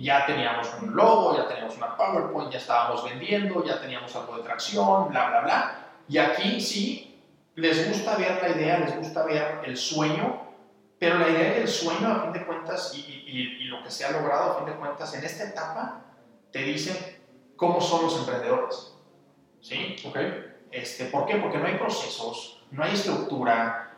ya 0.00 0.24
teníamos 0.24 0.68
un 0.80 0.96
logo, 0.96 1.36
ya 1.36 1.46
teníamos 1.46 1.76
una 1.76 1.96
PowerPoint, 1.96 2.50
ya 2.50 2.58
estábamos 2.58 3.04
vendiendo, 3.04 3.62
ya 3.64 3.80
teníamos 3.80 4.14
algo 4.16 4.36
de 4.36 4.42
tracción, 4.42 5.10
bla, 5.10 5.28
bla, 5.28 5.40
bla. 5.42 5.78
Y 6.08 6.18
aquí 6.18 6.60
sí, 6.60 7.09
les 7.60 7.88
gusta 7.88 8.16
ver 8.16 8.42
la 8.42 8.48
idea, 8.50 8.78
les 8.78 8.96
gusta 8.96 9.24
ver 9.24 9.60
el 9.64 9.76
sueño, 9.76 10.42
pero 10.98 11.18
la 11.18 11.28
idea 11.28 11.54
del 11.54 11.68
sueño, 11.68 12.08
a 12.08 12.22
fin 12.22 12.32
de 12.32 12.44
cuentas, 12.44 12.92
y, 12.94 13.00
y, 13.00 13.62
y, 13.62 13.64
lo 13.64 13.82
que 13.82 13.90
se 13.90 14.04
ha 14.04 14.10
logrado, 14.10 14.52
a 14.52 14.56
fin 14.58 14.66
de 14.66 14.78
cuentas, 14.78 15.14
en 15.14 15.24
esta 15.24 15.44
etapa, 15.44 16.02
te 16.52 16.62
dicen 16.62 16.96
cómo 17.56 17.80
son 17.80 18.04
los 18.04 18.18
emprendedores. 18.18 18.94
¿Sí? 19.60 19.96
Ok. 20.06 20.18
Este, 20.70 21.06
¿Por 21.06 21.26
qué? 21.26 21.36
Porque 21.36 21.58
no 21.58 21.66
hay 21.66 21.76
procesos, 21.76 22.64
no 22.70 22.84
hay 22.84 22.94
estructura, 22.94 23.94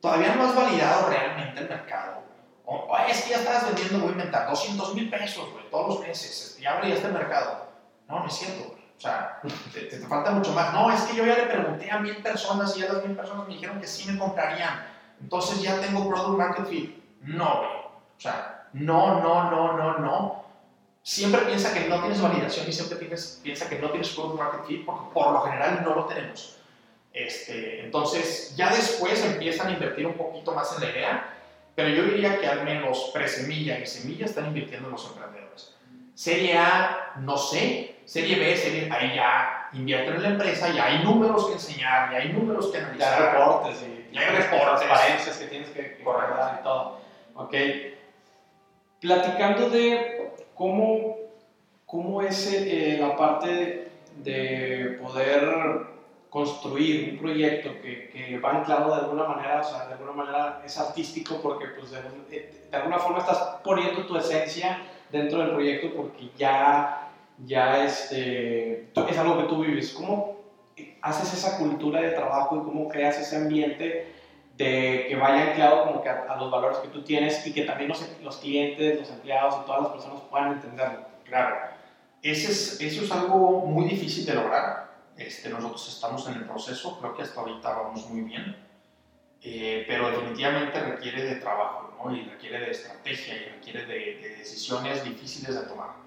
todavía 0.00 0.34
no 0.34 0.44
has 0.44 0.54
validado 0.54 1.08
realmente 1.08 1.60
el 1.60 1.68
mercado 1.68 2.26
o, 2.66 2.96
es 3.08 3.22
que 3.22 3.30
ya 3.30 3.36
estabas 3.36 3.66
vendiendo, 3.66 4.00
voy 4.00 4.08
a 4.08 4.12
inventar, 4.12 4.48
200 4.48 4.94
mil 4.94 5.08
pesos, 5.08 5.52
güey, 5.52 5.70
todos 5.70 5.88
los 5.88 6.00
meses, 6.00 6.58
ya 6.60 6.76
abrí 6.76 6.90
este 6.90 7.08
mercado. 7.08 7.68
No, 8.08 8.20
no 8.20 8.26
es 8.26 8.34
cierto. 8.34 8.75
O 8.96 9.00
sea, 9.00 9.40
te, 9.72 9.82
te, 9.82 9.98
falta 10.06 10.30
mucho 10.30 10.52
más. 10.52 10.72
No, 10.72 10.90
es 10.90 11.02
que 11.02 11.16
yo 11.16 11.26
ya 11.26 11.36
le 11.36 11.46
pregunté 11.46 11.90
a 11.90 11.98
mil 11.98 12.16
personas 12.16 12.76
y 12.76 12.80
ya 12.80 12.92
las 12.92 13.04
mil 13.04 13.16
personas 13.16 13.46
me 13.46 13.54
dijeron 13.54 13.80
que 13.80 13.86
sí 13.86 14.10
me 14.10 14.18
comprarían. 14.18 14.86
Entonces 15.20 15.60
ya 15.62 15.80
tengo 15.80 16.08
product 16.08 16.38
market 16.38 16.66
fit. 16.66 17.02
No, 17.22 17.58
güey. 17.58 17.70
O 17.70 18.20
sea, 18.20 18.68
no, 18.72 19.20
no, 19.20 19.50
no, 19.50 19.76
no, 19.76 19.98
no. 19.98 20.46
Siempre 21.02 21.42
piensa 21.42 21.72
que 21.72 21.88
no 21.88 22.00
tienes 22.00 22.20
validación 22.20 22.68
y 22.68 22.72
siempre 22.72 22.98
tienes, 22.98 23.40
piensa 23.42 23.68
que 23.68 23.78
no 23.78 23.90
tienes 23.90 24.08
product 24.10 24.38
market 24.38 24.66
fit 24.66 24.84
porque 24.84 25.12
por 25.12 25.32
lo 25.32 25.40
general 25.42 25.82
no 25.84 25.94
lo 25.94 26.04
tenemos. 26.06 26.56
Este, 27.12 27.84
entonces, 27.84 28.54
ya 28.56 28.70
después 28.70 29.24
empiezan 29.24 29.68
a 29.68 29.72
invertir 29.72 30.06
un 30.06 30.14
poquito 30.14 30.52
más 30.52 30.74
en 30.74 30.80
la 30.80 30.90
idea 30.90 31.36
pero 31.76 31.90
yo 31.90 32.04
diría 32.04 32.40
que 32.40 32.46
al 32.46 32.64
menos 32.64 33.10
pre-semilla 33.12 33.78
y 33.78 33.86
semilla 33.86 34.24
están 34.24 34.46
invirtiendo 34.46 34.88
en 34.88 34.92
los 34.92 35.06
emprendedores. 35.08 35.74
Serie 36.14 36.56
A, 36.56 37.12
no 37.20 37.36
sé. 37.36 37.95
Serie 38.06 38.38
B, 38.38 38.56
serie 38.56 38.88
ahí 38.90 39.16
ya 39.16 39.68
invierten 39.72 40.14
en 40.14 40.22
la 40.22 40.28
empresa, 40.30 40.72
ya 40.72 40.86
hay 40.86 41.04
números 41.04 41.46
que 41.46 41.54
enseñar, 41.54 42.10
ya 42.10 42.18
hay 42.18 42.32
números 42.32 42.68
que 42.68 42.78
analizar. 42.78 43.18
Ya 43.18 43.26
hay 43.26 43.32
reportes, 43.32 43.82
y 43.82 44.14
ya 44.14 44.20
hay 44.20 44.36
reportes. 44.36 44.86
Transparencias 44.86 45.36
que 45.36 45.46
tienes 45.46 45.68
que, 45.70 45.96
que 45.96 46.02
y 46.02 46.62
todo. 46.62 47.00
Ok. 47.34 47.54
Platicando 49.00 49.68
de 49.68 50.32
cómo, 50.54 51.16
cómo 51.84 52.22
es 52.22 52.52
eh, 52.52 52.96
la 53.00 53.16
parte 53.16 53.90
de 54.22 54.98
poder 55.02 55.96
construir 56.30 57.12
un 57.12 57.18
proyecto 57.18 57.70
que, 57.80 58.10
que, 58.10 58.38
va 58.38 58.58
anclado 58.58 58.94
de 58.94 59.00
alguna 59.00 59.24
manera, 59.24 59.60
o 59.60 59.64
sea, 59.64 59.86
de 59.86 59.94
alguna 59.94 60.12
manera 60.12 60.62
es 60.64 60.78
artístico 60.78 61.40
porque 61.42 61.66
pues 61.68 61.90
de, 61.90 62.02
de, 62.28 62.76
alguna 62.76 62.98
forma 62.98 63.20
estás 63.20 63.38
poniendo 63.64 64.04
tu 64.06 64.16
esencia 64.16 64.82
dentro 65.10 65.38
del 65.38 65.50
proyecto 65.50 65.96
porque 65.96 66.30
ya, 66.36 67.05
ya 67.44 67.84
este, 67.84 68.88
es 68.94 69.18
algo 69.18 69.38
que 69.38 69.44
tú 69.44 69.62
vives. 69.62 69.92
¿Cómo 69.92 70.36
haces 71.02 71.34
esa 71.34 71.58
cultura 71.58 72.00
de 72.00 72.10
trabajo 72.10 72.56
y 72.56 72.64
cómo 72.64 72.88
creas 72.88 73.18
ese 73.18 73.36
ambiente 73.36 74.12
de 74.56 75.06
que 75.08 75.16
vaya 75.16 75.50
anclado 75.50 75.84
como 75.84 76.02
que 76.02 76.08
a, 76.08 76.36
los 76.38 76.50
valores 76.50 76.78
que 76.78 76.88
tú 76.88 77.02
tienes 77.02 77.46
y 77.46 77.52
que 77.52 77.62
también 77.62 77.88
los, 77.88 78.04
los, 78.22 78.36
clientes, 78.38 78.98
los 78.98 79.10
empleados 79.10 79.56
y 79.62 79.66
todas 79.66 79.82
las 79.82 79.92
personas 79.92 80.22
puedan 80.30 80.52
entenderlo? 80.52 81.06
Claro, 81.24 81.56
Ese 82.22 82.50
es, 82.50 82.80
eso 82.80 83.04
es 83.04 83.12
algo 83.12 83.60
muy 83.66 83.84
difícil 83.86 84.24
de 84.24 84.34
lograr 84.34 84.86
este, 85.16 85.48
nosotros 85.48 85.88
estamos 85.88 86.28
en 86.28 86.34
el 86.34 86.44
proceso, 86.44 86.98
creo 86.98 87.14
que 87.14 87.22
hasta 87.22 87.40
ahorita 87.40 87.70
vamos 87.70 88.06
muy 88.10 88.20
bien, 88.22 88.54
eh, 89.42 89.84
pero 89.88 90.10
definitivamente 90.10 90.78
requiere 90.78 91.24
de 91.24 91.36
trabajo, 91.36 91.94
¿no? 91.96 92.14
y 92.14 92.22
requiere 92.24 92.60
de 92.60 92.70
estrategia, 92.70 93.34
y 93.34 93.44
requiere 93.46 93.86
de, 93.86 94.36
decisiones 94.38 95.04
difíciles 95.04 95.54
de 95.54 95.66
tomar. 95.66 96.05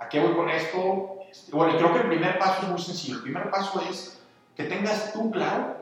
¿A 0.00 0.08
qué 0.08 0.18
voy 0.18 0.34
con 0.34 0.48
esto? 0.48 1.18
Este, 1.30 1.52
bueno, 1.54 1.76
creo 1.76 1.92
que 1.92 2.00
el 2.00 2.08
primer 2.08 2.38
paso 2.38 2.62
es 2.62 2.68
muy 2.68 2.80
sencillo. 2.80 3.16
El 3.16 3.22
primer 3.22 3.50
paso 3.50 3.80
es 3.88 4.20
que 4.56 4.64
tengas 4.64 5.12
tú 5.12 5.30
claro 5.30 5.76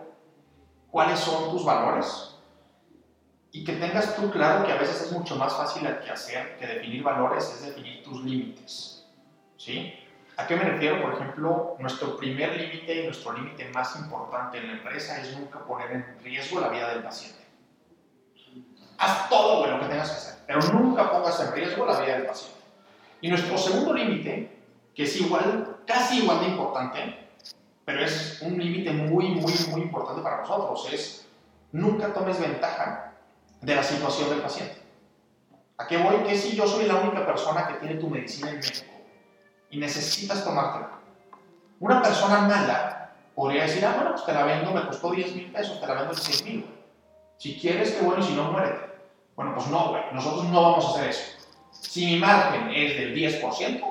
cuáles 0.91 1.21
son 1.21 1.51
tus 1.51 1.65
valores 1.65 2.35
y 3.53 3.65
que 3.65 3.75
tengas 3.75 4.17
tú 4.17 4.31
claro 4.31 4.67
que 4.67 4.73
a 4.73 4.77
veces 4.77 5.03
es 5.03 5.13
mucho 5.13 5.37
más 5.37 5.57
fácil 5.57 5.89
que 6.05 6.11
hacer 6.11 6.59
que 6.59 6.67
definir 6.67 7.03
valores 7.03 7.45
es 7.45 7.67
definir 7.67 8.03
tus 8.03 8.23
límites. 8.25 9.07
¿Sí? 9.57 9.95
¿A 10.37 10.47
qué 10.47 10.57
me 10.57 10.65
refiero? 10.65 11.01
Por 11.01 11.15
ejemplo, 11.15 11.77
nuestro 11.79 12.17
primer 12.17 12.57
límite 12.57 13.03
y 13.03 13.05
nuestro 13.07 13.33
límite 13.33 13.69
más 13.71 13.97
importante 13.97 14.59
en 14.59 14.67
la 14.67 14.73
empresa 14.75 15.21
es 15.21 15.37
nunca 15.37 15.61
poner 15.61 15.91
en 15.93 16.19
riesgo 16.23 16.61
la 16.61 16.69
vida 16.69 16.89
del 16.91 17.03
paciente. 17.03 17.45
Haz 18.99 19.29
todo 19.29 19.67
lo 19.67 19.81
que 19.81 19.87
tengas 19.87 20.11
que 20.11 20.17
hacer, 20.17 20.45
pero 20.47 20.61
nunca 20.73 21.11
pongas 21.11 21.41
en 21.41 21.53
riesgo 21.53 21.87
la 21.87 22.01
vida 22.01 22.19
del 22.19 22.27
paciente. 22.27 22.58
Y 23.21 23.29
nuestro 23.29 23.57
segundo 23.59 23.93
límite, 23.93 24.59
que 24.95 25.05
es 25.05 25.21
igual, 25.21 25.79
casi 25.87 26.23
igual 26.23 26.41
de 26.41 26.47
importante, 26.49 27.29
pero 27.85 28.01
es 28.01 28.41
un 28.43 28.59
límite 28.59 28.93
muy, 28.93 29.29
muy, 29.31 29.53
muy 29.71 29.81
importante 29.83 30.23
para 30.23 30.39
nosotros, 30.39 30.93
es 30.93 31.27
nunca 31.73 32.13
tomes 32.13 32.39
ventaja 32.41 33.15
de 33.61 33.75
la 33.75 33.83
situación 33.83 34.31
del 34.31 34.41
paciente. 34.41 34.77
¿A 35.79 35.87
qué 35.87 35.97
voy? 35.97 36.17
Que 36.27 36.37
si 36.37 36.57
yo 36.57 36.67
soy 36.67 36.87
la 36.87 36.97
única 36.97 37.25
persona 37.25 37.67
que 37.67 37.75
tiene 37.75 37.95
tu 37.97 38.09
medicina 38.09 38.51
en 38.51 38.57
México, 38.57 38.93
y 39.71 39.79
necesitas 39.79 40.45
tomártela. 40.45 40.91
Una 41.81 42.03
persona 42.03 42.41
mala 42.41 43.13
podría 43.35 43.63
decir, 43.63 43.85
ah, 43.85 43.95
bueno, 43.95 44.13
pues 44.13 44.25
te 44.25 44.33
la 44.33 44.45
vendo, 44.45 44.73
me 44.73 44.87
costó 44.87 45.11
10 45.11 45.35
mil 45.37 45.53
pesos, 45.53 45.81
te 45.81 45.87
la 45.87 45.95
vendo 45.95 46.13
en 46.13 46.19
6 46.19 46.45
mil. 46.45 46.67
Si 47.37 47.59
quieres, 47.59 47.93
que 47.93 48.05
bueno, 48.05 48.23
si 48.23 48.35
no, 48.35 48.51
muérete. 48.51 48.89
Bueno, 49.37 49.55
pues 49.55 49.69
no, 49.69 49.91
güey, 49.91 50.03
nosotros 50.13 50.45
no 50.47 50.63
vamos 50.63 50.85
a 50.85 50.91
hacer 50.91 51.11
eso. 51.11 51.38
Si 51.81 52.07
mi 52.07 52.17
margen 52.17 52.71
es 52.71 52.97
del 52.97 53.15
10% 53.15 53.83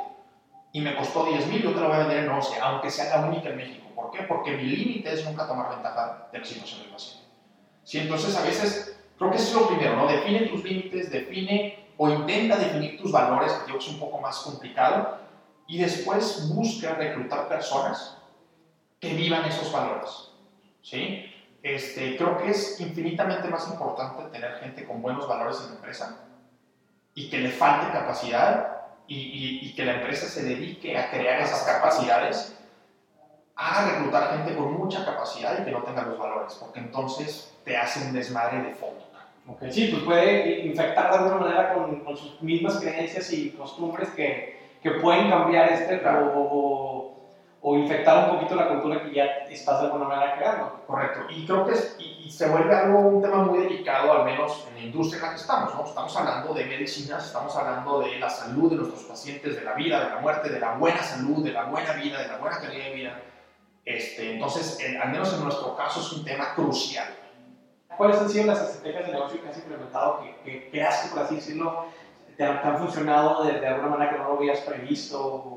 y 0.73 0.81
me 0.81 0.95
costó 0.95 1.25
10 1.25 1.47
mil, 1.47 1.61
yo 1.61 1.71
te 1.71 1.79
la 1.79 1.87
voy 1.87 1.95
a 1.95 1.99
vender 1.99 2.25
en 2.25 2.29
11, 2.29 2.59
aunque 2.61 2.91
sea 2.91 3.17
la 3.17 3.27
única 3.27 3.49
en 3.49 3.57
México. 3.57 3.87
¿Por 3.95 4.11
qué? 4.11 4.23
Porque 4.23 4.51
mi 4.51 4.63
límite 4.63 5.13
es 5.13 5.25
nunca 5.25 5.47
tomar 5.47 5.69
ventaja 5.69 6.27
de 6.31 6.39
la 6.39 6.45
situación 6.45 6.81
del 6.81 6.91
paciente. 6.91 7.25
Sí, 7.83 7.99
entonces 7.99 8.35
a 8.35 8.43
veces, 8.43 8.99
creo 9.17 9.31
que 9.31 9.37
eso 9.37 9.47
es 9.47 9.61
lo 9.61 9.67
primero, 9.69 9.95
¿no? 9.95 10.07
Define 10.07 10.41
tus 10.41 10.63
límites, 10.63 11.09
define 11.09 11.87
o 11.97 12.09
intenta 12.09 12.57
definir 12.57 13.01
tus 13.01 13.11
valores, 13.11 13.51
que 13.53 13.71
que 13.71 13.77
es 13.77 13.87
un 13.87 13.99
poco 13.99 14.19
más 14.19 14.37
complicado, 14.39 15.17
y 15.67 15.79
después 15.79 16.47
busca 16.53 16.93
reclutar 16.93 17.47
personas 17.47 18.17
que 18.99 19.13
vivan 19.13 19.45
esos 19.45 19.71
valores. 19.71 20.31
¿sí? 20.81 21.25
Este, 21.63 22.17
creo 22.17 22.37
que 22.37 22.51
es 22.51 22.79
infinitamente 22.79 23.47
más 23.47 23.67
importante 23.67 24.23
tener 24.31 24.59
gente 24.59 24.85
con 24.85 25.01
buenos 25.01 25.27
valores 25.27 25.59
en 25.61 25.69
la 25.69 25.75
empresa 25.75 26.26
y 27.17 27.29
que 27.29 27.39
le 27.39 27.49
falte 27.49 27.91
capacidad 27.91 28.77
y, 29.07 29.59
y, 29.63 29.73
que 29.73 29.83
la 29.83 29.95
empresa 29.95 30.27
se 30.27 30.43
dedique 30.43 30.95
a 30.95 31.09
crear 31.09 31.41
esas 31.41 31.63
capacidades 31.63 32.55
a 33.55 33.89
reclutar 33.89 34.37
gente 34.37 34.55
con 34.55 34.73
mucha 34.73 35.03
capacidad 35.03 35.59
y 35.59 35.65
que 35.65 35.71
no 35.71 35.81
tenga 35.81 36.03
los 36.03 36.19
valores, 36.19 36.53
porque 36.59 36.79
entonces 36.79 37.57
te 37.63 37.75
hace 37.75 38.05
un 38.05 38.13
desmadre 38.13 38.61
de 38.61 38.75
fondo. 38.75 39.03
Okay. 39.47 39.71
Sí, 39.71 39.87
pues 39.91 40.03
puede 40.03 40.67
infectar 40.67 41.09
de 41.09 41.17
alguna 41.17 41.37
manera 41.37 41.73
con, 41.73 42.01
con 42.01 42.15
sus 42.15 42.39
mismas 42.39 42.79
creencias 42.79 43.33
y 43.33 43.49
costumbres 43.49 44.09
que, 44.09 44.59
que 44.83 44.91
pueden 44.91 45.31
cambiar 45.31 45.71
este 45.71 45.99
o, 46.05 47.16
o, 47.61 47.75
infectar 47.75 48.29
un 48.29 48.35
poquito 48.37 48.55
la 48.55 48.69
cultura 48.69 49.03
que 49.03 49.13
ya 49.13 49.25
estás 49.49 49.81
de 49.81 49.87
alguna 49.87 50.05
manera 50.05 50.35
creando. 50.37 50.83
Correcto. 50.85 51.21
Y 51.29 51.45
creo 51.45 51.65
que 51.65 51.73
es, 51.73 51.95
y, 51.99 52.29
se 52.29 52.49
vuelve 52.49 52.75
algo, 52.75 52.99
un 52.99 53.21
tema 53.21 53.37
muy 53.43 53.59
delicado, 53.59 54.11
al 54.11 54.25
menos 54.25 54.65
en 54.69 54.75
la 54.75 54.81
industria 54.81 55.19
en 55.19 55.23
la 55.23 55.29
que 55.31 55.41
estamos. 55.41 55.75
¿no? 55.75 55.85
Estamos 55.85 56.17
hablando 56.17 56.53
de 56.53 56.65
medicinas, 56.65 57.25
estamos 57.25 57.55
hablando 57.55 57.99
de 58.01 58.19
la 58.19 58.29
salud 58.29 58.69
de 58.69 58.75
nuestros 58.77 59.03
pacientes, 59.03 59.55
de 59.55 59.63
la 59.63 59.73
vida, 59.73 60.03
de 60.03 60.09
la 60.15 60.19
muerte, 60.19 60.49
de 60.49 60.59
la 60.59 60.75
buena 60.75 61.01
salud, 61.01 61.43
de 61.43 61.53
la 61.53 61.65
buena 61.65 61.93
vida, 61.93 62.21
de 62.21 62.27
la 62.27 62.37
buena 62.37 62.59
calidad 62.59 62.85
de 62.85 62.93
vida. 62.93 63.21
Este, 63.85 64.33
entonces, 64.33 64.77
al 65.01 65.11
menos 65.11 65.33
en 65.33 65.43
nuestro 65.43 65.75
caso, 65.75 66.01
es 66.01 66.11
un 66.11 66.25
tema 66.25 66.53
crucial. 66.53 67.07
¿Cuáles 67.95 68.17
han 68.19 68.29
sido 68.29 68.45
las 68.45 68.61
estrategias 68.61 69.07
de 69.07 69.13
negocio 69.13 69.41
que 69.41 69.49
has 69.49 69.57
implementado 69.57 70.21
que, 70.21 70.35
que 70.43 70.69
creas, 70.69 71.07
por 71.07 71.23
así 71.23 71.35
decirlo, 71.35 71.85
te, 72.35 72.43
han 72.43 72.77
funcionado 72.77 73.43
de, 73.43 73.59
de, 73.59 73.67
alguna 73.67 73.89
manera 73.89 74.11
que 74.11 74.17
no 74.19 74.25
lo 74.25 74.37
habías 74.37 74.59
previsto? 74.59 75.56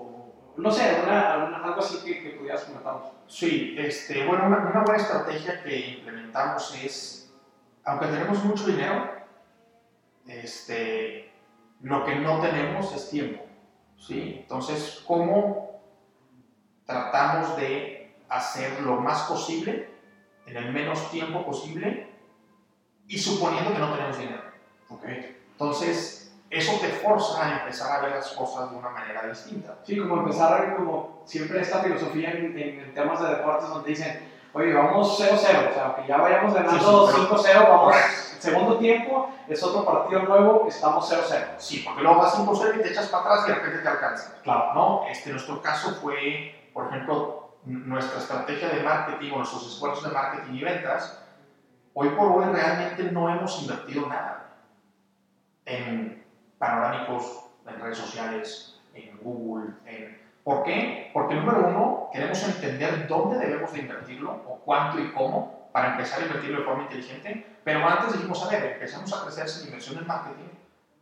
No 0.61 0.71
sé, 0.71 0.83
alguna, 0.83 1.63
algo 1.65 1.81
así 1.81 2.05
que, 2.05 2.23
que 2.23 2.31
pudieras 2.31 2.65
comentarnos. 2.65 3.13
Sí, 3.27 3.75
este, 3.79 4.27
bueno, 4.27 4.47
una, 4.47 4.59
una, 4.59 4.83
buena 4.83 5.01
estrategia 5.01 5.63
que 5.63 5.99
implementamos 5.99 6.75
es, 6.83 7.33
aunque 7.85 8.07
tenemos 8.07 8.45
mucho 8.45 8.67
dinero, 8.67 9.11
este, 10.27 11.33
lo 11.81 12.05
que 12.05 12.17
no 12.17 12.41
tenemos 12.41 12.95
es 12.95 13.11
tiempo. 13.11 13.45
¿sí? 13.97 14.39
Entonces, 14.43 15.03
¿cómo 15.07 15.81
tratamos 16.85 17.57
de 17.57 18.15
hacer 18.29 18.83
lo 18.83 18.97
más 19.01 19.23
posible 19.23 19.89
en 20.47 20.57
el 20.57 20.73
menos 20.73 21.11
tiempo 21.11 21.45
posible 21.45 22.09
y 23.09 23.19
suponiendo 23.19 23.73
que 23.73 23.79
no 23.79 23.93
tenemos 23.93 24.19
dinero? 24.19 24.43
¿okay? 24.89 25.39
Entonces, 25.53 26.20
eso 26.51 26.81
te 26.81 26.89
forza 26.89 27.47
a 27.47 27.61
empezar 27.61 27.93
a 27.93 28.01
ver 28.03 28.17
las 28.17 28.33
cosas 28.33 28.71
de 28.73 28.77
una 28.77 28.91
manera 28.91 29.23
distinta. 29.23 29.77
Sí, 29.85 29.97
como 29.97 30.17
empezar 30.17 30.53
a 30.53 30.61
ver 30.61 30.77
como 30.77 31.23
siempre 31.25 31.61
esta 31.61 31.79
filosofía 31.79 32.33
en, 32.33 32.93
temas 32.93 33.21
de 33.21 33.29
deportes 33.29 33.69
donde 33.69 33.91
dicen, 33.91 34.29
oye, 34.53 34.75
vamos 34.75 35.21
0-0, 35.21 35.35
o 35.35 35.39
sea, 35.39 35.95
que 35.95 36.09
ya 36.09 36.17
vayamos 36.17 36.53
ganando 36.53 37.09
5-0, 37.09 37.69
vamos, 37.69 37.95
segundo 38.41 38.79
tiempo, 38.79 39.31
es 39.49 39.63
otro 39.63 39.85
partido 39.85 40.23
nuevo, 40.23 40.67
estamos 40.67 41.09
0-0. 41.09 41.55
Sí, 41.59 41.85
porque 41.87 42.03
luego 42.03 42.19
vas 42.19 42.37
5-0 42.37 42.81
y 42.81 42.83
te 42.83 42.91
echas 42.91 43.07
para 43.07 43.23
atrás 43.23 43.45
y 43.45 43.49
de 43.51 43.55
repente 43.55 43.79
te 43.79 43.89
alcanza. 43.89 44.35
Claro. 44.43 44.75
¿No? 44.75 45.05
Este, 45.09 45.31
nuestro 45.31 45.63
caso 45.63 45.95
fue, 46.03 46.69
por 46.75 46.89
ejemplo, 46.89 47.59
nuestra 47.65 48.19
estrategia 48.19 48.71
de 48.71 48.83
marketing 48.83 49.31
o 49.35 49.39
nuestros 49.39 49.69
esfuerzos 49.69 50.03
de 50.03 50.11
marketing 50.11 50.55
y 50.55 50.65
ventas, 50.65 51.23
hoy 51.95 52.09
por 52.09 52.33
hoy 52.33 52.47
realmente 52.53 53.05
no 53.05 53.29
hemos 53.29 53.63
invertido 53.63 54.09
nada 54.09 54.57
en 55.65 56.20
panorámicos 56.61 57.47
en 57.67 57.81
redes 57.81 57.99
sociales, 57.99 58.79
en 58.95 59.19
Google. 59.23 59.71
En... 59.87 60.21
¿Por 60.45 60.63
qué? 60.63 61.11
Porque 61.13 61.35
número 61.35 61.67
uno, 61.67 62.11
queremos 62.13 62.43
entender 62.45 63.09
dónde 63.09 63.39
debemos 63.39 63.73
de 63.73 63.81
invertirlo 63.81 64.31
o 64.31 64.61
cuánto 64.65 65.01
y 65.01 65.11
cómo 65.13 65.69
para 65.73 65.93
empezar 65.93 66.21
a 66.21 66.27
invertirlo 66.27 66.61
de 66.61 66.65
forma 66.65 66.83
inteligente. 66.85 67.47
Pero 67.65 67.87
antes 67.87 68.13
dijimos, 68.13 68.45
a 68.45 68.51
ver, 68.51 68.73
empezamos 68.73 69.13
a 69.13 69.25
crecer 69.25 69.49
sin 69.49 69.67
inversión 69.67 69.99
en 69.99 70.07
marketing 70.07 70.49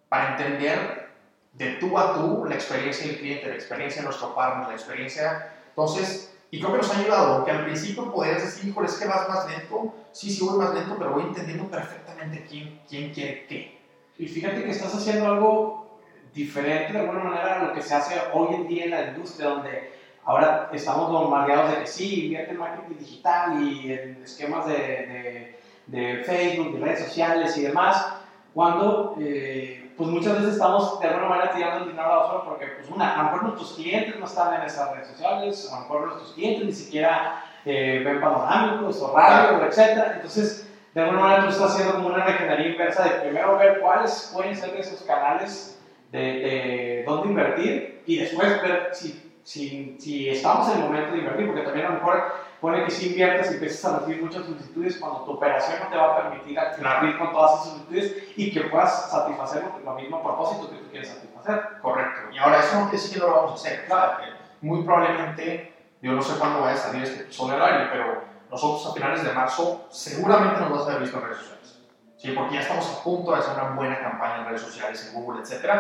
para 0.09 0.31
entender 0.31 1.09
de 1.53 1.73
tú 1.75 1.99
a 1.99 2.15
tú 2.15 2.45
la 2.47 2.55
experiencia 2.55 3.07
del 3.07 3.19
cliente, 3.19 3.49
la 3.49 3.55
experiencia 3.55 4.03
de 4.03 4.07
nuestro 4.07 4.35
partner, 4.35 4.69
la 4.69 4.75
experiencia. 4.75 5.53
Entonces, 5.71 6.37
y 6.51 6.61
creo 6.61 6.73
que 6.73 6.79
nos 6.79 6.95
ha 6.95 6.99
ayudado, 6.99 7.37
porque 7.37 7.51
al 7.51 7.65
principio 7.65 8.13
podrías 8.13 8.43
decir, 8.43 8.71
híjole, 8.71 8.87
es 8.87 8.95
que 8.95 9.07
vas 9.07 9.29
más 9.29 9.49
lento. 9.49 9.95
Sí, 10.13 10.31
sí 10.31 10.45
voy 10.45 10.59
más 10.59 10.73
lento, 10.73 10.97
pero 10.97 11.13
voy 11.13 11.25
entendiendo 11.25 11.65
perfectamente 11.65 12.47
quién, 12.49 12.81
quién 12.89 13.13
quiere 13.13 13.47
qué. 13.47 13.78
Y 14.19 14.27
fíjate 14.27 14.64
que 14.64 14.71
estás 14.71 14.95
haciendo 14.95 15.27
algo 15.27 16.01
diferente 16.35 16.93
de 16.93 16.99
alguna 16.99 17.25
manera 17.25 17.61
a 17.61 17.64
lo 17.64 17.73
que 17.73 17.81
se 17.81 17.95
hace 17.95 18.16
hoy 18.33 18.55
en 18.55 18.69
día 18.69 18.85
en 18.85 18.91
la 18.91 19.07
industria, 19.09 19.49
donde 19.49 19.93
ahora 20.25 20.69
estamos 20.73 21.11
bombardeados 21.11 21.71
de 21.71 21.79
que 21.79 21.87
sí, 21.87 22.25
invierte 22.25 22.53
en 22.53 22.59
marketing 22.59 22.99
digital 22.99 23.62
y 23.62 23.93
en 23.93 24.23
esquemas 24.23 24.66
de, 24.66 24.75
de, 24.75 25.59
de 25.87 26.25
Facebook, 26.25 26.75
de 26.75 26.85
redes 26.85 27.05
sociales 27.07 27.57
y 27.57 27.62
demás, 27.62 28.07
cuando 28.53 29.14
eh, 29.21 29.93
pues 29.97 30.11
muchas 30.11 30.35
veces 30.35 30.55
estamos 30.55 31.01
de 31.01 31.09
alguna 31.09 31.29
manera 31.29 31.53
tirando 31.53 31.85
el 31.85 31.91
dinero 31.91 32.07
a 32.07 32.09
la 32.09 32.23
basura 32.23 32.45
porque, 32.45 32.66
pues 32.66 32.91
una, 32.91 33.14
a 33.14 33.16
lo 33.19 33.23
mejor 33.25 33.43
nuestros 33.45 33.73
clientes 33.75 34.19
no 34.19 34.27
están 34.27 34.55
en 34.55 34.62
esas 34.62 34.93
redes 34.93 35.09
sociales, 35.09 35.71
a 35.73 35.77
lo 35.77 35.83
mejor 35.83 36.07
nuestros 36.07 36.33
clientes 36.33 36.66
ni 36.66 36.73
siquiera 36.73 37.45
eh, 37.64 38.03
ven 38.05 38.21
panorámicos 38.21 39.01
o 39.01 39.16
radio, 39.16 39.64
etc. 39.64 40.14
Entonces, 40.16 40.68
de 40.95 41.01
alguna 41.01 41.20
manera 41.20 41.45
tú 41.45 41.51
estás 41.51 41.72
haciendo 41.72 41.95
como 41.95 42.09
una 42.09 42.24
regenería 42.24 42.72
inversa 42.72 43.05
de 43.05 43.11
primero 43.20 43.57
ver 43.59 43.80
cuáles 43.80 44.30
pueden 44.34 44.57
ser 44.57 44.74
esos 44.76 45.03
canales 45.03 45.78
de, 46.11 46.18
de 46.18 47.05
dónde 47.07 47.28
invertir 47.28 48.03
y 48.07 48.18
después 48.18 48.62
ver 48.62 48.89
si, 48.93 49.41
si, 49.43 49.97
si 49.99 50.28
estamos 50.30 50.68
en 50.70 50.78
el 50.78 50.84
momento 50.84 51.12
de 51.12 51.18
invertir, 51.18 51.47
porque 51.47 51.62
también 51.62 51.86
a 51.86 51.91
lo 51.91 51.95
mejor 51.97 52.32
pone 52.61 52.84
que 52.84 52.91
si 52.91 53.11
inviertes 53.11 53.51
y 53.51 53.55
empiezas 53.55 53.84
a 53.84 53.99
recibir 53.99 54.22
muchas 54.22 54.45
solicitudes 54.45 54.97
cuando 54.97 55.24
tu 55.24 55.32
operación 55.32 55.78
no 55.80 55.89
te 55.89 55.97
va 55.97 56.16
a 56.16 56.22
permitir 56.22 56.59
cumplir 56.76 57.18
con 57.18 57.32
todas 57.32 57.53
esas 57.53 57.64
solicitudes 57.66 58.32
y 58.36 58.51
que 58.51 58.62
puedas 58.62 59.11
satisfacer 59.11 59.64
lo 59.84 59.95
mismo 59.95 60.22
propósito 60.22 60.70
que 60.70 60.76
tú 60.76 60.91
quieres 60.91 61.09
satisfacer. 61.09 61.61
Correcto. 61.80 62.20
Y 62.32 62.39
ahora 62.39 62.61
eso 62.61 62.74
no 62.74 62.89
quiere 62.89 63.03
decir 63.03 63.14
que 63.14 63.26
lo 63.26 63.34
vamos 63.34 63.53
a 63.53 63.55
hacer. 63.55 63.84
Claro, 63.86 64.18
muy 64.61 64.82
probablemente, 64.82 65.72
yo 66.03 66.12
no 66.12 66.22
sé 66.22 66.39
cuándo 66.39 66.61
vaya 66.61 66.74
a 66.74 66.76
salir 66.76 67.03
este 67.03 67.22
episodio 67.22 67.55
al 67.55 67.62
aire, 67.62 67.89
pero 67.93 68.22
nosotros 68.51 68.87
a 68.87 68.95
finales 68.95 69.25
de 69.25 69.33
marzo 69.33 69.87
seguramente 69.91 70.61
nos 70.61 70.71
vas 70.71 70.81
a 70.83 70.91
haber 70.91 71.03
visto 71.03 71.19
en 71.19 71.25
redes 71.25 71.39
sociales. 71.39 71.79
¿sí? 72.17 72.31
Porque 72.33 72.55
ya 72.55 72.61
estamos 72.61 72.87
a 72.87 73.03
punto 73.03 73.33
de 73.33 73.39
hacer 73.39 73.55
una 73.55 73.71
buena 73.71 74.01
campaña 74.01 74.39
en 74.39 74.45
redes 74.47 74.63
sociales, 74.63 75.07
en 75.07 75.21
Google, 75.21 75.43
etc. 75.43 75.71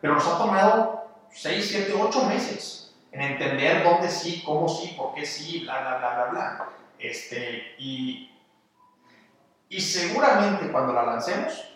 Pero 0.00 0.14
nos 0.14 0.26
ha 0.26 0.38
tomado 0.38 1.08
6, 1.30 1.68
7, 1.68 1.94
8 2.00 2.24
meses 2.26 2.94
en 3.12 3.20
entender 3.20 3.84
dónde 3.84 4.08
sí, 4.10 4.42
cómo 4.44 4.68
sí, 4.68 4.94
por 4.96 5.14
qué 5.14 5.24
sí, 5.24 5.60
bla, 5.60 5.80
bla, 5.80 5.98
bla, 5.98 6.14
bla, 6.14 6.30
bla. 6.30 6.68
Este, 6.98 7.74
y, 7.78 8.30
y 9.68 9.80
seguramente 9.80 10.70
cuando 10.72 10.92
la 10.92 11.04
lancemos, 11.04 11.70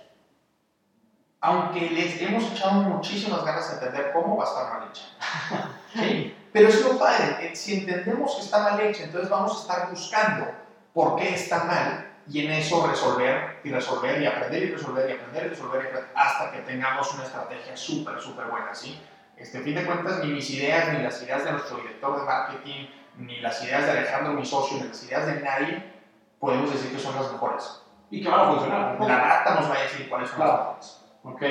aunque 1.40 1.90
les 1.90 2.20
hemos 2.20 2.44
echado 2.50 2.82
muchísimas 2.82 3.44
ganas 3.44 3.68
de 3.68 3.74
entender 3.74 4.12
cómo, 4.12 4.36
va 4.36 4.44
a 4.44 4.48
estar 4.48 4.78
mal 4.78 4.88
hecha. 4.90 5.70
¿Sí? 5.94 6.34
Pero 6.52 6.68
es 6.68 6.82
lo 6.82 6.98
padre, 6.98 7.54
si 7.54 7.80
entendemos 7.80 8.36
que 8.36 8.42
está 8.42 8.58
mal 8.60 8.80
hecha, 8.80 9.04
entonces 9.04 9.28
vamos 9.28 9.56
a 9.56 9.60
estar 9.60 9.90
buscando 9.90 10.46
por 10.92 11.16
qué 11.16 11.34
está 11.34 11.64
mal 11.64 12.08
y 12.26 12.44
en 12.44 12.52
eso 12.52 12.86
resolver 12.86 13.60
y 13.64 13.70
resolver 13.70 14.20
y 14.20 14.26
aprender 14.26 14.62
y 14.62 14.72
resolver 14.72 15.08
y 15.08 15.12
aprender 15.12 15.46
y 15.46 15.48
resolver, 15.48 15.82
y 15.82 15.86
aprender, 15.86 16.10
hasta 16.14 16.52
que 16.52 16.58
tengamos 16.60 17.12
una 17.14 17.24
estrategia 17.24 17.76
súper, 17.76 18.20
súper 18.20 18.46
buena, 18.46 18.74
¿sí? 18.74 19.00
Este, 19.36 19.60
fin 19.60 19.74
de 19.74 19.86
cuentas, 19.86 20.22
ni 20.24 20.32
mis 20.32 20.50
ideas, 20.50 20.92
ni 20.92 21.02
las 21.02 21.22
ideas 21.22 21.44
de 21.44 21.52
nuestro 21.52 21.76
director 21.76 22.18
de 22.18 22.26
marketing, 22.26 22.86
ni 23.18 23.40
las 23.40 23.62
ideas 23.62 23.84
de 23.84 23.90
Alejandro, 23.92 24.32
mi 24.32 24.44
socio, 24.44 24.78
ni 24.78 24.88
las 24.88 25.02
ideas 25.04 25.26
de 25.26 25.40
nadie, 25.40 25.92
podemos 26.38 26.72
decir 26.72 26.90
que 26.90 26.98
son 26.98 27.14
las 27.14 27.32
mejores. 27.32 27.82
Y 28.10 28.22
que 28.22 28.28
van 28.28 28.40
a 28.40 28.52
funcionar. 28.52 28.96
La 29.00 29.18
data 29.18 29.54
nos 29.54 29.70
va 29.70 29.76
a 29.76 29.82
decir 29.82 30.08
cuáles 30.08 30.30
son 30.30 30.40
las 30.40 30.58
mejores. 30.58 31.04
Ok. 31.22 31.42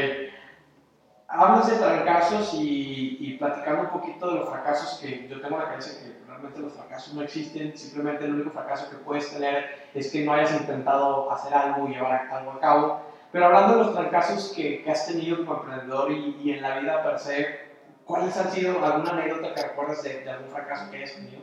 Hablas 1.29 1.69
de 1.69 1.75
fracasos 1.75 2.53
y, 2.53 3.17
y, 3.19 3.37
platicando 3.37 3.81
un 3.81 3.89
poquito 3.89 4.29
de 4.29 4.39
los 4.39 4.49
fracasos 4.49 4.99
que 4.99 5.27
yo 5.27 5.41
tengo 5.41 5.57
la 5.57 5.65
creencia 5.65 5.99
que 5.99 6.25
realmente 6.25 6.59
los 6.59 6.73
fracasos 6.73 7.13
no 7.13 7.21
existen, 7.21 7.77
simplemente 7.77 8.23
el 8.25 8.35
único 8.35 8.51
fracaso 8.51 8.89
que 8.89 8.95
puedes 8.97 9.31
tener 9.33 9.89
es 9.93 10.09
que 10.09 10.23
no 10.23 10.33
hayas 10.33 10.53
intentado 10.53 11.29
hacer 11.31 11.53
algo 11.53 11.87
y 11.87 11.95
llevar 11.95 12.29
algo 12.31 12.51
a 12.51 12.59
cabo. 12.59 13.01
Pero 13.31 13.45
hablando 13.45 13.77
de 13.77 13.83
los 13.83 13.95
fracasos 13.95 14.53
que, 14.55 14.81
que 14.83 14.91
has 14.91 15.05
tenido 15.05 15.45
como 15.45 15.59
emprendedor 15.59 16.11
y, 16.11 16.39
y 16.43 16.51
en 16.51 16.61
la 16.61 16.79
vida 16.79 17.03
per 17.03 17.19
se, 17.19 17.67
¿Cuáles 18.07 18.37
han 18.37 18.49
sido 18.49 18.83
alguna 18.85 19.11
anécdota 19.11 19.53
que 19.53 19.63
recuerdas 19.63 20.01
de, 20.01 20.31
algún 20.31 20.49
fracaso 20.49 20.89
que 20.89 20.97
hayas 20.97 21.15
tenido? 21.15 21.41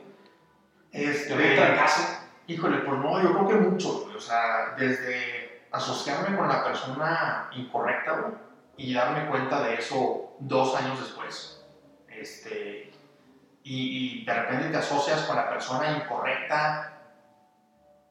Este, 0.92 1.36
¿De 1.36 1.56
fracaso? 1.56 2.02
Híjole, 2.46 2.78
pues 2.78 3.00
no, 3.00 3.22
yo 3.22 3.32
creo 3.34 3.48
que 3.48 3.54
mucho. 3.68 4.08
O 4.16 4.18
sea, 4.20 4.74
desde 4.78 5.66
asociarme 5.70 6.34
con 6.38 6.48
la 6.48 6.64
persona 6.64 7.50
incorrecta, 7.54 8.30
y 8.76 8.92
darme 8.94 9.26
cuenta 9.26 9.62
de 9.62 9.74
eso 9.74 10.36
dos 10.38 10.74
años 10.76 11.00
después. 11.00 11.64
Este, 12.08 12.92
y, 13.62 14.24
de 14.24 14.34
repente 14.34 14.70
te 14.70 14.76
asocias 14.76 15.22
con 15.22 15.36
la 15.36 15.48
persona 15.48 15.96
incorrecta 15.96 17.00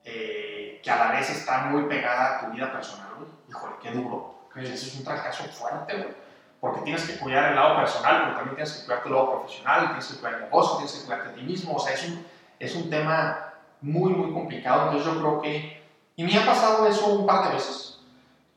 eh, 0.03 0.81
que 0.83 0.91
a 0.91 0.97
la 0.97 1.11
vez 1.11 1.29
está 1.29 1.65
muy 1.65 1.83
pegada 1.83 2.37
a 2.37 2.41
tu 2.41 2.51
vida 2.51 2.71
personal. 2.71 3.09
Híjole, 3.49 3.75
qué 3.81 3.91
duro. 3.91 4.49
Eso 4.55 4.73
es 4.73 4.95
un 4.95 5.05
fracaso 5.05 5.43
fuerte, 5.45 5.95
güey 5.95 6.23
porque 6.63 6.79
tienes 6.79 7.03
que 7.03 7.19
cuidar 7.19 7.49
el 7.49 7.55
lado 7.55 7.75
personal, 7.75 8.21
pero 8.21 8.35
también 8.37 8.55
tienes 8.55 8.71
que 8.71 8.85
cuidar 8.85 9.03
tu 9.03 9.09
lado 9.09 9.31
profesional, 9.31 9.87
tienes 9.87 10.07
que 10.07 10.15
cuidar 10.15 10.33
el 10.35 10.41
negocio, 10.43 10.77
tienes 10.77 10.93
que 10.93 11.05
cuidarte 11.05 11.29
a 11.29 11.33
ti 11.33 11.41
mismo, 11.41 11.73
o 11.73 11.79
sea, 11.79 11.93
es 11.93 12.07
un, 12.07 12.25
es 12.57 12.75
un 12.75 12.89
tema 12.89 13.53
muy, 13.81 14.13
muy 14.13 14.31
complicado, 14.31 14.83
entonces 14.83 15.13
yo 15.13 15.19
creo 15.19 15.41
que, 15.41 15.83
y 16.15 16.23
me 16.23 16.37
ha 16.37 16.45
pasado 16.45 16.87
eso 16.87 17.05
un 17.07 17.25
par 17.25 17.49
de 17.49 17.55
veces, 17.55 17.99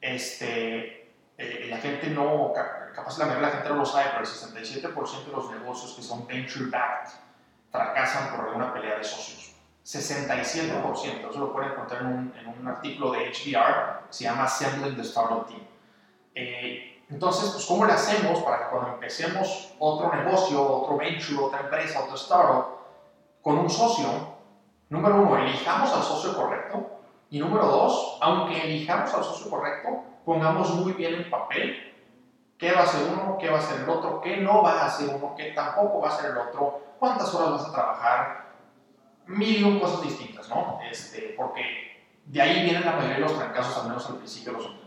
este, 0.01 1.11
eh, 1.37 1.67
la 1.69 1.79
gente 1.79 1.96
no, 2.11 2.53
capaz 2.95 3.19
la 3.19 3.27
mayoría 3.27 3.49
de 3.49 3.53
la 3.53 3.59
gente 3.59 3.69
no 3.71 3.77
lo 3.77 3.87
sabe, 3.87 4.07
pero 4.11 4.21
el 4.21 4.27
67% 4.27 5.25
de 5.27 5.33
los 5.33 5.51
negocios 5.51 5.93
que 5.95 6.03
son 6.03 6.27
venture-backed 6.27 7.13
fracasan 7.71 8.35
por 8.35 8.47
alguna 8.47 8.73
pelea 8.73 8.99
de 8.99 9.05
socios. 9.05 9.55
67%, 9.85 11.31
eso 11.31 11.39
lo 11.39 11.53
pueden 11.53 11.73
encontrar 11.73 12.03
en 12.03 12.09
un, 12.09 12.35
en 12.37 12.49
un 12.49 12.67
artículo 12.67 13.13
de 13.13 13.31
HBR, 13.31 14.07
se 14.11 14.25
llama 14.25 14.45
Assembling 14.45 14.97
the 14.97 15.03
Startup 15.03 15.47
Team. 15.47 15.61
Eh, 16.35 17.05
entonces, 17.09 17.51
pues, 17.51 17.65
¿cómo 17.67 17.85
le 17.85 17.93
hacemos 17.93 18.41
para 18.41 18.59
que 18.59 18.71
cuando 18.71 18.95
empecemos 18.95 19.75
otro 19.79 20.13
negocio, 20.13 20.61
otro 20.61 20.97
venture, 20.97 21.41
otra 21.41 21.61
empresa, 21.61 22.03
otro 22.03 22.17
startup, 22.17 22.67
con 23.43 23.59
un 23.59 23.71
socio, 23.71 24.09
número 24.89 25.15
uno, 25.15 25.39
elijamos 25.39 25.93
al 25.93 26.03
socio 26.03 26.35
correcto, 26.35 26.91
y 27.31 27.39
número 27.39 27.67
dos, 27.67 28.19
aunque 28.21 28.61
elijamos 28.61 29.15
al 29.15 29.23
socio 29.23 29.49
correcto, 29.49 30.03
pongamos 30.25 30.71
muy 30.71 30.93
bien 30.93 31.15
en 31.15 31.31
papel 31.31 31.96
qué 32.59 32.73
va 32.73 32.81
a 32.81 32.85
hacer 32.85 33.09
uno, 33.13 33.37
qué 33.39 33.51
va 33.51 33.59
a 33.59 33.61
hacer 33.61 33.83
el 33.83 33.89
otro, 33.89 34.21
qué 34.21 34.39
no 34.39 34.63
va 34.63 34.83
a 34.83 34.87
hacer 34.87 35.15
uno, 35.15 35.35
qué 35.37 35.53
tampoco 35.53 36.01
va 36.01 36.09
a 36.09 36.13
hacer 36.13 36.31
el 36.31 36.39
otro, 36.39 36.81
cuántas 36.99 37.35
horas 37.35 37.51
vas 37.53 37.69
a 37.69 37.73
trabajar, 37.73 38.47
mil 39.27 39.67
y 39.67 39.81
cosas 39.81 40.03
distintas, 40.03 40.49
¿no? 40.49 40.79
Este, 40.91 41.35
porque 41.37 41.63
de 42.25 42.41
ahí 42.43 42.65
vienen 42.65 42.85
la 42.85 42.93
mayoría 42.93 43.17
de 43.17 43.21
los 43.21 43.33
fracasos, 43.33 43.79
al 43.79 43.89
menos 43.89 44.09
al 44.09 44.17
principio 44.17 44.53
de 44.53 44.59
los 44.59 44.87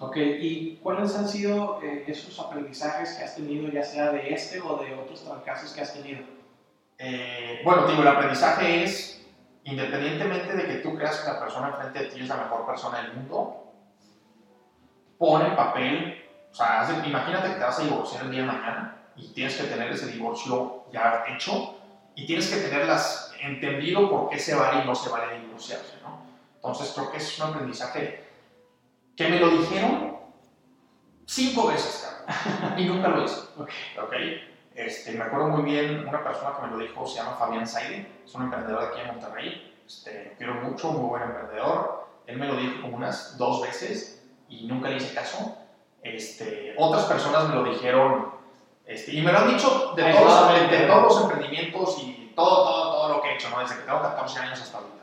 Ok, 0.00 0.16
¿y 0.16 0.76
cuáles 0.82 1.14
han 1.14 1.28
sido 1.28 1.80
eh, 1.80 2.04
esos 2.08 2.38
aprendizajes 2.40 3.14
que 3.14 3.24
has 3.24 3.36
tenido, 3.36 3.68
ya 3.70 3.84
sea 3.84 4.10
de 4.10 4.34
este 4.34 4.60
o 4.60 4.76
de 4.76 4.92
otros 4.94 5.22
fracasos 5.22 5.72
que 5.72 5.82
has 5.82 5.94
tenido? 5.94 6.24
Eh, 6.98 7.60
bueno, 7.64 7.86
digo, 7.86 8.02
el 8.02 8.08
aprendizaje 8.08 8.82
es, 8.82 9.24
independientemente 9.62 10.52
de 10.52 10.66
que 10.66 10.74
tú 10.76 10.96
creas 10.96 11.20
que 11.20 11.30
la 11.30 11.38
persona 11.38 11.68
enfrente 11.68 11.98
de 12.00 12.06
ti 12.06 12.20
es 12.20 12.28
la 12.28 12.36
mejor 12.36 12.66
persona 12.66 13.02
del 13.02 13.14
mundo, 13.14 13.72
pon 15.16 15.46
en 15.46 15.54
papel, 15.54 16.23
o 16.54 16.56
sea, 16.56 17.02
imagínate 17.04 17.48
que 17.48 17.54
te 17.54 17.64
vas 17.64 17.80
a 17.80 17.82
divorciar 17.82 18.26
el 18.26 18.30
día 18.30 18.42
de 18.42 18.46
mañana 18.46 18.96
y 19.16 19.26
tienes 19.32 19.56
que 19.56 19.64
tener 19.64 19.90
ese 19.90 20.06
divorcio 20.06 20.84
ya 20.92 21.24
hecho 21.26 21.74
y 22.14 22.26
tienes 22.26 22.48
que 22.48 22.60
tenerlas 22.60 23.34
entendido 23.40 24.08
por 24.08 24.28
qué 24.28 24.38
se 24.38 24.54
vale 24.54 24.84
y 24.84 24.86
no 24.86 24.94
se 24.94 25.10
vale 25.10 25.40
divorciarse, 25.40 25.96
¿no? 26.04 26.20
Entonces 26.54 26.92
creo 26.94 27.10
que 27.10 27.16
es 27.16 27.40
un 27.40 27.50
aprendizaje 27.50 28.24
que 29.16 29.28
me 29.28 29.40
lo 29.40 29.48
dijeron 29.48 30.16
cinco 31.26 31.66
veces, 31.66 32.08
y 32.76 32.84
nunca 32.84 33.08
lo 33.08 33.24
hice. 33.24 33.40
Okay. 34.00 34.56
Este, 34.76 35.10
me 35.10 35.24
acuerdo 35.24 35.48
muy 35.48 35.62
bien, 35.62 36.06
una 36.06 36.22
persona 36.22 36.54
que 36.54 36.66
me 36.66 36.70
lo 36.70 36.78
dijo 36.78 37.04
se 37.04 37.16
llama 37.16 37.34
Fabián 37.36 37.66
Saide, 37.66 38.08
es 38.24 38.32
un 38.32 38.44
emprendedor 38.44 38.80
de 38.80 38.86
aquí 38.86 39.00
en 39.00 39.06
Monterrey, 39.08 39.74
este, 39.84 40.36
quiero 40.38 40.54
mucho, 40.54 40.92
muy 40.92 41.08
buen 41.08 41.22
emprendedor. 41.24 42.06
Él 42.28 42.38
me 42.38 42.46
lo 42.46 42.54
dijo 42.54 42.82
como 42.82 42.96
unas 42.96 43.36
dos 43.36 43.60
veces 43.60 44.24
y 44.48 44.68
nunca 44.68 44.88
le 44.88 44.98
hice 44.98 45.12
caso. 45.12 45.58
Este, 46.04 46.74
otras 46.76 47.04
personas 47.06 47.48
me 47.48 47.54
lo 47.56 47.64
dijeron 47.64 48.34
este, 48.86 49.14
y 49.14 49.22
me 49.22 49.32
lo 49.32 49.38
han 49.38 49.48
dicho 49.48 49.94
de 49.96 50.12
todos, 50.12 50.70
de, 50.70 50.78
todos 50.80 51.02
los 51.02 51.22
emprendimientos 51.22 51.98
y 52.02 52.32
todo, 52.36 52.64
todo, 52.64 52.92
todo 52.92 53.08
lo 53.08 53.22
que 53.22 53.30
he 53.30 53.34
hecho, 53.34 53.48
¿no? 53.48 53.60
desde 53.60 53.76
que 53.76 53.82
tengo 53.82 54.02
14 54.02 54.38
años 54.40 54.60
hasta 54.60 54.78
ahorita. 54.78 54.94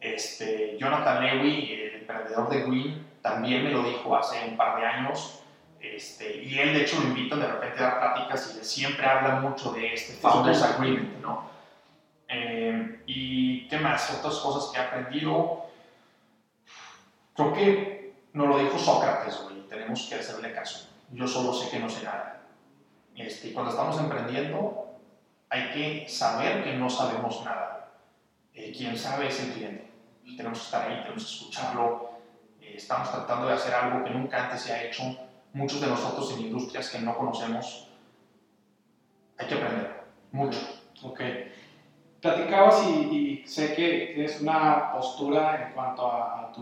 Este, 0.00 0.78
Jonathan 0.78 1.22
Lewy, 1.22 1.72
el 1.74 1.94
emprendedor 1.96 2.48
de 2.48 2.62
Green, 2.62 3.06
también 3.20 3.64
me 3.64 3.70
lo 3.70 3.82
dijo 3.82 4.16
hace 4.16 4.48
un 4.48 4.56
par 4.56 4.80
de 4.80 4.86
años. 4.86 5.42
Este, 5.78 6.42
y 6.42 6.58
él, 6.58 6.72
de 6.72 6.82
hecho, 6.82 6.98
lo 7.00 7.08
invitan 7.08 7.40
de 7.40 7.46
repente 7.46 7.80
a 7.80 7.82
dar 7.82 8.00
pláticas 8.00 8.58
y 8.60 8.64
siempre 8.64 9.06
habla 9.06 9.40
mucho 9.40 9.72
de 9.72 9.92
este 9.92 10.14
Founders 10.14 10.62
Agreement, 10.62 11.20
¿no? 11.20 11.50
Eh, 12.28 13.02
y 13.06 13.68
qué 13.68 13.78
más, 13.78 14.18
otras 14.18 14.36
cosas 14.38 14.70
que 14.72 14.78
he 14.78 14.82
aprendido. 14.82 15.66
Creo 17.34 17.52
que 17.52 18.14
nos 18.32 18.48
lo 18.48 18.58
dijo 18.58 18.78
Sócrates, 18.78 19.42
güey, 19.42 19.59
tenemos 19.70 20.06
que 20.08 20.16
hacerle 20.16 20.52
caso. 20.52 20.88
Yo 21.12 21.26
solo 21.26 21.54
sé 21.54 21.70
que 21.70 21.78
no 21.78 21.88
sé 21.88 22.04
nada. 22.04 22.42
Este, 23.16 23.48
y 23.48 23.52
cuando 23.52 23.70
estamos 23.70 23.98
emprendiendo, 23.98 24.98
hay 25.48 25.70
que 25.72 26.08
saber 26.08 26.62
que 26.64 26.74
no 26.74 26.90
sabemos 26.90 27.44
nada. 27.44 27.92
Eh, 28.52 28.72
quien 28.76 28.96
sabe 28.98 29.28
es 29.28 29.40
el 29.40 29.52
cliente. 29.52 29.90
tenemos 30.36 30.58
que 30.58 30.64
estar 30.64 30.88
ahí, 30.88 31.00
tenemos 31.02 31.24
que 31.24 31.30
escucharlo, 31.30 32.10
estamos 32.60 33.10
tratando 33.10 33.46
de 33.46 33.54
hacer 33.54 33.74
algo 33.74 34.04
que 34.04 34.10
nunca 34.10 34.44
antes 34.44 34.62
se 34.62 34.72
ha 34.72 34.84
hecho, 34.84 35.02
muchos 35.52 35.80
de 35.80 35.88
nosotros 35.88 36.32
en 36.32 36.46
industrias 36.46 36.88
que 36.88 37.00
no 37.00 37.16
conocemos, 37.16 37.88
hay 39.38 39.46
que 39.46 39.54
aprender 39.54 40.04
mucho. 40.32 40.58
Ok. 41.02 41.20
Platicabas 42.20 42.86
y, 42.86 43.42
sé 43.46 43.74
que 43.74 44.12
tienes 44.14 44.40
una 44.40 44.92
postura 44.92 45.66
en 45.66 45.72
cuanto 45.72 46.06
a, 46.06 46.52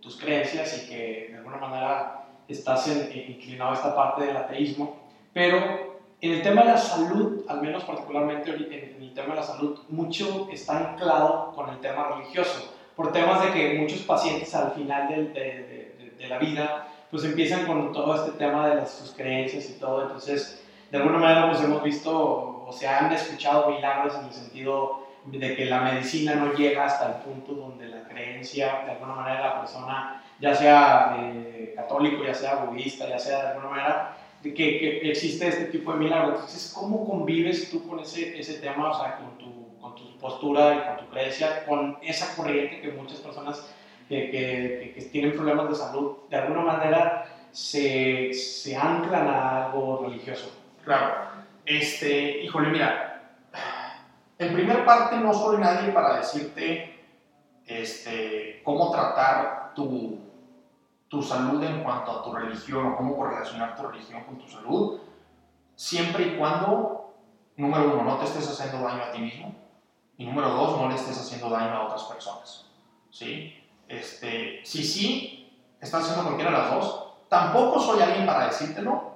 tus 0.00 0.16
creencias 0.16 0.82
y 0.82 0.88
que 0.88 1.28
de 1.30 1.36
alguna 1.36 1.58
manera 1.58 2.19
estás 2.52 2.88
inclinado 2.88 3.72
a 3.72 3.74
esta 3.74 3.94
parte 3.94 4.24
del 4.24 4.36
ateísmo, 4.36 4.96
pero 5.32 5.90
en 6.20 6.32
el 6.32 6.42
tema 6.42 6.62
de 6.62 6.68
la 6.68 6.76
salud, 6.76 7.44
al 7.48 7.62
menos 7.62 7.84
particularmente 7.84 8.50
en 8.50 9.02
el 9.02 9.14
tema 9.14 9.34
de 9.34 9.40
la 9.40 9.46
salud, 9.46 9.78
mucho 9.88 10.48
está 10.52 10.92
anclado 10.92 11.52
con 11.54 11.70
el 11.70 11.78
tema 11.78 12.08
religioso 12.16 12.74
por 12.94 13.12
temas 13.12 13.42
de 13.42 13.52
que 13.52 13.78
muchos 13.78 14.00
pacientes 14.00 14.54
al 14.54 14.72
final 14.72 15.08
de, 15.08 15.24
de, 15.24 16.14
de, 16.18 16.28
la 16.28 16.38
vida 16.38 16.86
pues 17.10 17.24
empiezan 17.24 17.66
con 17.66 17.92
todo 17.92 18.14
este 18.14 18.32
tema 18.32 18.68
de 18.68 18.74
las, 18.74 18.90
sus 18.90 19.12
creencias 19.12 19.70
y 19.70 19.80
todo, 19.80 20.02
entonces 20.02 20.62
de 20.90 20.98
alguna 20.98 21.18
manera 21.18 21.50
pues 21.50 21.62
hemos 21.64 21.82
visto 21.82 22.64
o 22.68 22.72
se 22.72 22.86
han 22.86 23.10
escuchado 23.10 23.70
milagros 23.70 24.14
en 24.16 24.26
el 24.26 24.32
sentido 24.32 25.06
de 25.24 25.56
que 25.56 25.64
la 25.64 25.80
medicina 25.80 26.34
no 26.34 26.52
llega 26.52 26.84
hasta 26.84 27.08
el 27.08 27.14
punto 27.22 27.54
donde 27.54 27.88
la 27.88 28.02
creencia, 28.04 28.82
de 28.84 28.92
alguna 28.92 29.14
manera, 29.14 29.40
la 29.40 29.60
persona, 29.60 30.22
ya 30.40 30.54
sea 30.54 31.16
eh, 31.18 31.74
católico, 31.76 32.24
ya 32.24 32.34
sea 32.34 32.64
budista, 32.64 33.08
ya 33.08 33.18
sea 33.18 33.42
de 33.42 33.48
alguna 33.48 33.68
manera, 33.68 34.16
de 34.42 34.54
que, 34.54 35.10
existe 35.10 35.48
este 35.48 35.66
tipo 35.66 35.92
de 35.92 35.98
milagros. 35.98 36.34
Entonces, 36.34 36.72
¿cómo 36.74 37.06
convives 37.08 37.70
tú 37.70 37.86
con 37.86 38.00
ese, 38.00 38.38
ese 38.38 38.54
tema, 38.54 38.90
o 38.90 38.98
sea, 38.98 39.16
con 39.16 39.38
tu, 39.38 39.78
con 39.78 39.94
tu 39.94 40.16
postura 40.18 40.74
y 40.74 40.88
con 40.88 41.06
tu 41.06 41.12
creencia, 41.12 41.66
con 41.66 41.98
esa 42.02 42.34
corriente 42.34 42.80
que 42.80 42.92
muchas 42.92 43.18
personas 43.18 43.66
que, 44.08 44.30
que, 44.30 44.92
que 44.94 45.02
tienen 45.06 45.32
problemas 45.32 45.68
de 45.68 45.74
salud, 45.76 46.16
de 46.28 46.36
alguna 46.36 46.62
manera 46.62 47.26
se, 47.52 48.32
se 48.32 48.76
anclan 48.76 49.28
a 49.28 49.66
algo 49.66 50.06
religioso? 50.06 50.50
Claro. 50.84 51.30
Este, 51.64 52.42
híjole, 52.42 52.70
mira, 52.70 53.10
en 54.38 54.54
primer 54.54 54.84
parte, 54.84 55.16
no 55.16 55.34
soy 55.34 55.58
nadie 55.58 55.92
para 55.92 56.16
decirte 56.16 56.98
este, 57.66 58.62
cómo 58.64 58.90
tratar 58.90 59.72
tu, 59.74 60.18
tu 61.10 61.20
salud 61.20 61.62
en 61.62 61.82
cuanto 61.82 62.12
a 62.12 62.22
tu 62.22 62.32
religión 62.32 62.86
o 62.86 62.96
cómo 62.96 63.16
correlacionar 63.16 63.76
tu 63.76 63.82
religión 63.82 64.22
con 64.24 64.38
tu 64.38 64.48
salud, 64.48 65.00
siempre 65.74 66.22
y 66.24 66.36
cuando, 66.38 67.12
número 67.56 67.92
uno, 67.92 68.04
no 68.04 68.16
te 68.16 68.26
estés 68.26 68.48
haciendo 68.48 68.86
daño 68.86 69.02
a 69.02 69.10
ti 69.10 69.18
mismo 69.18 69.52
y 70.16 70.24
número 70.24 70.50
dos, 70.50 70.80
no 70.80 70.88
le 70.88 70.94
estés 70.94 71.18
haciendo 71.18 71.50
daño 71.50 71.74
a 71.74 71.86
otras 71.86 72.04
personas. 72.04 72.64
¿sí? 73.10 73.60
Este, 73.88 74.60
si 74.64 74.84
sí, 74.84 75.52
estás 75.80 76.04
haciendo 76.04 76.24
cualquiera 76.24 76.52
de 76.52 76.58
las 76.58 76.70
dos, 76.70 77.06
tampoco 77.28 77.80
soy 77.80 78.00
alguien 78.00 78.24
para 78.24 78.46
decírtelo, 78.46 79.10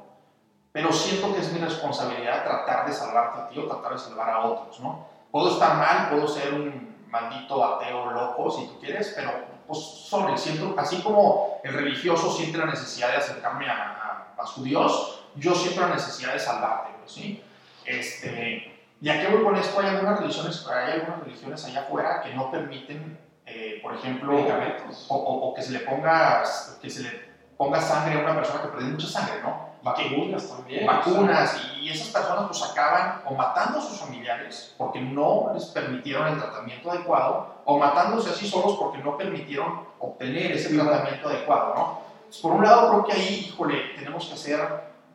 pero 0.73 0.93
siento 0.93 1.33
que 1.33 1.41
es 1.41 1.53
mi 1.53 1.61
responsabilidad 1.61 2.45
tratar 2.45 2.87
de 2.87 2.93
salvarte 2.93 3.41
a 3.41 3.49
ti 3.49 3.59
o 3.59 3.69
tratar 3.69 3.93
de 3.93 3.99
salvar 3.99 4.31
a 4.31 4.45
otros, 4.47 4.81
¿no? 4.81 5.15
puedo 5.31 5.51
estar 5.51 5.77
mal, 5.77 6.11
puedo 6.11 6.27
ser 6.27 6.55
un 6.55 6.97
maldito 7.09 7.65
ateo 7.65 8.11
loco, 8.11 8.51
si 8.51 8.67
tú 8.67 8.79
quieres, 8.81 9.13
pero 9.17 9.54
pues 9.67 9.79
sorry, 9.79 10.37
siento, 10.37 10.75
así 10.79 11.01
como 11.03 11.61
el 11.65 11.73
religioso 11.73 12.33
siente 12.33 12.59
la 12.59 12.67
necesidad 12.67 13.11
de 13.11 13.17
acercarme 13.17 13.69
a, 13.69 14.35
a, 14.37 14.47
su 14.47 14.63
Dios, 14.63 15.25
yo 15.37 15.55
siento 15.55 15.81
la 15.81 15.95
necesidad 15.95 16.35
de 16.35 16.39
salvarte, 16.39 16.91
pues, 17.01 17.13
¿sí? 17.13 17.43
Este, 17.85 18.75
y 19.01 19.09
aquí 19.09 19.27
voy 19.33 19.43
con 19.43 19.57
esto, 19.57 19.81
hay 19.81 19.89
algunas 19.89 20.21
religiones, 20.21 20.67
hay 20.67 20.93
algunas 20.93 21.21
religiones 21.21 21.65
allá 21.65 21.81
afuera 21.81 22.23
que 22.23 22.35
no 22.35 22.51
permiten, 22.51 23.19
eh, 23.47 23.81
por 23.83 23.95
ejemplo, 23.95 24.37
o, 24.37 25.15
o, 25.15 25.49
o, 25.49 25.55
que 25.55 25.63
se 25.63 25.73
le 25.73 25.81
ponga, 25.81 26.43
que 26.81 26.91
se 26.91 27.03
le 27.03 27.11
ponga 27.57 27.81
sangre 27.81 28.21
a 28.21 28.25
una 28.25 28.35
persona 28.35 28.63
que 28.63 28.69
pierde 28.69 28.87
mucha 28.87 29.07
sangre, 29.07 29.43
¿no? 29.43 29.74
Vacunas 29.85 30.49
también. 30.49 30.87
Vacunas, 30.87 31.61
y 31.79 31.91
esas 31.91 32.09
personas 32.09 32.47
pues 32.47 32.63
acaban 32.63 33.21
o 33.27 33.35
matando 33.35 33.79
a 33.79 33.83
sus 33.83 34.01
familiares 34.01 34.75
porque 34.79 35.01
no 35.01 35.51
les 35.53 35.67
permitieron 35.67 36.27
el 36.29 36.39
tratamiento 36.39 36.91
adecuado, 36.91 37.63
o 37.67 37.79
matándose 37.79 38.31
así 38.31 38.49
solos 38.49 38.77
porque 38.79 38.99
no 38.99 39.17
permitieron 39.17 39.87
obtener 40.01 40.53
ese 40.53 40.75
tratamiento 40.75 41.29
adecuado, 41.29 41.75
¿no? 41.75 42.01
Pues, 42.25 42.39
por 42.39 42.53
un 42.53 42.65
lado 42.65 42.89
creo 42.91 43.05
que 43.05 43.13
ahí, 43.13 43.47
híjole, 43.49 43.95
tenemos 43.95 44.27
que 44.27 44.35
hacer 44.35 44.61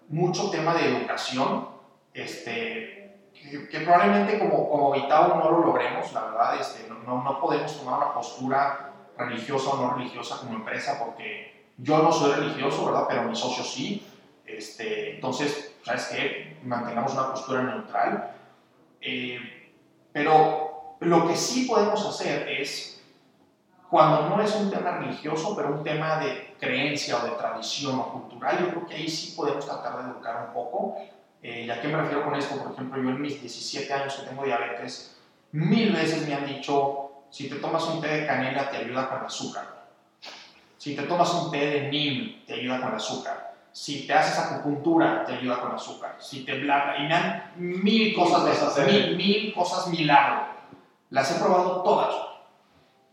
mucho 0.07 0.49
tema 0.49 0.73
de 0.75 0.97
educación, 0.97 1.67
este, 2.13 3.29
que, 3.33 3.79
probablemente 3.81 4.39
como, 4.39 4.69
como 4.69 4.95
no 4.95 5.51
lo 5.51 5.65
logremos, 5.65 6.13
la 6.13 6.21
verdad, 6.21 6.61
este, 6.61 6.87
no, 6.87 7.23
no 7.23 7.39
podemos 7.41 7.77
tomar 7.77 7.97
una 7.97 8.13
postura 8.13 8.91
religiosa 9.17 9.71
o 9.71 9.77
no 9.77 9.93
religiosa 9.95 10.37
como 10.37 10.53
empresa 10.53 10.97
porque 11.03 11.59
yo 11.77 11.99
no 11.99 12.11
soy 12.11 12.33
religioso, 12.33 12.85
¿verdad? 12.85 13.05
Pero 13.07 13.23
mis 13.23 13.39
socios 13.39 13.71
sí. 13.71 14.05
Este, 14.57 15.15
entonces, 15.15 15.75
¿sabes 15.83 16.07
qué? 16.11 16.57
Mantengamos 16.63 17.13
una 17.13 17.31
postura 17.31 17.63
neutral. 17.63 18.31
Eh, 19.01 19.71
pero 20.11 20.97
lo 20.99 21.27
que 21.27 21.35
sí 21.35 21.65
podemos 21.65 22.05
hacer 22.05 22.47
es, 22.49 23.01
cuando 23.89 24.29
no 24.29 24.41
es 24.41 24.53
un 24.55 24.69
tema 24.69 24.97
religioso, 24.97 25.55
pero 25.55 25.69
un 25.69 25.83
tema 25.83 26.19
de 26.19 26.55
creencia 26.59 27.17
o 27.17 27.25
de 27.25 27.31
tradición 27.31 27.99
o 27.99 28.11
cultural, 28.11 28.59
yo 28.59 28.69
creo 28.69 28.85
que 28.87 28.95
ahí 28.95 29.09
sí 29.09 29.33
podemos 29.35 29.65
tratar 29.65 30.03
de 30.03 30.11
educar 30.11 30.47
un 30.47 30.53
poco. 30.53 30.97
Eh, 31.41 31.63
¿Y 31.65 31.69
a 31.69 31.81
qué 31.81 31.87
me 31.87 31.97
refiero 31.97 32.25
con 32.25 32.35
esto? 32.35 32.61
Por 32.61 32.73
ejemplo, 32.73 33.01
yo 33.01 33.09
en 33.09 33.21
mis 33.21 33.39
17 33.39 33.93
años 33.93 34.15
que 34.15 34.27
tengo 34.27 34.43
diabetes, 34.43 35.17
mil 35.51 35.93
veces 35.93 36.27
me 36.27 36.33
han 36.33 36.45
dicho, 36.45 37.11
si 37.29 37.47
te 37.47 37.55
tomas 37.55 37.83
un 37.85 38.01
té 38.01 38.07
de 38.07 38.27
canela 38.27 38.69
te 38.69 38.77
ayuda 38.77 39.07
con 39.07 39.19
el 39.19 39.25
azúcar. 39.25 39.79
Si 40.77 40.95
te 40.95 41.03
tomas 41.03 41.33
un 41.33 41.51
té 41.51 41.57
de 41.57 41.81
neem 41.89 42.45
te 42.45 42.55
ayuda 42.55 42.81
con 42.81 42.89
el 42.89 42.95
azúcar 42.95 43.48
si 43.71 44.07
te 44.07 44.13
haces 44.13 44.37
acupuntura, 44.37 45.23
te 45.25 45.33
ayuda 45.33 45.61
con 45.61 45.71
azúcar. 45.71 46.15
Si 46.19 46.43
te 46.43 46.57
bla, 46.59 46.95
y 46.99 47.03
me 47.03 47.13
han 47.13 47.51
mil 47.57 48.15
cosas 48.15 48.45
de 48.45 48.51
esas, 48.51 48.85
mil, 48.85 49.15
mil 49.15 49.53
cosas 49.53 49.87
milagro. 49.87 50.47
Las 51.09 51.31
he 51.31 51.39
probado 51.39 51.81
todas. 51.83 52.15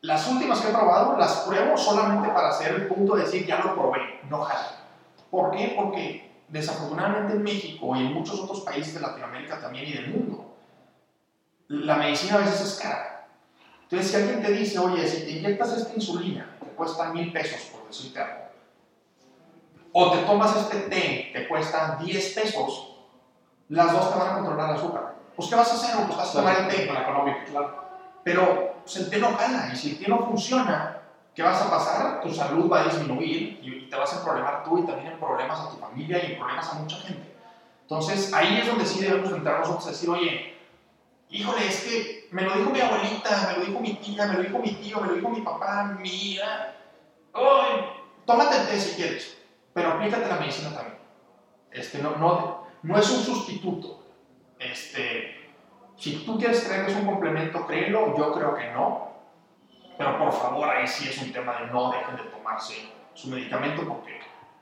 Las 0.02 0.28
últimas 0.28 0.60
que 0.60 0.68
he 0.68 0.72
probado 0.72 1.16
las 1.16 1.38
pruebo 1.40 1.76
solamente 1.76 2.28
para 2.28 2.48
hacer 2.48 2.74
el 2.74 2.86
punto 2.86 3.16
de 3.16 3.24
decir 3.24 3.46
ya 3.46 3.58
lo 3.58 3.74
probé, 3.74 4.20
no 4.28 4.42
jala. 4.42 4.84
¿Por 5.30 5.50
qué? 5.50 5.74
Porque 5.76 6.30
desafortunadamente 6.48 7.34
en 7.34 7.42
México 7.42 7.96
y 7.96 8.00
en 8.00 8.14
muchos 8.14 8.40
otros 8.40 8.60
países 8.60 8.94
de 8.94 9.00
Latinoamérica 9.00 9.60
también 9.60 9.88
y 9.88 9.92
del 9.92 10.08
mundo, 10.08 10.56
la 11.68 11.96
medicina 11.96 12.36
a 12.36 12.38
veces 12.38 12.60
es 12.60 12.80
cara. 12.80 13.28
Entonces, 13.82 14.10
si 14.10 14.16
alguien 14.16 14.42
te 14.42 14.52
dice, 14.52 14.78
oye, 14.78 15.06
si 15.06 15.24
te 15.24 15.30
inyectas 15.32 15.76
esta 15.76 15.94
insulina, 15.94 16.56
te 16.60 16.66
cuesta 16.66 17.12
mil 17.12 17.32
pesos, 17.32 17.60
por 17.72 17.86
decirte 17.86 18.20
algo, 18.20 18.45
o 19.98 20.10
te 20.10 20.18
tomas 20.24 20.54
este 20.54 20.76
té, 20.90 21.30
te 21.32 21.48
cuesta 21.48 21.96
10 21.98 22.34
pesos, 22.34 22.98
las 23.70 23.90
dos 23.90 24.12
te 24.12 24.18
van 24.18 24.28
a 24.28 24.34
controlar 24.34 24.68
el 24.68 24.76
azúcar. 24.76 25.14
Pues, 25.34 25.48
¿qué 25.48 25.54
vas 25.54 25.72
a 25.72 25.74
hacer? 25.74 26.04
Pues 26.04 26.18
vas 26.18 26.28
a 26.28 26.32
tomar 26.34 26.60
el 26.60 26.68
té. 26.68 26.82
económico, 26.84 27.38
claro. 27.50 27.82
Pero 28.22 28.74
pues, 28.82 28.96
el 28.96 29.08
té 29.08 29.16
no 29.16 29.34
gana, 29.34 29.70
y 29.72 29.76
si 29.76 29.92
el 29.92 29.98
té 29.98 30.08
no 30.08 30.18
funciona, 30.18 31.00
¿qué 31.34 31.42
vas 31.42 31.62
a 31.62 31.70
pasar? 31.70 32.20
Tu 32.20 32.30
salud 32.30 32.70
va 32.70 32.82
a 32.82 32.84
disminuir 32.84 33.58
y 33.62 33.88
te 33.88 33.96
vas 33.96 34.12
a 34.12 34.22
problemar 34.22 34.64
tú 34.64 34.80
y 34.80 34.86
también 34.86 35.12
en 35.12 35.18
problemas 35.18 35.60
a 35.60 35.70
tu 35.70 35.78
familia 35.78 36.22
y 36.22 36.32
en 36.32 36.38
problemas 36.40 36.70
a 36.70 36.74
mucha 36.74 36.96
gente. 36.98 37.34
Entonces, 37.80 38.34
ahí 38.34 38.58
es 38.58 38.66
donde 38.66 38.84
sí 38.84 39.00
debemos 39.00 39.32
entrar 39.32 39.60
nosotros 39.60 39.86
a 39.86 39.90
decir, 39.92 40.10
oye, 40.10 40.58
híjole, 41.30 41.68
es 41.68 41.80
que 41.84 42.28
me 42.32 42.42
lo 42.42 42.54
dijo 42.54 42.68
mi 42.68 42.82
abuelita, 42.82 43.48
me 43.48 43.60
lo 43.60 43.64
dijo 43.64 43.80
mi 43.80 43.94
tía, 43.94 44.26
me 44.26 44.34
lo 44.34 44.42
dijo 44.42 44.58
mi 44.58 44.72
tío, 44.74 45.00
me 45.00 45.06
lo 45.06 45.14
dijo 45.14 45.30
mi 45.30 45.40
papá, 45.40 45.84
mía. 45.98 46.76
Ay, 47.32 47.86
tómate 48.26 48.56
el 48.58 48.66
té 48.66 48.78
si 48.78 48.94
quieres 48.94 49.35
pero 49.76 49.90
aplícate 49.90 50.26
la 50.26 50.38
medicina 50.38 50.74
también. 50.74 50.96
Este, 51.70 51.98
no, 51.98 52.16
no, 52.16 52.66
no 52.82 52.98
es 52.98 53.10
un 53.10 53.22
sustituto. 53.22 54.06
Este, 54.58 55.52
si 55.98 56.24
tú 56.24 56.38
quieres 56.38 56.64
creer 56.64 56.86
que 56.86 56.92
es 56.92 56.96
un 56.96 57.04
complemento, 57.04 57.66
créelo, 57.66 58.16
yo 58.16 58.32
creo 58.32 58.54
que 58.54 58.70
no. 58.70 59.10
Pero 59.98 60.18
por 60.18 60.32
favor, 60.32 60.66
ahí 60.70 60.86
sí 60.86 61.10
es 61.10 61.20
un 61.20 61.30
tema 61.30 61.60
de 61.60 61.66
no 61.66 61.90
dejen 61.90 62.16
de 62.16 62.22
tomarse 62.22 62.90
su 63.12 63.28
medicamento 63.28 63.86
porque 63.86 64.18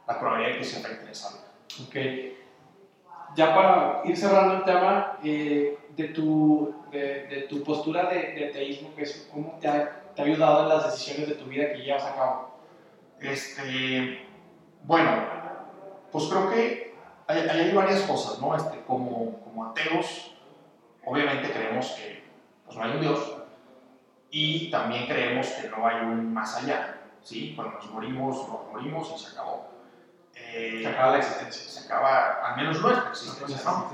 la 0.09 0.19
probabilidad 0.19 0.55
de 0.55 0.59
que 0.59 0.65
se 0.65 0.81
afecte 0.81 1.12
es 1.12 1.25
alta. 1.25 1.47
Ok. 1.87 3.37
Ya 3.37 3.55
para 3.55 4.03
ir 4.05 4.17
cerrando 4.17 4.55
el 4.57 4.65
tema 4.65 5.19
eh, 5.23 5.79
de, 5.91 6.09
tu, 6.09 6.75
de, 6.91 7.29
de, 7.29 7.43
tu 7.43 7.62
postura 7.62 8.07
de, 8.11 8.33
de, 8.33 8.49
ateísmo, 8.49 8.93
que 8.97 9.03
es 9.03 9.29
cómo 9.33 9.61
te 9.61 9.69
ha, 9.69 10.12
te 10.12 10.23
ha 10.23 10.25
ayudado 10.25 10.65
en 10.65 10.71
las 10.71 10.91
decisiones 10.91 11.29
de 11.29 11.35
tu 11.37 11.45
vida 11.45 11.71
que 11.71 11.85
llevas 11.85 12.03
a 12.03 12.17
cabo. 12.17 12.59
Este, 13.21 14.34
bueno, 14.85 15.11
pues 16.12 16.26
creo 16.26 16.51
que 16.51 16.95
hay, 17.26 17.39
hay 17.49 17.72
varias 17.72 18.03
cosas, 18.03 18.39
¿no? 18.39 18.55
Este, 18.55 18.82
como, 18.87 19.41
como 19.41 19.66
ateos, 19.66 20.32
obviamente 21.05 21.51
creemos 21.51 21.87
que 21.93 22.22
pues, 22.66 22.76
no 22.76 22.85
hay 22.85 22.91
un 22.93 23.01
Dios 23.01 23.37
y 24.30 24.70
también 24.70 25.07
creemos 25.07 25.47
que 25.49 25.68
no 25.68 25.87
hay 25.87 26.05
un 26.05 26.35
más 26.35 26.57
allá, 26.57 27.01
¿sí? 27.22 27.55
Cuando 27.57 27.76
nos 27.76 27.91
morimos, 27.91 28.49
nos 28.49 28.72
morimos 28.72 29.12
y 29.14 29.18
se 29.18 29.32
acabó. 29.32 29.70
Eh, 30.35 30.80
se 30.82 30.89
acaba 30.89 31.12
la 31.12 31.18
existencia. 31.18 31.70
Se 31.70 31.87
acaba, 31.87 32.47
al 32.47 32.57
menos 32.57 32.80
nuestra 32.80 33.11
existencia, 33.11 33.61
¿no? 33.64 33.91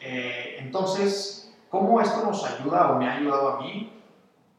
Eh, 0.00 0.56
entonces, 0.60 1.52
¿cómo 1.68 2.00
esto 2.00 2.24
nos 2.24 2.44
ayuda 2.44 2.92
o 2.92 2.98
me 2.98 3.08
ha 3.08 3.16
ayudado 3.16 3.56
a 3.56 3.60
mí? 3.60 3.92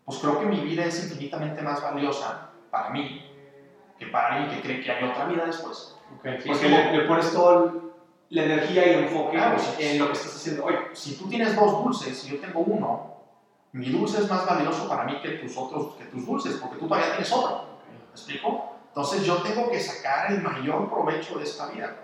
Pues 0.04 0.20
creo 0.20 0.40
que 0.40 0.46
mi 0.46 0.60
vida 0.60 0.84
es 0.84 1.04
infinitamente 1.04 1.62
más 1.62 1.82
valiosa 1.82 2.50
para 2.70 2.90
mí 2.90 3.29
que 4.00 4.08
para 4.08 4.36
alguien 4.36 4.56
que 4.56 4.62
cree 4.62 4.82
que 4.82 4.92
hay 4.92 5.04
otra 5.04 5.26
vida 5.26 5.46
después. 5.46 5.96
Okay. 6.20 6.40
Porque 6.46 6.70
le, 6.70 7.02
pones 7.02 7.32
toda 7.32 7.74
la 8.30 8.44
energía 8.44 8.88
y 8.88 8.90
el 8.92 9.04
enfoque 9.06 9.38
en 9.80 10.00
lo 10.00 10.08
que 10.08 10.14
estás 10.14 10.36
haciendo 10.36 10.66
hoy. 10.66 10.76
Si 10.94 11.18
tú 11.18 11.28
tienes 11.28 11.56
dos 11.56 11.84
dulces 11.84 12.26
y 12.26 12.30
yo 12.30 12.40
tengo 12.40 12.62
uno, 12.62 13.18
mi 13.74 13.90
dulce 13.90 14.22
es 14.22 14.30
más 14.30 14.46
valioso 14.46 14.88
para 14.88 15.04
mí 15.04 15.20
que 15.22 15.30
tus 15.30 15.56
otros, 15.56 15.96
que 15.96 16.06
tus 16.06 16.26
dulces, 16.26 16.56
porque 16.56 16.78
tú 16.78 16.88
todavía 16.88 17.12
tienes 17.12 17.32
otro. 17.32 17.66
¿Me 17.88 18.12
explico? 18.12 18.78
Entonces 18.88 19.24
yo 19.24 19.38
tengo 19.44 19.70
que 19.70 19.80
sacar 19.80 20.32
el 20.32 20.42
mayor 20.42 20.90
provecho 20.90 21.38
de 21.38 21.44
esta 21.44 21.68
vida. 21.68 21.96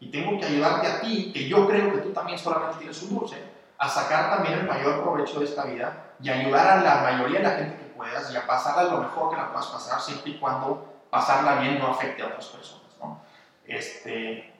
Y 0.00 0.10
tengo 0.10 0.38
que 0.38 0.44
ayudarte 0.44 0.86
a 0.86 1.00
ti, 1.00 1.32
que 1.32 1.48
yo 1.48 1.66
creo 1.66 1.92
que 1.92 1.98
tú 1.98 2.10
también 2.10 2.38
solamente 2.38 2.78
tienes 2.78 3.00
un 3.02 3.18
dulce, 3.18 3.36
a 3.78 3.88
sacar 3.88 4.30
también 4.30 4.58
el 4.58 4.66
mayor 4.66 5.02
provecho 5.02 5.38
de 5.38 5.46
esta 5.46 5.64
vida 5.64 6.14
y 6.20 6.28
ayudar 6.28 6.78
a 6.78 6.82
la 6.82 7.02
mayoría 7.02 7.38
de 7.38 7.44
la 7.44 7.50
gente 7.56 7.76
que 7.76 7.84
puedas 7.96 8.32
y 8.32 8.36
a 8.36 8.46
pasarla 8.46 8.92
lo 8.92 9.00
mejor 9.02 9.30
que 9.30 9.36
la 9.36 9.50
puedas 9.50 9.66
pasar 9.66 10.00
siempre 10.00 10.32
y 10.32 10.38
cuando 10.38 10.93
pasarla 11.14 11.60
bien 11.60 11.78
no 11.78 11.88
afecte 11.88 12.22
a 12.22 12.26
otras 12.26 12.46
personas. 12.46 12.90
¿no? 13.00 13.20
Este, 13.66 14.54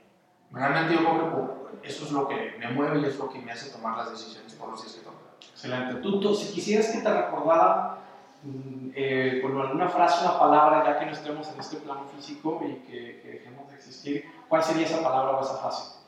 Realmente 0.55 0.95
yo 0.95 1.01
creo 1.01 1.81
que 1.83 1.89
eso 1.89 2.05
es 2.05 2.13
lo 2.13 2.29
que 2.29 2.55
me 2.59 2.69
mueve 2.69 3.01
y 3.01 3.05
es 3.07 3.19
lo 3.19 3.29
que 3.29 3.41
me 3.41 3.51
hace 3.51 3.71
tomar 3.71 3.97
las 3.97 4.13
decisiones 4.13 4.55
por 4.55 4.71
los 4.71 4.81
días 4.83 4.95
que 4.95 5.03
tomo. 5.03 5.17
Excelente. 5.41 5.95
Tú, 6.01 6.35
si 6.35 6.55
quisieras 6.55 6.89
que 6.89 6.99
te 6.99 7.13
recordara 7.13 7.99
mm, 8.45 8.91
eh, 8.95 9.41
con 9.43 9.61
alguna 9.61 9.89
frase, 9.89 10.25
una 10.25 10.39
palabra, 10.39 10.85
ya 10.85 10.99
que 11.01 11.07
no 11.07 11.13
estemos 11.13 11.49
en 11.49 11.59
este 11.59 11.79
plano 11.79 12.07
físico 12.15 12.63
y 12.65 12.75
que, 12.87 13.21
que 13.21 13.29
dejemos 13.33 13.69
de 13.69 13.75
existir, 13.75 14.25
¿cuál 14.49 14.63
sería 14.63 14.87
esa 14.87 15.03
palabra 15.03 15.33
o 15.33 15.43
esa 15.43 15.57
frase? 15.57 15.99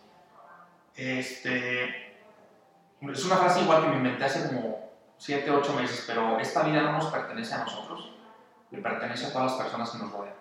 Este, 0.94 2.14
es 3.00 3.24
una 3.24 3.36
frase 3.36 3.62
igual 3.62 3.82
que 3.82 3.88
me 3.88 3.96
inventé 3.96 4.24
hace 4.24 4.46
como 4.46 4.90
7, 5.18 5.50
8 5.50 5.72
meses, 5.72 6.04
pero 6.06 6.38
esta 6.38 6.62
vida 6.62 6.82
no 6.82 6.92
nos 6.92 7.06
pertenece 7.06 7.54
a 7.54 7.64
nosotros, 7.64 8.15
le 8.76 8.82
pertenece 8.82 9.26
a 9.26 9.32
todas 9.32 9.52
las 9.52 9.60
personas 9.60 9.90
que 9.90 9.98
nos 9.98 10.12
rodean. 10.12 10.34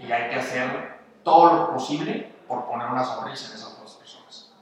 Y 0.00 0.12
hay 0.12 0.30
que 0.30 0.36
hacer 0.36 0.98
todo 1.24 1.52
lo 1.52 1.72
posible 1.72 2.32
por 2.46 2.66
poner 2.66 2.88
una 2.88 3.04
sonrisa 3.04 3.48
en 3.48 3.54
esas 3.54 3.80
dos 3.80 3.94
personas. 3.94 4.52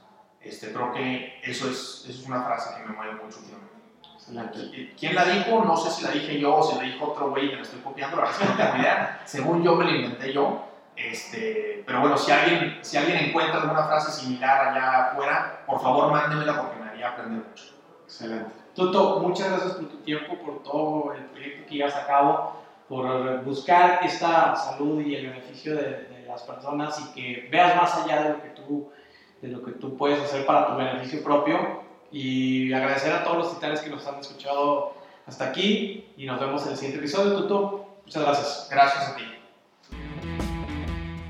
Este, 0.41 0.71
creo 0.73 0.91
que 0.93 1.39
eso 1.43 1.69
es, 1.69 2.05
eso 2.07 2.21
es 2.21 2.27
una 2.27 2.43
frase 2.43 2.75
que 2.75 2.89
me 2.89 2.95
mueve 2.95 3.15
mucho 3.23 3.39
últimamente. 3.39 4.95
¿Quién 4.99 5.15
la 5.15 5.25
dijo? 5.25 5.63
No 5.63 5.77
sé 5.77 5.89
si 5.89 6.03
la 6.03 6.11
dije 6.11 6.39
yo 6.39 6.55
o 6.55 6.63
si 6.63 6.75
la 6.75 6.83
dijo 6.83 7.05
otro 7.05 7.29
güey 7.29 7.49
que 7.49 7.55
la 7.57 7.61
estoy 7.61 7.79
copiando, 7.79 8.17
la 8.17 8.23
verdad 8.23 8.41
es 8.41 8.47
que 8.47 8.53
no 8.53 8.57
tengo 8.57 8.77
idea. 8.77 9.21
Según 9.25 9.63
yo 9.63 9.75
me 9.75 9.85
la 9.85 9.91
inventé 9.91 10.33
yo. 10.33 10.63
Este, 10.95 11.83
pero 11.85 12.01
bueno, 12.01 12.17
si 12.17 12.31
alguien, 12.31 12.79
si 12.81 12.97
alguien 12.97 13.17
encuentra 13.17 13.61
alguna 13.61 13.83
frase 13.83 14.11
similar 14.11 14.69
allá 14.69 15.11
afuera, 15.11 15.63
por 15.65 15.79
favor 15.79 16.11
mándemela 16.11 16.59
porque 16.59 16.79
me 16.79 16.89
haría 16.89 17.09
aprender 17.09 17.45
mucho. 17.47 17.65
Excelente. 18.03 18.51
Toto, 18.73 19.19
muchas 19.19 19.49
gracias 19.49 19.73
por 19.73 19.89
tu 19.89 19.97
tiempo, 19.97 20.37
por 20.37 20.63
todo 20.63 21.13
el 21.13 21.23
proyecto 21.25 21.67
que 21.67 21.75
llevas 21.75 21.95
a 21.95 22.05
cabo, 22.05 22.56
por 22.87 23.43
buscar 23.43 23.99
esta 24.03 24.55
salud 24.55 25.01
y 25.01 25.15
el 25.15 25.27
beneficio 25.27 25.75
de, 25.75 25.81
de, 25.81 26.25
las 26.27 26.43
personas 26.43 26.99
y 26.99 27.13
que 27.13 27.49
veas 27.49 27.75
más 27.75 27.95
allá 27.95 28.23
de 28.23 28.29
lo 28.29 28.41
que 28.41 28.49
tú, 28.49 28.89
de 29.41 29.47
lo 29.47 29.63
que 29.63 29.71
tú 29.71 29.97
puedes 29.97 30.21
hacer 30.21 30.45
para 30.45 30.67
tu 30.67 30.75
beneficio 30.75 31.23
propio. 31.23 31.85
Y 32.11 32.71
agradecer 32.71 33.13
a 33.13 33.23
todos 33.23 33.37
los 33.37 33.53
titanes 33.55 33.81
que 33.81 33.89
nos 33.89 34.05
han 34.07 34.19
escuchado 34.19 34.93
hasta 35.25 35.45
aquí 35.45 36.07
y 36.15 36.25
nos 36.25 36.39
vemos 36.39 36.65
en 36.65 36.71
el 36.71 36.77
siguiente 36.77 36.99
episodio. 36.99 37.33
Toto, 37.33 37.87
muchas 38.05 38.23
gracias. 38.23 38.67
Gracias 38.71 39.09
a 39.09 39.15
ti. 39.15 39.23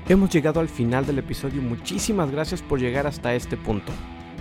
Hemos 0.08 0.30
llegado 0.30 0.60
al 0.60 0.68
final 0.68 1.04
del 1.04 1.18
episodio. 1.18 1.60
Muchísimas 1.60 2.30
gracias 2.30 2.62
por 2.62 2.80
llegar 2.80 3.06
hasta 3.06 3.34
este 3.34 3.56
punto. 3.56 3.92